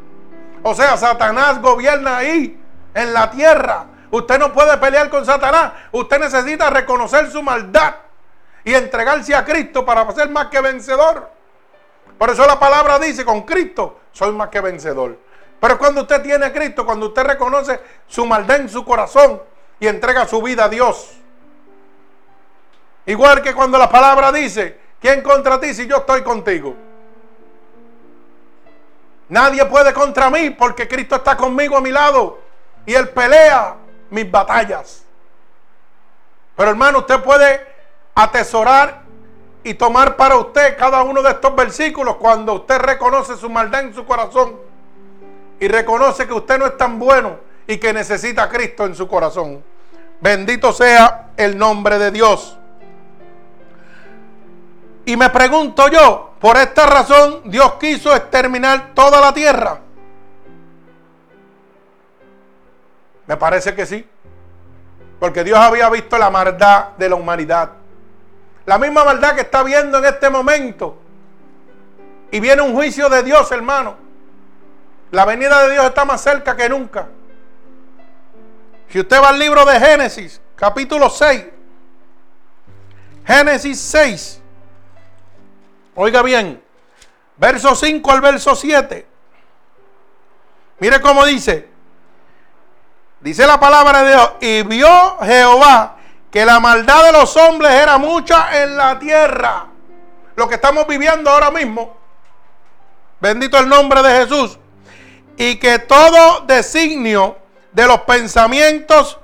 O 0.63 0.75
sea, 0.75 0.97
Satanás 0.97 1.63
gobierna 1.63 2.19
ahí 2.19 2.60
en 2.95 3.13
la 3.13 3.31
tierra. 3.31 3.87
Usted 4.11 4.39
no 4.39 4.53
puede 4.53 4.77
pelear 4.79 5.09
con 5.09 5.25
Satanás. 5.25 5.73
Usted 5.93 6.19
necesita 6.19 6.71
reconocer 6.71 7.31
su 7.31 7.43
maldad 7.43 7.95
y 8.65 8.75
entregarse 8.75 9.35
a 9.35 9.45
Cristo 9.45 9.85
para 9.85 10.11
ser 10.13 10.29
más 10.31 10.47
que 10.47 10.61
vencedor. 10.61 11.31
Por 12.19 12.31
eso 12.31 12.47
la 12.47 12.59
palabra 12.59 12.99
dice, 12.99 13.25
con 13.25 13.43
Cristo 13.43 14.01
soy 14.13 14.33
más 14.33 14.49
que 14.49 14.61
vencedor. 14.61 15.17
Pero 15.61 15.79
cuando 15.79 16.03
usted 16.03 16.23
tiene 16.23 16.47
a 16.47 16.53
Cristo, 16.53 16.85
cuando 16.85 17.09
usted 17.09 17.23
reconoce 17.23 17.81
su 18.07 18.27
maldad 18.27 18.61
en 18.61 18.69
su 18.69 18.85
corazón 18.85 19.41
y 19.79 19.87
entrega 19.87 20.27
su 20.27 20.43
vida 20.43 20.65
a 20.65 20.69
Dios. 20.69 21.13
Igual 23.07 23.43
que 23.43 23.55
cuando 23.55 23.79
la 23.79 23.89
palabra 23.89 24.33
dice, 24.33 24.79
¿quién 25.01 25.23
contra 25.23 25.61
ti 25.61 25.73
si 25.75 25.87
yo 25.87 25.99
estoy 25.99 26.23
contigo? 26.23 26.75
Nadie 29.29 29.65
puede 29.67 29.93
contra 29.93 30.29
mí 30.29 30.51
porque 30.51 30.89
Cristo 30.89 31.17
está 31.17 31.37
conmigo 31.37 31.77
a 31.77 31.81
mi 31.81 31.91
lado 31.91 32.50
y 32.87 32.95
Él 32.95 33.09
pelea 33.11 33.77
mis 34.11 34.31
batallas. 34.31 35.05
Pero 36.57 36.71
hermano, 36.71 36.99
usted 36.99 37.23
puede 37.23 37.67
atesorar 38.15 39.03
y 39.63 39.75
tomar 39.75 40.17
para 40.17 40.37
usted 40.37 40.77
cada 40.77 41.03
uno 41.03 41.23
de 41.23 41.31
estos 41.31 41.55
versículos 41.55 42.17
cuando 42.17 42.55
usted 42.55 42.79
reconoce 42.79 43.37
su 43.37 43.49
maldad 43.49 43.81
en 43.83 43.95
su 43.95 44.05
corazón 44.05 44.57
y 45.59 45.69
reconoce 45.69 46.27
que 46.27 46.33
usted 46.33 46.59
no 46.59 46.67
es 46.67 46.77
tan 46.77 46.99
bueno 46.99 47.37
y 47.67 47.79
que 47.79 47.93
necesita 47.93 48.45
a 48.45 48.49
Cristo 48.49 48.87
en 48.87 48.95
su 48.95 49.07
corazón. 49.07 49.63
Bendito 50.21 50.73
sea 50.73 51.31
el 51.37 51.57
nombre 51.57 51.99
de 51.99 52.11
Dios. 52.11 52.59
Y 55.05 55.17
me 55.17 55.31
pregunto 55.31 55.89
yo, 55.89 56.33
por 56.41 56.57
esta 56.57 56.87
razón 56.87 57.43
Dios 57.45 57.75
quiso 57.75 58.15
exterminar 58.15 58.93
toda 58.95 59.21
la 59.21 59.33
tierra. 59.33 59.81
Me 63.31 63.37
parece 63.37 63.77
que 63.77 63.87
sí. 63.87 64.05
Porque 65.21 65.45
Dios 65.45 65.57
había 65.57 65.89
visto 65.89 66.19
la 66.19 66.31
maldad 66.31 66.97
de 66.99 67.09
la 67.09 67.15
humanidad. 67.15 67.71
La 68.67 68.77
misma 68.77 69.05
maldad 69.05 69.37
que 69.37 69.43
está 69.43 69.63
viendo 69.63 69.99
en 69.99 70.05
este 70.07 70.29
momento. 70.29 70.99
Y 72.33 72.41
viene 72.41 72.61
un 72.61 72.75
juicio 72.75 73.09
de 73.09 73.23
Dios, 73.23 73.53
hermano. 73.53 73.97
La 75.13 75.25
venida 75.27 75.63
de 75.63 75.75
Dios 75.75 75.85
está 75.85 76.05
más 76.05 76.21
cerca 76.21 76.57
que 76.57 76.69
nunca. 76.69 77.07
Si 78.89 78.99
usted 78.99 79.23
va 79.23 79.29
al 79.29 79.39
libro 79.39 79.65
de 79.65 79.79
Génesis, 79.79 80.41
capítulo 80.57 81.09
6. 81.09 81.47
Génesis 83.25 83.81
6. 83.81 84.43
Oiga 85.95 86.21
bien. 86.23 86.61
Verso 87.37 87.77
5 87.77 88.11
al 88.11 88.21
verso 88.23 88.57
7. 88.57 89.07
Mire 90.81 91.01
cómo 91.01 91.25
dice. 91.25 91.70
Dice 93.21 93.47
la 93.47 93.61
palabra 93.61 94.03
de 94.03 94.11
Dios, 94.13 94.31
y 94.41 94.63
vio 94.63 95.19
Jehová 95.21 95.97
que 96.31 96.47
la 96.47 96.59
maldad 96.59 97.05
de 97.05 97.13
los 97.13 97.37
hombres 97.37 97.71
era 97.73 97.99
mucha 97.99 98.63
en 98.63 98.77
la 98.77 98.99
tierra. 98.99 99.67
lo 100.37 100.49
que 100.49 100.55
estamos 100.55 100.87
viviendo 100.87 101.29
ahora 101.29 101.51
mismo. 101.51 101.99
Bendito 103.21 103.59
el 103.59 103.69
nombre 103.69 104.03
de 104.03 104.25
Jesús. 104.25 104.59
Y 105.37 105.57
que 105.57 105.81
todo 105.81 106.41
designio 106.47 107.37
de 107.73 107.87
los 107.87 108.01
pensamientos 108.03 109.19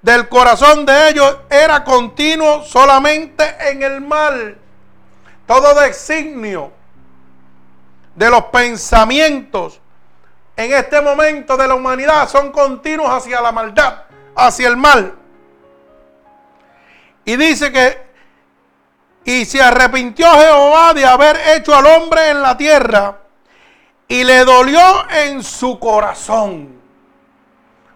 del 0.00 0.30
corazón 0.30 0.86
de 0.86 1.10
ellos 1.10 1.36
era 1.50 1.84
continuo 1.84 2.64
solamente 2.64 3.44
en 3.68 3.82
el 3.82 4.00
mal. 4.00 4.56
Todo 5.46 5.74
designio 5.78 6.72
de 8.14 8.30
los 8.30 8.44
pensamientos 8.44 9.81
en 10.56 10.72
este 10.72 11.00
momento 11.00 11.56
de 11.56 11.66
la 11.66 11.74
humanidad 11.74 12.28
son 12.28 12.52
continuos 12.52 13.08
hacia 13.10 13.40
la 13.40 13.52
maldad, 13.52 14.04
hacia 14.36 14.68
el 14.68 14.76
mal. 14.76 15.14
Y 17.24 17.36
dice 17.36 17.72
que, 17.72 18.02
y 19.24 19.44
se 19.44 19.62
arrepintió 19.62 20.26
Jehová 20.32 20.92
de 20.94 21.06
haber 21.06 21.36
hecho 21.56 21.74
al 21.74 21.86
hombre 21.86 22.30
en 22.30 22.42
la 22.42 22.56
tierra, 22.56 23.18
y 24.08 24.24
le 24.24 24.44
dolió 24.44 25.08
en 25.10 25.42
su 25.42 25.78
corazón. 25.78 26.80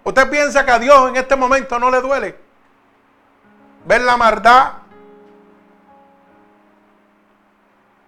¿Usted 0.05 0.31
piensa 0.31 0.65
que 0.65 0.71
a 0.71 0.79
Dios 0.79 1.11
en 1.11 1.17
este 1.17 1.37
momento 1.37 1.79
no 1.79 1.91
le 1.91 2.01
duele? 2.01 2.39
Ver 3.85 4.01
la 4.03 4.17
maldad 4.17 4.73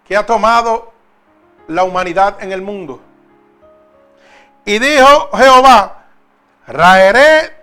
que 0.06 0.16
ha 0.16 0.24
tomado 0.24 0.92
la 1.66 1.84
humanidad 1.84 2.42
en 2.42 2.52
el 2.52 2.62
mundo. 2.62 3.00
Y 4.68 4.78
dijo 4.78 5.30
Jehová, 5.34 6.04
raeré 6.66 7.56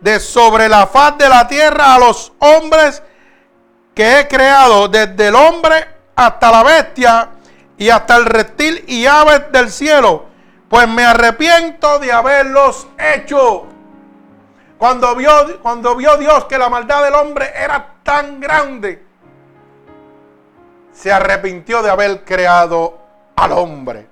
de 0.00 0.18
sobre 0.18 0.68
la 0.68 0.88
faz 0.88 1.16
de 1.16 1.28
la 1.28 1.46
tierra 1.46 1.94
a 1.94 1.98
los 2.00 2.32
hombres 2.40 3.04
que 3.94 4.18
he 4.18 4.26
creado, 4.26 4.88
desde 4.88 5.28
el 5.28 5.36
hombre 5.36 5.86
hasta 6.16 6.50
la 6.50 6.64
bestia 6.64 7.28
y 7.76 7.88
hasta 7.88 8.16
el 8.16 8.24
reptil 8.24 8.84
y 8.88 9.06
aves 9.06 9.52
del 9.52 9.70
cielo, 9.70 10.24
pues 10.68 10.88
me 10.88 11.04
arrepiento 11.04 12.00
de 12.00 12.10
haberlos 12.10 12.88
hecho. 12.98 13.66
Cuando 14.76 15.14
vio, 15.14 15.60
cuando 15.62 15.94
vio 15.94 16.16
Dios 16.16 16.46
que 16.46 16.58
la 16.58 16.68
maldad 16.68 17.04
del 17.04 17.14
hombre 17.14 17.52
era 17.54 17.94
tan 18.02 18.40
grande, 18.40 19.06
se 20.90 21.12
arrepintió 21.12 21.80
de 21.80 21.90
haber 21.90 22.24
creado 22.24 22.98
al 23.36 23.52
hombre. 23.52 24.09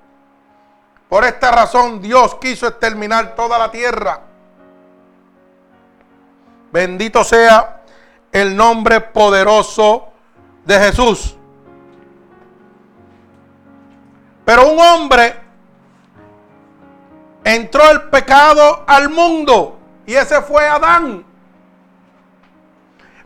Por 1.09 1.25
esta 1.25 1.51
razón 1.51 2.03
Dios 2.03 2.35
quiso 2.37 2.67
exterminar 2.67 3.35
toda 3.35 3.59
la 3.59 3.71
tierra. 3.71 4.21
Bendito 6.71 7.25
sea 7.25 7.83
el 8.31 8.55
nombre 8.55 9.01
poderoso 9.01 10.09
de 10.65 10.79
Jesús. 10.79 11.35
Pero 14.45 14.71
un 14.71 14.79
hombre 14.79 15.35
entró 17.43 17.91
el 17.91 18.03
pecado 18.11 18.85
al 18.87 19.09
mundo 19.09 19.79
y 20.07 20.15
ese 20.15 20.43
fue 20.43 20.67
Adán. 20.67 21.25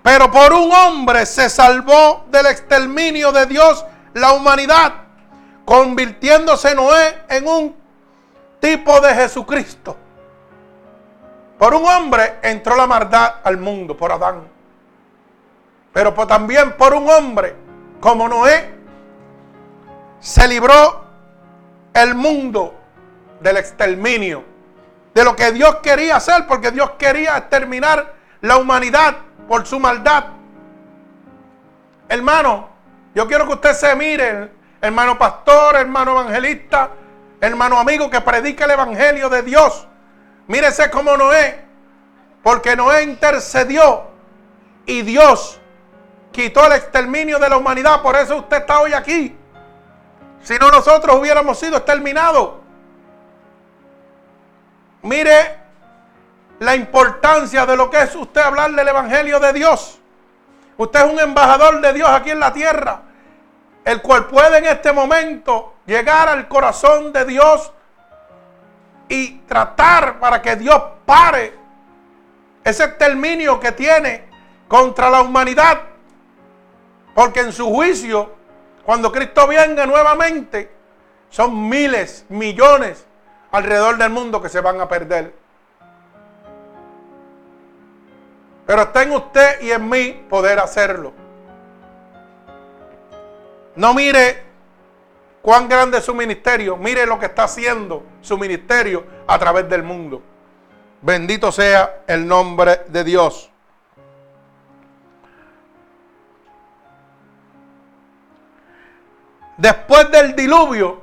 Pero 0.02 0.30
por 0.30 0.52
un 0.52 0.72
hombre 0.72 1.26
se 1.26 1.48
salvó 1.48 2.26
del 2.28 2.46
exterminio 2.46 3.32
de 3.32 3.46
Dios 3.46 3.84
la 4.14 4.32
humanidad 4.32 5.01
convirtiéndose 5.72 6.74
Noé 6.74 7.24
en 7.30 7.48
un 7.48 7.74
tipo 8.60 9.00
de 9.00 9.14
Jesucristo. 9.14 9.96
Por 11.56 11.72
un 11.72 11.86
hombre 11.86 12.40
entró 12.42 12.76
la 12.76 12.86
maldad 12.86 13.36
al 13.42 13.56
mundo, 13.56 13.96
por 13.96 14.12
Adán. 14.12 14.42
Pero 15.94 16.12
también 16.26 16.76
por 16.76 16.92
un 16.92 17.08
hombre 17.08 17.56
como 18.00 18.28
Noé 18.28 18.70
se 20.20 20.46
libró 20.46 21.06
el 21.94 22.16
mundo 22.16 22.74
del 23.40 23.56
exterminio, 23.56 24.44
de 25.14 25.24
lo 25.24 25.34
que 25.34 25.52
Dios 25.52 25.76
quería 25.76 26.16
hacer, 26.16 26.46
porque 26.46 26.70
Dios 26.70 26.90
quería 26.98 27.38
exterminar 27.38 28.12
la 28.42 28.58
humanidad 28.58 29.16
por 29.48 29.66
su 29.66 29.80
maldad. 29.80 30.24
Hermano, 32.10 32.68
yo 33.14 33.26
quiero 33.26 33.46
que 33.46 33.54
usted 33.54 33.72
se 33.72 33.96
mire 33.96 34.60
hermano 34.82 35.16
pastor, 35.16 35.76
hermano 35.76 36.10
evangelista, 36.10 36.90
hermano 37.40 37.78
amigo 37.78 38.10
que 38.10 38.20
predica 38.20 38.64
el 38.64 38.72
evangelio 38.72 39.30
de 39.30 39.42
Dios. 39.42 39.86
Mírese 40.48 40.90
como 40.90 41.16
Noé, 41.16 41.64
porque 42.42 42.74
Noé 42.74 43.04
intercedió 43.04 44.08
y 44.84 45.02
Dios 45.02 45.60
quitó 46.32 46.66
el 46.66 46.72
exterminio 46.72 47.38
de 47.38 47.48
la 47.48 47.56
humanidad. 47.56 48.02
Por 48.02 48.16
eso 48.16 48.36
usted 48.38 48.58
está 48.58 48.80
hoy 48.80 48.92
aquí. 48.92 49.36
Si 50.42 50.58
no, 50.58 50.68
nosotros 50.68 51.16
hubiéramos 51.16 51.60
sido 51.60 51.76
exterminados. 51.76 52.54
Mire 55.02 55.60
la 56.58 56.74
importancia 56.74 57.64
de 57.66 57.76
lo 57.76 57.88
que 57.88 58.02
es 58.02 58.14
usted 58.16 58.40
hablar 58.40 58.72
del 58.72 58.88
Evangelio 58.88 59.38
de 59.38 59.52
Dios. 59.52 60.00
Usted 60.76 61.04
es 61.04 61.12
un 61.12 61.20
embajador 61.20 61.80
de 61.80 61.92
Dios 61.92 62.08
aquí 62.08 62.30
en 62.30 62.40
la 62.40 62.52
tierra 62.52 63.02
el 63.84 64.00
cual 64.00 64.26
puede 64.26 64.58
en 64.58 64.66
este 64.66 64.92
momento 64.92 65.74
llegar 65.86 66.28
al 66.28 66.48
corazón 66.48 67.12
de 67.12 67.24
Dios 67.24 67.72
y 69.08 69.38
tratar 69.40 70.18
para 70.20 70.40
que 70.40 70.56
Dios 70.56 70.80
pare 71.04 71.54
ese 72.64 72.84
exterminio 72.84 73.58
que 73.58 73.72
tiene 73.72 74.28
contra 74.68 75.10
la 75.10 75.20
humanidad. 75.20 75.82
Porque 77.14 77.40
en 77.40 77.52
su 77.52 77.66
juicio, 77.68 78.30
cuando 78.84 79.10
Cristo 79.12 79.46
venga 79.46 79.84
nuevamente, 79.84 80.70
son 81.28 81.68
miles, 81.68 82.24
millones 82.28 83.06
alrededor 83.50 83.98
del 83.98 84.10
mundo 84.10 84.40
que 84.40 84.48
se 84.48 84.60
van 84.60 84.80
a 84.80 84.88
perder. 84.88 85.34
Pero 88.66 88.82
está 88.82 89.02
en 89.02 89.12
usted 89.12 89.60
y 89.60 89.72
en 89.72 89.88
mí 89.88 90.24
poder 90.30 90.58
hacerlo. 90.58 91.12
No 93.76 93.94
mire 93.94 94.42
cuán 95.40 95.68
grande 95.68 95.98
es 95.98 96.04
su 96.04 96.14
ministerio, 96.14 96.76
mire 96.76 97.06
lo 97.06 97.18
que 97.18 97.26
está 97.26 97.44
haciendo 97.44 98.04
su 98.20 98.38
ministerio 98.38 99.04
a 99.26 99.38
través 99.38 99.68
del 99.68 99.82
mundo. 99.82 100.22
Bendito 101.00 101.50
sea 101.50 102.02
el 102.06 102.26
nombre 102.26 102.82
de 102.88 103.04
Dios. 103.04 103.50
Después 109.56 110.10
del 110.10 110.34
diluvio, 110.34 111.00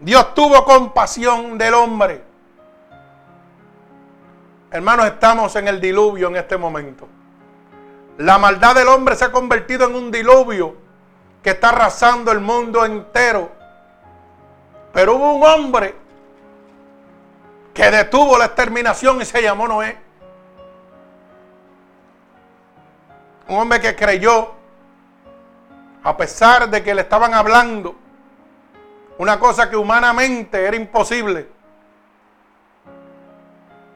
Dios 0.00 0.34
tuvo 0.34 0.64
compasión 0.64 1.58
del 1.58 1.74
hombre. 1.74 2.24
Hermanos, 4.70 5.06
estamos 5.06 5.54
en 5.56 5.68
el 5.68 5.80
diluvio 5.80 6.28
en 6.28 6.36
este 6.36 6.56
momento. 6.56 7.08
La 8.18 8.38
maldad 8.38 8.74
del 8.74 8.88
hombre 8.88 9.16
se 9.16 9.24
ha 9.24 9.32
convertido 9.32 9.86
en 9.86 9.96
un 9.96 10.10
diluvio 10.10 10.76
que 11.42 11.50
está 11.50 11.70
arrasando 11.70 12.30
el 12.32 12.40
mundo 12.40 12.84
entero. 12.84 13.50
Pero 14.92 15.16
hubo 15.16 15.34
un 15.34 15.44
hombre 15.44 15.94
que 17.72 17.90
detuvo 17.90 18.36
la 18.36 18.46
exterminación 18.46 19.20
y 19.22 19.24
se 19.24 19.42
llamó 19.42 19.68
Noé. 19.68 19.96
Un 23.48 23.58
hombre 23.58 23.80
que 23.80 23.96
creyó, 23.96 24.52
a 26.02 26.16
pesar 26.16 26.68
de 26.68 26.82
que 26.82 26.94
le 26.94 27.02
estaban 27.02 27.34
hablando 27.34 27.96
una 29.18 29.38
cosa 29.38 29.68
que 29.68 29.76
humanamente 29.76 30.64
era 30.64 30.76
imposible. 30.76 31.46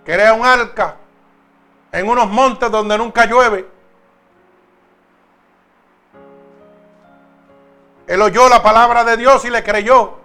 Crea 0.04 0.34
un 0.34 0.44
arca 0.44 0.96
en 1.92 2.08
unos 2.08 2.28
montes 2.28 2.70
donde 2.70 2.98
nunca 2.98 3.24
llueve 3.24 3.73
Él 8.06 8.20
oyó 8.20 8.48
la 8.48 8.62
palabra 8.62 9.04
de 9.04 9.16
Dios 9.16 9.44
y 9.44 9.50
le 9.50 9.62
creyó. 9.62 10.18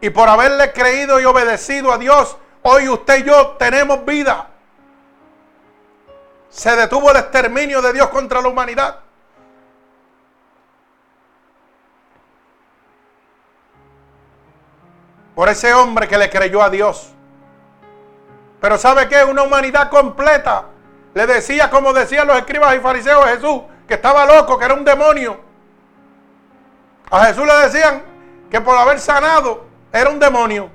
Y 0.00 0.10
por 0.10 0.28
haberle 0.28 0.72
creído 0.72 1.20
y 1.20 1.24
obedecido 1.24 1.92
a 1.92 1.98
Dios, 1.98 2.36
hoy 2.62 2.88
usted 2.88 3.18
y 3.18 3.24
yo 3.24 3.56
tenemos 3.58 4.04
vida. 4.04 4.48
Se 6.48 6.74
detuvo 6.74 7.10
el 7.10 7.18
exterminio 7.18 7.82
de 7.82 7.92
Dios 7.92 8.08
contra 8.08 8.40
la 8.40 8.48
humanidad. 8.48 9.00
Por 15.34 15.50
ese 15.50 15.74
hombre 15.74 16.08
que 16.08 16.16
le 16.16 16.30
creyó 16.30 16.62
a 16.62 16.70
Dios. 16.70 17.12
Pero 18.60 18.78
¿sabe 18.78 19.06
qué? 19.06 19.22
Una 19.22 19.42
humanidad 19.42 19.90
completa. 19.90 20.64
Le 21.12 21.26
decía, 21.26 21.68
como 21.70 21.92
decían 21.92 22.26
los 22.26 22.38
escribas 22.38 22.74
y 22.74 22.80
fariseos 22.80 23.24
Jesús, 23.26 23.62
que 23.86 23.94
estaba 23.94 24.24
loco, 24.24 24.58
que 24.58 24.64
era 24.64 24.74
un 24.74 24.84
demonio. 24.84 25.45
A 27.10 27.26
Jesús 27.26 27.46
le 27.46 27.54
decían 27.54 28.02
que 28.50 28.60
por 28.60 28.76
haber 28.76 28.98
sanado 28.98 29.66
era 29.92 30.10
un 30.10 30.18
demonio. 30.18 30.70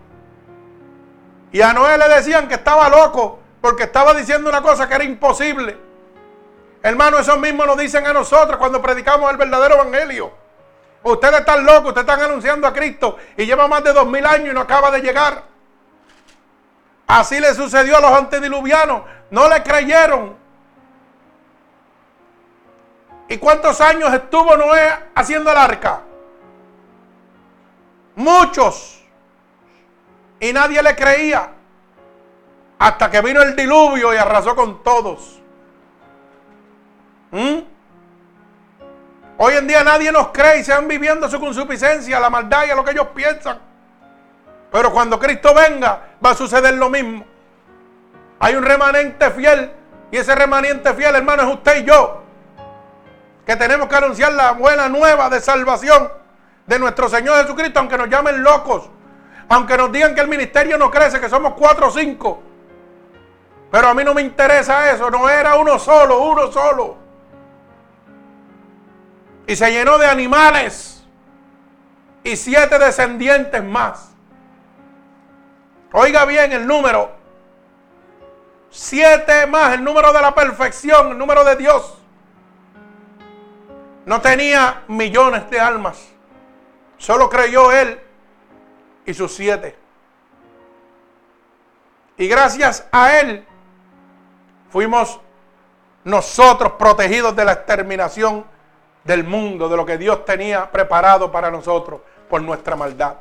Y 1.51 1.61
a 1.61 1.73
Noé 1.73 1.97
le 1.97 2.07
decían 2.07 2.47
que 2.47 2.55
estaba 2.55 2.89
loco 2.89 3.39
porque 3.59 3.83
estaba 3.83 4.13
diciendo 4.13 4.49
una 4.49 4.61
cosa 4.61 4.87
que 4.87 4.95
era 4.95 5.03
imposible. 5.03 5.77
Hermano, 6.81 7.19
eso 7.19 7.37
mismo 7.37 7.65
nos 7.65 7.77
dicen 7.77 8.07
a 8.07 8.13
nosotros 8.13 8.57
cuando 8.57 8.81
predicamos 8.81 9.29
el 9.29 9.37
verdadero 9.37 9.75
evangelio. 9.75 10.31
Ustedes 11.03 11.39
están 11.39 11.65
locos, 11.65 11.89
ustedes 11.89 12.07
están 12.07 12.21
anunciando 12.21 12.67
a 12.67 12.73
Cristo 12.73 13.17
y 13.35 13.45
lleva 13.45 13.67
más 13.67 13.83
de 13.83 13.93
dos 13.93 14.07
mil 14.07 14.25
años 14.25 14.49
y 14.49 14.53
no 14.53 14.61
acaba 14.61 14.89
de 14.91 15.01
llegar. 15.01 15.43
Así 17.07 17.39
le 17.39 17.53
sucedió 17.53 17.97
a 17.97 18.01
los 18.01 18.11
antediluvianos. 18.11 19.01
No 19.29 19.49
le 19.49 19.61
creyeron. 19.63 20.35
¿Y 23.27 23.37
cuántos 23.37 23.81
años 23.81 24.13
estuvo 24.13 24.55
Noé 24.55 24.93
haciendo 25.15 25.51
el 25.51 25.57
arca? 25.57 26.01
Muchos. 28.15 29.01
Y 30.39 30.51
nadie 30.53 30.81
le 30.81 30.95
creía. 30.95 31.49
Hasta 32.79 33.11
que 33.11 33.21
vino 33.21 33.41
el 33.41 33.55
diluvio 33.55 34.13
y 34.13 34.17
arrasó 34.17 34.55
con 34.55 34.83
todos. 34.83 35.39
¿Mm? 37.31 37.59
Hoy 39.37 39.53
en 39.55 39.67
día 39.67 39.83
nadie 39.83 40.11
nos 40.11 40.29
cree 40.29 40.59
y 40.59 40.63
se 40.63 40.73
van 40.73 40.87
viviendo 40.87 41.29
su 41.29 41.39
consuficiencia, 41.39 42.19
la 42.19 42.29
maldad 42.29 42.65
y 42.67 42.71
a 42.71 42.75
lo 42.75 42.83
que 42.83 42.91
ellos 42.91 43.07
piensan. 43.15 43.59
Pero 44.71 44.91
cuando 44.91 45.19
Cristo 45.19 45.53
venga 45.53 46.01
va 46.23 46.31
a 46.31 46.35
suceder 46.35 46.75
lo 46.75 46.89
mismo. 46.89 47.25
Hay 48.39 48.55
un 48.55 48.63
remanente 48.63 49.29
fiel 49.31 49.71
y 50.11 50.17
ese 50.17 50.35
remanente 50.35 50.93
fiel, 50.93 51.15
hermano, 51.15 51.43
es 51.43 51.49
usted 51.49 51.83
y 51.83 51.85
yo. 51.85 52.23
Que 53.45 53.55
tenemos 53.55 53.87
que 53.87 53.95
anunciar 53.95 54.33
la 54.33 54.51
buena 54.51 54.89
nueva 54.89 55.29
de 55.29 55.39
salvación 55.39 56.20
de 56.71 56.79
nuestro 56.79 57.07
Señor 57.09 57.41
Jesucristo, 57.41 57.79
aunque 57.79 57.97
nos 57.97 58.09
llamen 58.09 58.41
locos. 58.43 58.89
Aunque 59.49 59.77
nos 59.77 59.91
digan 59.91 60.15
que 60.15 60.21
el 60.21 60.27
ministerio 60.27 60.77
no 60.77 60.89
crece, 60.89 61.19
que 61.19 61.29
somos 61.29 61.53
cuatro 61.53 61.87
o 61.87 61.91
cinco. 61.91 62.41
Pero 63.69 63.89
a 63.89 63.93
mí 63.93 64.03
no 64.03 64.13
me 64.13 64.21
interesa 64.21 64.91
eso, 64.91 65.11
no 65.11 65.29
era 65.29 65.55
uno 65.55 65.77
solo, 65.77 66.21
uno 66.23 66.51
solo 66.51 67.01
y 69.51 69.55
se 69.55 69.69
llenó 69.69 69.97
de 69.97 70.05
animales 70.05 71.03
y 72.23 72.37
siete 72.37 72.79
descendientes 72.79 73.61
más. 73.61 74.11
Oiga 75.91 76.23
bien 76.23 76.53
el 76.53 76.65
número. 76.65 77.11
Siete 78.69 79.45
más, 79.47 79.73
el 79.73 79.83
número 79.83 80.13
de 80.13 80.21
la 80.21 80.33
perfección, 80.33 81.09
el 81.11 81.17
número 81.17 81.43
de 81.43 81.57
Dios. 81.57 81.97
No 84.05 84.21
tenía 84.21 84.83
millones 84.87 85.49
de 85.49 85.59
almas. 85.59 86.07
Solo 87.01 87.31
creyó 87.31 87.71
él 87.71 87.99
y 89.07 89.13
sus 89.15 89.33
siete. 89.33 89.75
Y 92.15 92.27
gracias 92.27 92.87
a 92.91 93.19
él 93.19 93.43
fuimos 94.69 95.19
nosotros 96.03 96.73
protegidos 96.73 97.35
de 97.35 97.43
la 97.43 97.53
exterminación 97.53 98.45
del 99.03 99.23
mundo, 99.23 99.67
de 99.67 99.77
lo 99.77 99.83
que 99.83 99.97
Dios 99.97 100.23
tenía 100.25 100.71
preparado 100.71 101.31
para 101.31 101.49
nosotros 101.49 102.01
por 102.29 102.39
nuestra 102.43 102.75
maldad. 102.75 103.15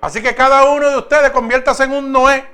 Así 0.00 0.22
que 0.22 0.32
cada 0.32 0.70
uno 0.70 0.88
de 0.88 0.98
ustedes 0.98 1.30
conviértase 1.32 1.82
en 1.82 1.92
un 1.92 2.12
Noé. 2.12 2.48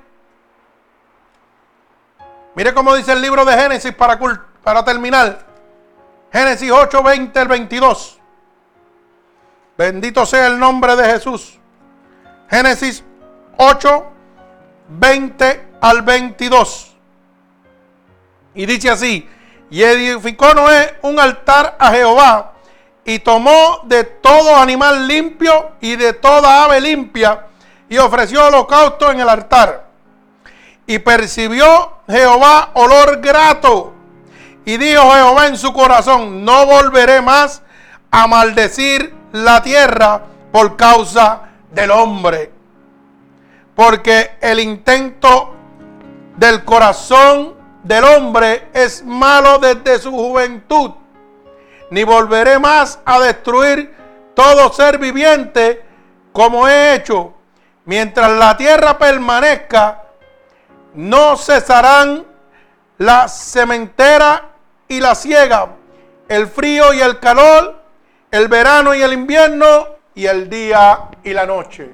Mire 2.55 2.73
cómo 2.73 2.97
dice 2.97 3.13
el 3.13 3.21
libro 3.21 3.45
de 3.45 3.53
Génesis 3.53 3.95
para, 3.95 4.19
para 4.63 4.83
terminar. 4.87 5.45
Génesis 6.33 6.73
8, 6.73 7.03
20 7.03 7.39
al 7.39 7.49
22. 7.49 8.17
Bendito 9.77 10.25
sea 10.25 10.47
el 10.47 10.59
nombre 10.59 10.97
de 10.97 11.05
Jesús. 11.05 11.59
Génesis 12.49 13.05
8, 13.59 14.07
20 14.89 15.69
al 15.81 16.03
22. 16.03 16.97
Y 18.55 18.65
dice 18.65 18.91
así, 18.91 19.29
y 19.71 19.83
edificó 19.83 20.55
Noé 20.55 20.99
un 21.03 21.21
altar 21.21 21.77
a 21.79 21.91
Jehová 21.91 22.53
y 23.05 23.19
tomó 23.19 23.81
de 23.85 24.05
todo 24.05 24.57
animal 24.57 25.07
limpio 25.07 25.73
y 25.81 25.97
de 25.97 26.13
toda 26.13 26.65
ave 26.65 26.81
limpia 26.81 27.47
y 27.89 27.99
ofreció 27.99 28.47
holocausto 28.47 29.11
en 29.11 29.21
el 29.21 29.29
altar. 29.29 29.87
Y 30.87 31.01
percibió 31.01 31.99
Jehová 32.09 32.71
olor 32.75 33.21
grato. 33.21 33.93
Y 34.65 34.79
dijo 34.79 35.03
Jehová 35.13 35.47
en 35.49 35.59
su 35.59 35.73
corazón, 35.73 36.45
no 36.45 36.67
volveré 36.67 37.21
más 37.21 37.63
a 38.11 38.27
maldecir 38.27 39.16
la 39.33 39.63
tierra 39.63 40.23
por 40.53 40.77
causa 40.77 41.43
del 41.71 41.91
hombre. 41.91 42.53
Porque 43.75 44.39
el 44.41 44.61
intento 44.61 45.55
del 46.37 46.65
corazón 46.65 47.55
del 47.83 48.05
hombre 48.05 48.69
es 48.73 49.05
malo 49.05 49.59
desde 49.59 49.99
su 49.99 50.11
juventud, 50.11 50.93
ni 51.91 52.05
volveré 52.05 52.59
más 52.59 52.99
a 53.05 53.21
destruir 53.21 53.95
todo 54.35 54.73
ser 54.73 54.99
viviente 54.99 55.85
como 56.33 56.69
he 56.69 56.95
hecho. 56.95 57.33
Mientras 57.85 58.31
la 58.33 58.57
tierra 58.57 58.99
permanezca, 58.99 60.03
no 60.95 61.37
cesarán 61.37 62.25
la 62.99 63.29
cementera 63.29 64.51
y 64.89 65.01
la 65.01 65.15
ciega, 65.15 65.69
el 66.29 66.49
frío 66.49 66.93
y 66.93 67.01
el 67.01 67.21
calor, 67.21 67.83
el 68.31 68.49
verano 68.49 68.95
y 68.95 69.03
el 69.03 69.13
invierno, 69.13 69.97
y 70.17 70.27
el 70.27 70.49
día 70.49 71.11
y 71.23 71.33
la 71.33 71.47
noche. 71.47 71.93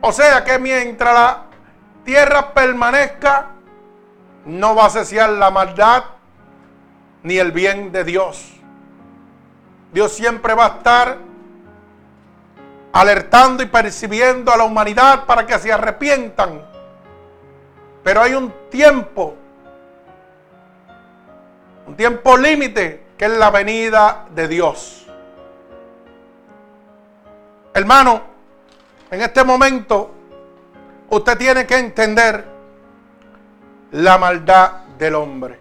O 0.00 0.10
sea 0.10 0.42
que 0.42 0.58
mientras 0.58 1.14
la 1.14 1.42
tierra 2.02 2.52
permanezca, 2.54 3.50
no 4.46 4.74
va 4.74 4.86
a 4.86 4.90
cesar 4.90 5.30
la 5.30 5.50
maldad 5.50 6.04
ni 7.22 7.36
el 7.36 7.52
bien 7.52 7.92
de 7.92 8.04
Dios. 8.04 8.54
Dios 9.92 10.12
siempre 10.12 10.54
va 10.54 10.64
a 10.64 10.68
estar 10.68 11.18
alertando 12.92 13.62
y 13.62 13.66
percibiendo 13.66 14.50
a 14.50 14.56
la 14.56 14.64
humanidad 14.64 15.26
para 15.26 15.46
que 15.46 15.58
se 15.58 15.70
arrepientan. 15.70 16.62
Pero 18.02 18.22
hay 18.22 18.32
un 18.32 18.50
tiempo, 18.70 19.36
un 21.86 21.94
tiempo 21.94 22.36
límite, 22.38 23.04
que 23.18 23.24
es 23.24 23.32
la 23.32 23.50
venida 23.50 24.26
de 24.30 24.46
Dios. 24.46 25.06
Hermano, 27.74 28.22
en 29.10 29.20
este 29.20 29.42
momento 29.42 30.14
usted 31.10 31.36
tiene 31.36 31.66
que 31.66 31.76
entender 31.78 32.44
la 33.92 34.18
maldad 34.18 34.70
del 34.96 35.16
hombre. 35.16 35.58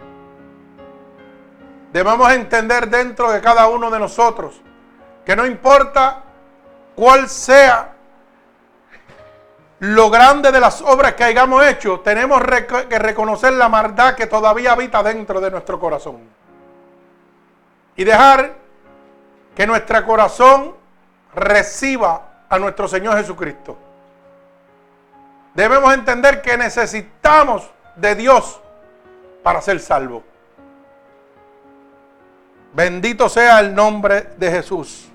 Debemos 1.92 2.32
entender 2.32 2.90
dentro 2.90 3.32
de 3.32 3.42
cada 3.42 3.68
uno 3.68 3.90
de 3.90 4.00
nosotros 4.00 4.62
que 5.26 5.36
no 5.36 5.46
importa 5.46 6.24
cuál 6.96 7.28
sea 7.28 7.94
lo 9.80 10.10
grande 10.10 10.52
de 10.52 10.60
las 10.60 10.82
obras 10.82 11.14
que 11.14 11.24
hayamos 11.24 11.66
hecho, 11.66 12.00
tenemos 12.00 12.42
que 12.90 13.00
reconocer 13.00 13.54
la 13.54 13.70
maldad 13.70 14.16
que 14.16 14.28
todavía 14.28 14.72
habita 14.72 15.04
dentro 15.04 15.40
de 15.40 15.52
nuestro 15.52 15.80
corazón. 15.80 16.38
Y 17.98 18.06
dejar 18.06 18.56
que 19.56 19.68
nuestro 19.68 20.06
corazón 20.06 20.76
reciba 21.36 22.46
a 22.48 22.58
nuestro 22.58 22.88
Señor 22.88 23.18
Jesucristo. 23.18 23.78
Debemos 25.54 25.94
entender 25.94 26.42
que 26.42 26.56
necesitamos 26.58 27.70
de 27.96 28.16
Dios 28.16 28.62
para 29.44 29.60
ser 29.62 29.80
salvo. 29.80 30.24
Bendito 32.74 33.28
sea 33.28 33.60
el 33.60 33.74
nombre 33.74 34.34
de 34.38 34.52
Jesús. 34.52 35.10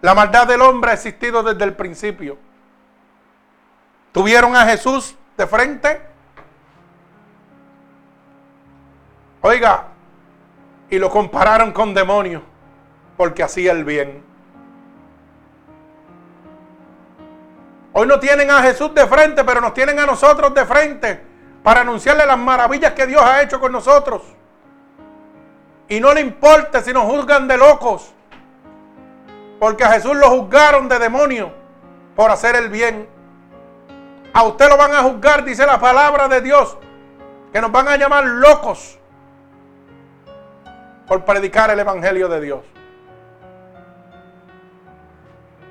La 0.00 0.14
maldad 0.14 0.46
del 0.46 0.62
hombre 0.62 0.92
ha 0.92 0.94
existido 0.94 1.42
desde 1.42 1.64
el 1.64 1.74
principio. 1.74 2.38
¿Tuvieron 4.12 4.54
a 4.54 4.64
Jesús 4.64 5.16
de 5.36 5.46
frente? 5.48 6.00
Oiga, 9.40 9.88
y 10.90 10.98
lo 10.98 11.10
compararon 11.10 11.72
con 11.72 11.94
demonios 11.94 12.42
porque 13.16 13.42
hacía 13.42 13.72
el 13.72 13.84
bien. 13.84 14.24
Hoy 17.92 18.06
no 18.06 18.20
tienen 18.20 18.50
a 18.50 18.62
Jesús 18.62 18.94
de 18.94 19.06
frente, 19.06 19.44
pero 19.44 19.60
nos 19.60 19.74
tienen 19.74 19.98
a 19.98 20.06
nosotros 20.06 20.54
de 20.54 20.64
frente 20.64 21.20
para 21.62 21.80
anunciarle 21.80 22.24
las 22.26 22.38
maravillas 22.38 22.92
que 22.92 23.06
Dios 23.06 23.20
ha 23.22 23.42
hecho 23.42 23.60
con 23.60 23.72
nosotros. 23.72 24.22
Y 25.88 26.00
no 26.00 26.14
le 26.14 26.20
importa 26.20 26.80
si 26.80 26.92
nos 26.92 27.04
juzgan 27.04 27.48
de 27.48 27.56
locos, 27.56 28.12
porque 29.58 29.84
a 29.84 29.92
Jesús 29.92 30.16
lo 30.16 30.30
juzgaron 30.30 30.88
de 30.88 30.98
demonio 30.98 31.52
por 32.14 32.30
hacer 32.30 32.54
el 32.56 32.68
bien. 32.68 33.08
A 34.32 34.44
usted 34.44 34.68
lo 34.68 34.76
van 34.76 34.92
a 34.92 35.02
juzgar, 35.02 35.44
dice 35.44 35.66
la 35.66 35.80
palabra 35.80 36.28
de 36.28 36.40
Dios, 36.40 36.76
que 37.52 37.60
nos 37.60 37.72
van 37.72 37.88
a 37.88 37.96
llamar 37.96 38.24
locos 38.24 38.97
por 41.08 41.24
predicar 41.24 41.70
el 41.70 41.80
Evangelio 41.80 42.28
de 42.28 42.40
Dios. 42.40 42.60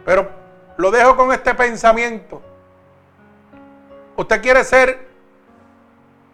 Pero 0.03 0.29
lo 0.77 0.89
dejo 0.89 1.15
con 1.15 1.31
este 1.31 1.53
pensamiento. 1.53 2.41
Usted 4.15 4.41
quiere 4.41 4.63
ser 4.63 5.07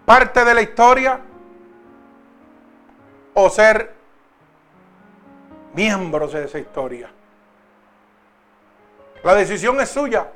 parte 0.06 0.46
de 0.46 0.54
la 0.54 0.62
historia 0.62 1.20
o 3.34 3.50
ser 3.50 3.94
miembros 5.74 6.32
de 6.32 6.46
esa 6.46 6.60
historia. 6.60 7.12
La 9.24 9.36
decisión 9.36 9.80
es 9.82 9.90
suya. 9.90 10.28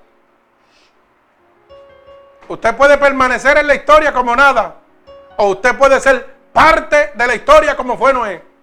Usted 2.50 2.76
puede 2.76 2.98
permanecer 2.98 3.58
en 3.58 3.68
la 3.68 3.76
historia 3.76 4.12
como 4.14 4.36
nada. 4.36 4.76
O 5.38 5.50
usted 5.50 5.78
puede 5.78 6.00
ser 6.00 6.36
parte 6.52 7.12
de 7.14 7.28
la 7.28 7.36
historia 7.36 7.76
como 7.76 7.98
fue 7.98 8.14
Noé. 8.14 8.57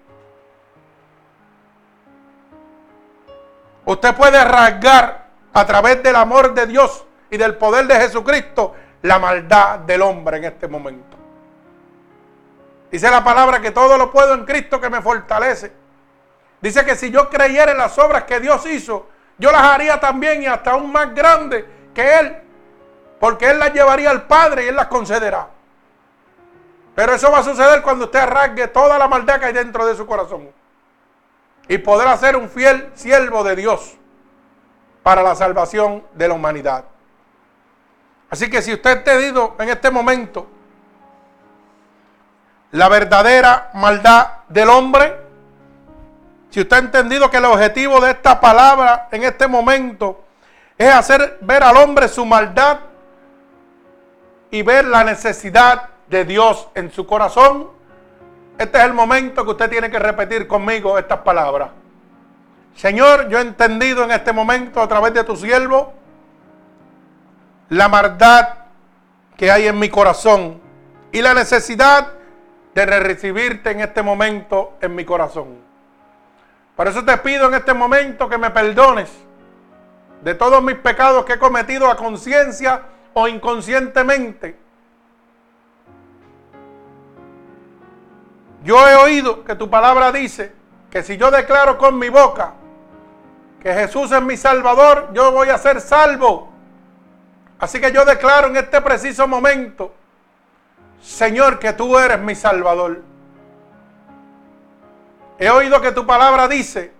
Usted 3.86 4.14
puede 4.14 4.42
rasgar 4.44 5.26
a 5.52 5.66
través 5.66 6.02
del 6.02 6.16
amor 6.16 6.54
de 6.54 6.66
Dios 6.66 7.04
y 7.30 7.36
del 7.36 7.56
poder 7.56 7.86
de 7.86 7.96
Jesucristo 7.96 8.74
la 9.02 9.18
maldad 9.18 9.80
del 9.80 10.02
hombre 10.02 10.38
en 10.38 10.44
este 10.44 10.66
momento. 10.66 11.16
Dice 12.90 13.10
la 13.10 13.22
palabra 13.22 13.60
que 13.60 13.70
todo 13.70 13.98
lo 13.98 14.10
puedo 14.10 14.34
en 14.34 14.44
Cristo 14.44 14.80
que 14.80 14.88
me 14.88 15.02
fortalece. 15.02 15.72
Dice 16.60 16.84
que 16.84 16.96
si 16.96 17.10
yo 17.10 17.28
creyera 17.28 17.72
en 17.72 17.78
las 17.78 17.98
obras 17.98 18.24
que 18.24 18.40
Dios 18.40 18.64
hizo, 18.66 19.08
yo 19.36 19.50
las 19.50 19.62
haría 19.62 20.00
también 20.00 20.42
y 20.42 20.46
hasta 20.46 20.70
aún 20.70 20.90
más 20.90 21.14
grandes 21.14 21.64
que 21.92 22.18
Él. 22.20 22.36
Porque 23.20 23.50
Él 23.50 23.58
las 23.58 23.72
llevaría 23.72 24.10
al 24.10 24.22
Padre 24.22 24.64
y 24.64 24.68
Él 24.68 24.76
las 24.76 24.86
concederá. 24.86 25.48
Pero 26.94 27.14
eso 27.14 27.30
va 27.30 27.38
a 27.38 27.42
suceder 27.42 27.82
cuando 27.82 28.04
usted 28.04 28.20
arranque 28.20 28.68
toda 28.68 28.96
la 28.96 29.08
maldad 29.08 29.40
que 29.40 29.46
hay 29.46 29.52
dentro 29.52 29.84
de 29.84 29.96
su 29.96 30.06
corazón. 30.06 30.48
Y 31.68 31.78
podrá 31.78 32.16
ser 32.16 32.36
un 32.36 32.48
fiel 32.48 32.90
siervo 32.94 33.42
de 33.42 33.56
Dios 33.56 33.96
para 35.02 35.22
la 35.22 35.34
salvación 35.34 36.04
de 36.14 36.28
la 36.28 36.34
humanidad. 36.34 36.84
Así 38.30 38.50
que 38.50 38.62
si 38.62 38.72
usted 38.72 38.90
ha 38.90 38.92
entendido 38.94 39.54
en 39.58 39.68
este 39.68 39.90
momento 39.90 40.46
la 42.72 42.88
verdadera 42.88 43.70
maldad 43.74 44.26
del 44.48 44.68
hombre, 44.68 45.16
si 46.50 46.60
usted 46.60 46.76
ha 46.76 46.80
entendido 46.80 47.30
que 47.30 47.36
el 47.36 47.44
objetivo 47.44 48.00
de 48.00 48.12
esta 48.12 48.40
palabra 48.40 49.08
en 49.12 49.24
este 49.24 49.46
momento 49.46 50.24
es 50.76 50.92
hacer 50.92 51.38
ver 51.40 51.62
al 51.62 51.76
hombre 51.76 52.08
su 52.08 52.24
maldad 52.24 52.78
y 54.50 54.62
ver 54.62 54.84
la 54.86 55.04
necesidad 55.04 55.90
de 56.08 56.24
Dios 56.24 56.68
en 56.74 56.90
su 56.90 57.06
corazón, 57.06 57.70
este 58.58 58.78
es 58.78 58.84
el 58.84 58.94
momento 58.94 59.44
que 59.44 59.50
usted 59.50 59.70
tiene 59.70 59.90
que 59.90 59.98
repetir 59.98 60.46
conmigo 60.46 60.98
estas 60.98 61.18
palabras. 61.20 61.70
Señor, 62.76 63.28
yo 63.28 63.38
he 63.38 63.42
entendido 63.42 64.04
en 64.04 64.10
este 64.10 64.32
momento 64.32 64.80
a 64.80 64.88
través 64.88 65.14
de 65.14 65.24
tu 65.24 65.36
siervo 65.36 65.92
la 67.68 67.88
maldad 67.88 68.48
que 69.36 69.50
hay 69.50 69.66
en 69.66 69.78
mi 69.78 69.88
corazón 69.88 70.60
y 71.12 71.22
la 71.22 71.34
necesidad 71.34 72.08
de 72.74 72.86
recibirte 72.86 73.70
en 73.70 73.80
este 73.80 74.02
momento 74.02 74.76
en 74.80 74.94
mi 74.94 75.04
corazón. 75.04 75.58
Por 76.76 76.88
eso 76.88 77.04
te 77.04 77.16
pido 77.18 77.46
en 77.46 77.54
este 77.54 77.72
momento 77.72 78.28
que 78.28 78.38
me 78.38 78.50
perdones 78.50 79.10
de 80.22 80.34
todos 80.34 80.62
mis 80.62 80.76
pecados 80.76 81.24
que 81.24 81.34
he 81.34 81.38
cometido 81.38 81.88
a 81.88 81.96
conciencia 81.96 82.82
o 83.12 83.28
inconscientemente. 83.28 84.63
Yo 88.64 88.88
he 88.88 88.96
oído 88.96 89.44
que 89.44 89.54
tu 89.54 89.68
palabra 89.68 90.10
dice 90.10 90.52
que 90.90 91.02
si 91.02 91.18
yo 91.18 91.30
declaro 91.30 91.76
con 91.76 91.98
mi 91.98 92.08
boca 92.08 92.54
que 93.60 93.72
Jesús 93.74 94.10
es 94.10 94.22
mi 94.22 94.38
Salvador, 94.38 95.10
yo 95.12 95.32
voy 95.32 95.50
a 95.50 95.58
ser 95.58 95.82
salvo. 95.82 96.50
Así 97.58 97.78
que 97.78 97.92
yo 97.92 98.04
declaro 98.06 98.48
en 98.48 98.56
este 98.56 98.80
preciso 98.80 99.28
momento, 99.28 99.92
Señor, 101.02 101.58
que 101.58 101.74
tú 101.74 101.98
eres 101.98 102.18
mi 102.20 102.34
Salvador. 102.34 103.02
He 105.38 105.50
oído 105.50 105.80
que 105.82 105.92
tu 105.92 106.06
palabra 106.06 106.48
dice 106.48 106.92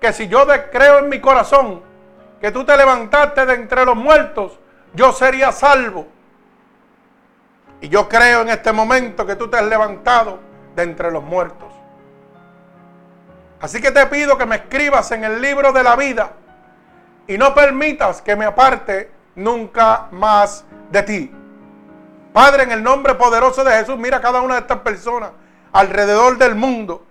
que 0.00 0.14
si 0.14 0.26
yo 0.26 0.46
creo 0.72 1.00
en 1.00 1.10
mi 1.10 1.20
corazón 1.20 1.82
que 2.40 2.50
tú 2.50 2.64
te 2.64 2.74
levantaste 2.76 3.44
de 3.44 3.54
entre 3.54 3.84
los 3.84 3.96
muertos, 3.96 4.58
yo 4.94 5.12
sería 5.12 5.52
salvo. 5.52 6.06
Y 7.82 7.90
yo 7.90 8.08
creo 8.08 8.40
en 8.40 8.48
este 8.48 8.72
momento 8.72 9.26
que 9.26 9.36
tú 9.36 9.48
te 9.48 9.58
has 9.58 9.64
levantado 9.64 10.49
entre 10.82 11.10
los 11.10 11.22
muertos. 11.22 11.72
Así 13.60 13.80
que 13.80 13.90
te 13.90 14.06
pido 14.06 14.38
que 14.38 14.46
me 14.46 14.56
escribas 14.56 15.10
en 15.12 15.24
el 15.24 15.40
libro 15.40 15.72
de 15.72 15.82
la 15.82 15.96
vida 15.96 16.32
y 17.26 17.36
no 17.36 17.54
permitas 17.54 18.22
que 18.22 18.34
me 18.34 18.44
aparte 18.46 19.10
nunca 19.34 20.08
más 20.10 20.64
de 20.90 21.02
ti. 21.02 21.34
Padre, 22.32 22.62
en 22.62 22.72
el 22.72 22.82
nombre 22.82 23.14
poderoso 23.14 23.64
de 23.64 23.72
Jesús, 23.72 23.98
mira 23.98 24.18
a 24.18 24.20
cada 24.20 24.40
una 24.40 24.54
de 24.54 24.60
estas 24.60 24.78
personas 24.78 25.30
alrededor 25.72 26.38
del 26.38 26.54
mundo 26.54 27.04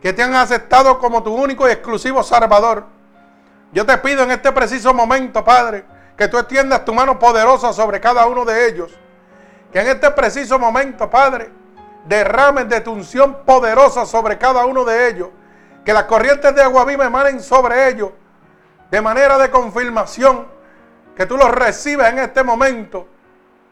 que 0.00 0.12
te 0.12 0.22
han 0.22 0.34
aceptado 0.34 0.98
como 0.98 1.22
tu 1.22 1.34
único 1.34 1.68
y 1.68 1.72
exclusivo 1.72 2.22
Salvador. 2.22 2.84
Yo 3.72 3.84
te 3.84 3.98
pido 3.98 4.22
en 4.22 4.30
este 4.30 4.52
preciso 4.52 4.94
momento, 4.94 5.44
Padre, 5.44 5.84
que 6.16 6.28
tú 6.28 6.38
extiendas 6.38 6.84
tu 6.84 6.94
mano 6.94 7.18
poderosa 7.18 7.72
sobre 7.72 8.00
cada 8.00 8.26
uno 8.26 8.44
de 8.44 8.68
ellos. 8.68 8.92
Que 9.72 9.80
en 9.80 9.88
este 9.88 10.10
preciso 10.12 10.58
momento, 10.58 11.10
Padre, 11.10 11.50
derrames 12.08 12.68
de 12.68 12.80
tu 12.80 12.92
unción 12.92 13.44
poderosa 13.44 14.06
sobre 14.06 14.38
cada 14.38 14.64
uno 14.66 14.84
de 14.84 15.08
ellos. 15.08 15.28
Que 15.84 15.92
las 15.92 16.04
corrientes 16.04 16.54
de 16.54 16.62
agua 16.62 16.84
viva 16.84 17.06
emanen 17.06 17.40
sobre 17.40 17.88
ellos 17.88 18.10
de 18.90 19.00
manera 19.00 19.38
de 19.38 19.50
confirmación. 19.50 20.46
Que 21.16 21.26
tú 21.26 21.36
los 21.36 21.50
recibes 21.50 22.08
en 22.08 22.18
este 22.18 22.42
momento 22.42 23.06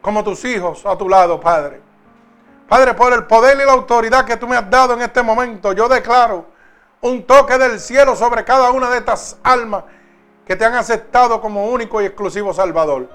como 0.00 0.22
tus 0.22 0.44
hijos 0.44 0.84
a 0.86 0.96
tu 0.96 1.08
lado, 1.08 1.40
Padre. 1.40 1.80
Padre, 2.68 2.94
por 2.94 3.12
el 3.12 3.24
poder 3.24 3.58
y 3.60 3.64
la 3.64 3.72
autoridad 3.72 4.24
que 4.24 4.36
tú 4.36 4.46
me 4.46 4.56
has 4.56 4.68
dado 4.68 4.94
en 4.94 5.02
este 5.02 5.22
momento, 5.22 5.72
yo 5.72 5.88
declaro 5.88 6.46
un 7.02 7.24
toque 7.24 7.58
del 7.58 7.78
cielo 7.78 8.16
sobre 8.16 8.44
cada 8.44 8.70
una 8.70 8.88
de 8.90 8.98
estas 8.98 9.38
almas 9.42 9.84
que 10.46 10.56
te 10.56 10.64
han 10.64 10.74
aceptado 10.74 11.40
como 11.40 11.66
único 11.66 12.00
y 12.00 12.06
exclusivo 12.06 12.52
Salvador. 12.52 13.08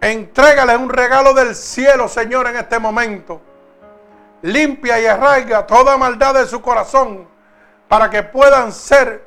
Entrégale 0.00 0.76
un 0.76 0.88
regalo 0.88 1.34
del 1.34 1.54
cielo, 1.54 2.08
Señor, 2.08 2.48
en 2.48 2.56
este 2.56 2.78
momento. 2.78 3.40
Limpia 4.42 4.98
y 4.98 5.06
arraiga 5.06 5.66
toda 5.66 5.98
maldad 5.98 6.34
de 6.34 6.46
su 6.46 6.62
corazón 6.62 7.28
para 7.88 8.08
que 8.08 8.22
puedan 8.22 8.72
ser 8.72 9.26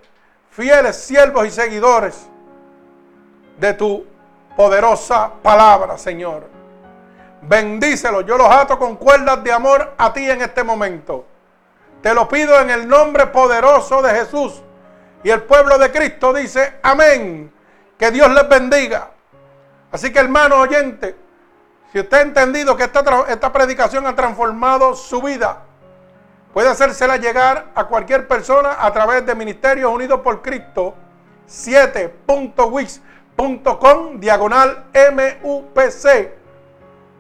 fieles 0.50 0.96
siervos 0.96 1.46
y 1.46 1.52
seguidores 1.52 2.28
de 3.60 3.74
tu 3.74 4.06
poderosa 4.56 5.32
palabra, 5.44 5.98
Señor. 5.98 6.48
Bendícelo. 7.44 8.22
Yo 8.22 8.38
los 8.38 8.50
ato 8.50 8.80
con 8.80 8.96
cuerdas 8.96 9.44
de 9.44 9.52
amor 9.52 9.94
a 9.98 10.12
ti 10.12 10.30
en 10.30 10.42
este 10.42 10.64
momento. 10.64 11.26
Te 12.02 12.14
lo 12.14 12.28
pido 12.28 12.60
en 12.60 12.70
el 12.70 12.88
nombre 12.88 13.28
poderoso 13.28 14.02
de 14.02 14.14
Jesús. 14.16 14.62
Y 15.24 15.30
el 15.30 15.44
pueblo 15.44 15.78
de 15.78 15.92
Cristo 15.92 16.34
dice, 16.34 16.76
amén. 16.82 17.54
Que 17.98 18.12
Dios 18.12 18.30
les 18.32 18.48
bendiga. 18.50 19.13
Así 19.94 20.12
que 20.12 20.20
hermano 20.20 20.58
oyente, 20.58 21.16
si 21.92 22.00
usted 22.00 22.18
ha 22.18 22.22
entendido 22.22 22.76
que 22.76 22.84
esta, 22.84 23.04
esta 23.30 23.54
predicación 23.54 24.06
ha 24.08 24.16
transformado 24.16 24.96
su 24.96 25.22
vida, 25.22 25.62
puede 26.52 26.68
hacérsela 26.68 27.18
llegar 27.18 27.68
a 27.76 27.86
cualquier 27.86 28.28
persona 28.28 28.76
a 28.80 28.92
través 28.92 29.26
de 29.26 29.36
Ministerios 29.36 29.90
Unidos 29.90 30.20
por 30.22 30.42
Cristo 30.42 30.96
7.wix.com 31.48 34.20
diagonal 34.20 34.86
MUPC 34.94 36.44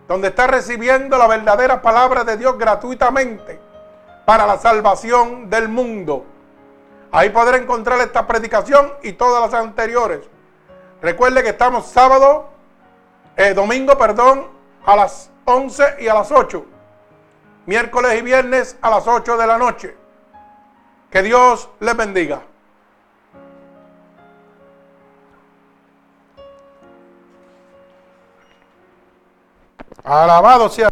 donde 0.08 0.30
está 0.30 0.48
recibiendo 0.48 1.18
la 1.18 1.28
verdadera 1.28 1.82
palabra 1.82 2.24
de 2.24 2.38
Dios 2.38 2.58
gratuitamente 2.58 3.60
para 4.26 4.46
la 4.46 4.58
salvación 4.58 5.50
del 5.50 5.70
mundo. 5.70 6.26
Ahí 7.12 7.30
podrá 7.30 7.58
encontrar 7.58 8.00
esta 8.00 8.26
predicación 8.26 8.94
y 9.04 9.14
todas 9.14 9.42
las 9.42 9.54
anteriores. 9.54 10.22
Recuerde 11.02 11.44
que 11.44 11.50
estamos 11.50 11.88
sábado, 11.88 12.50
eh, 13.36 13.54
domingo, 13.54 13.98
perdón, 13.98 14.48
a 14.86 14.96
las 14.96 15.32
11 15.46 15.98
y 16.00 16.08
a 16.08 16.14
las 16.14 16.32
8. 16.32 16.66
Miércoles 17.66 18.20
y 18.20 18.22
viernes 18.22 18.78
a 18.82 18.90
las 18.90 19.08
8 19.08 19.38
de 19.38 19.48
la 19.48 19.58
noche. 19.58 19.96
Que 21.10 21.22
Dios 21.22 21.70
les 21.80 21.96
bendiga. 21.96 22.42
Alabado 30.04 30.70
sea. 30.70 30.90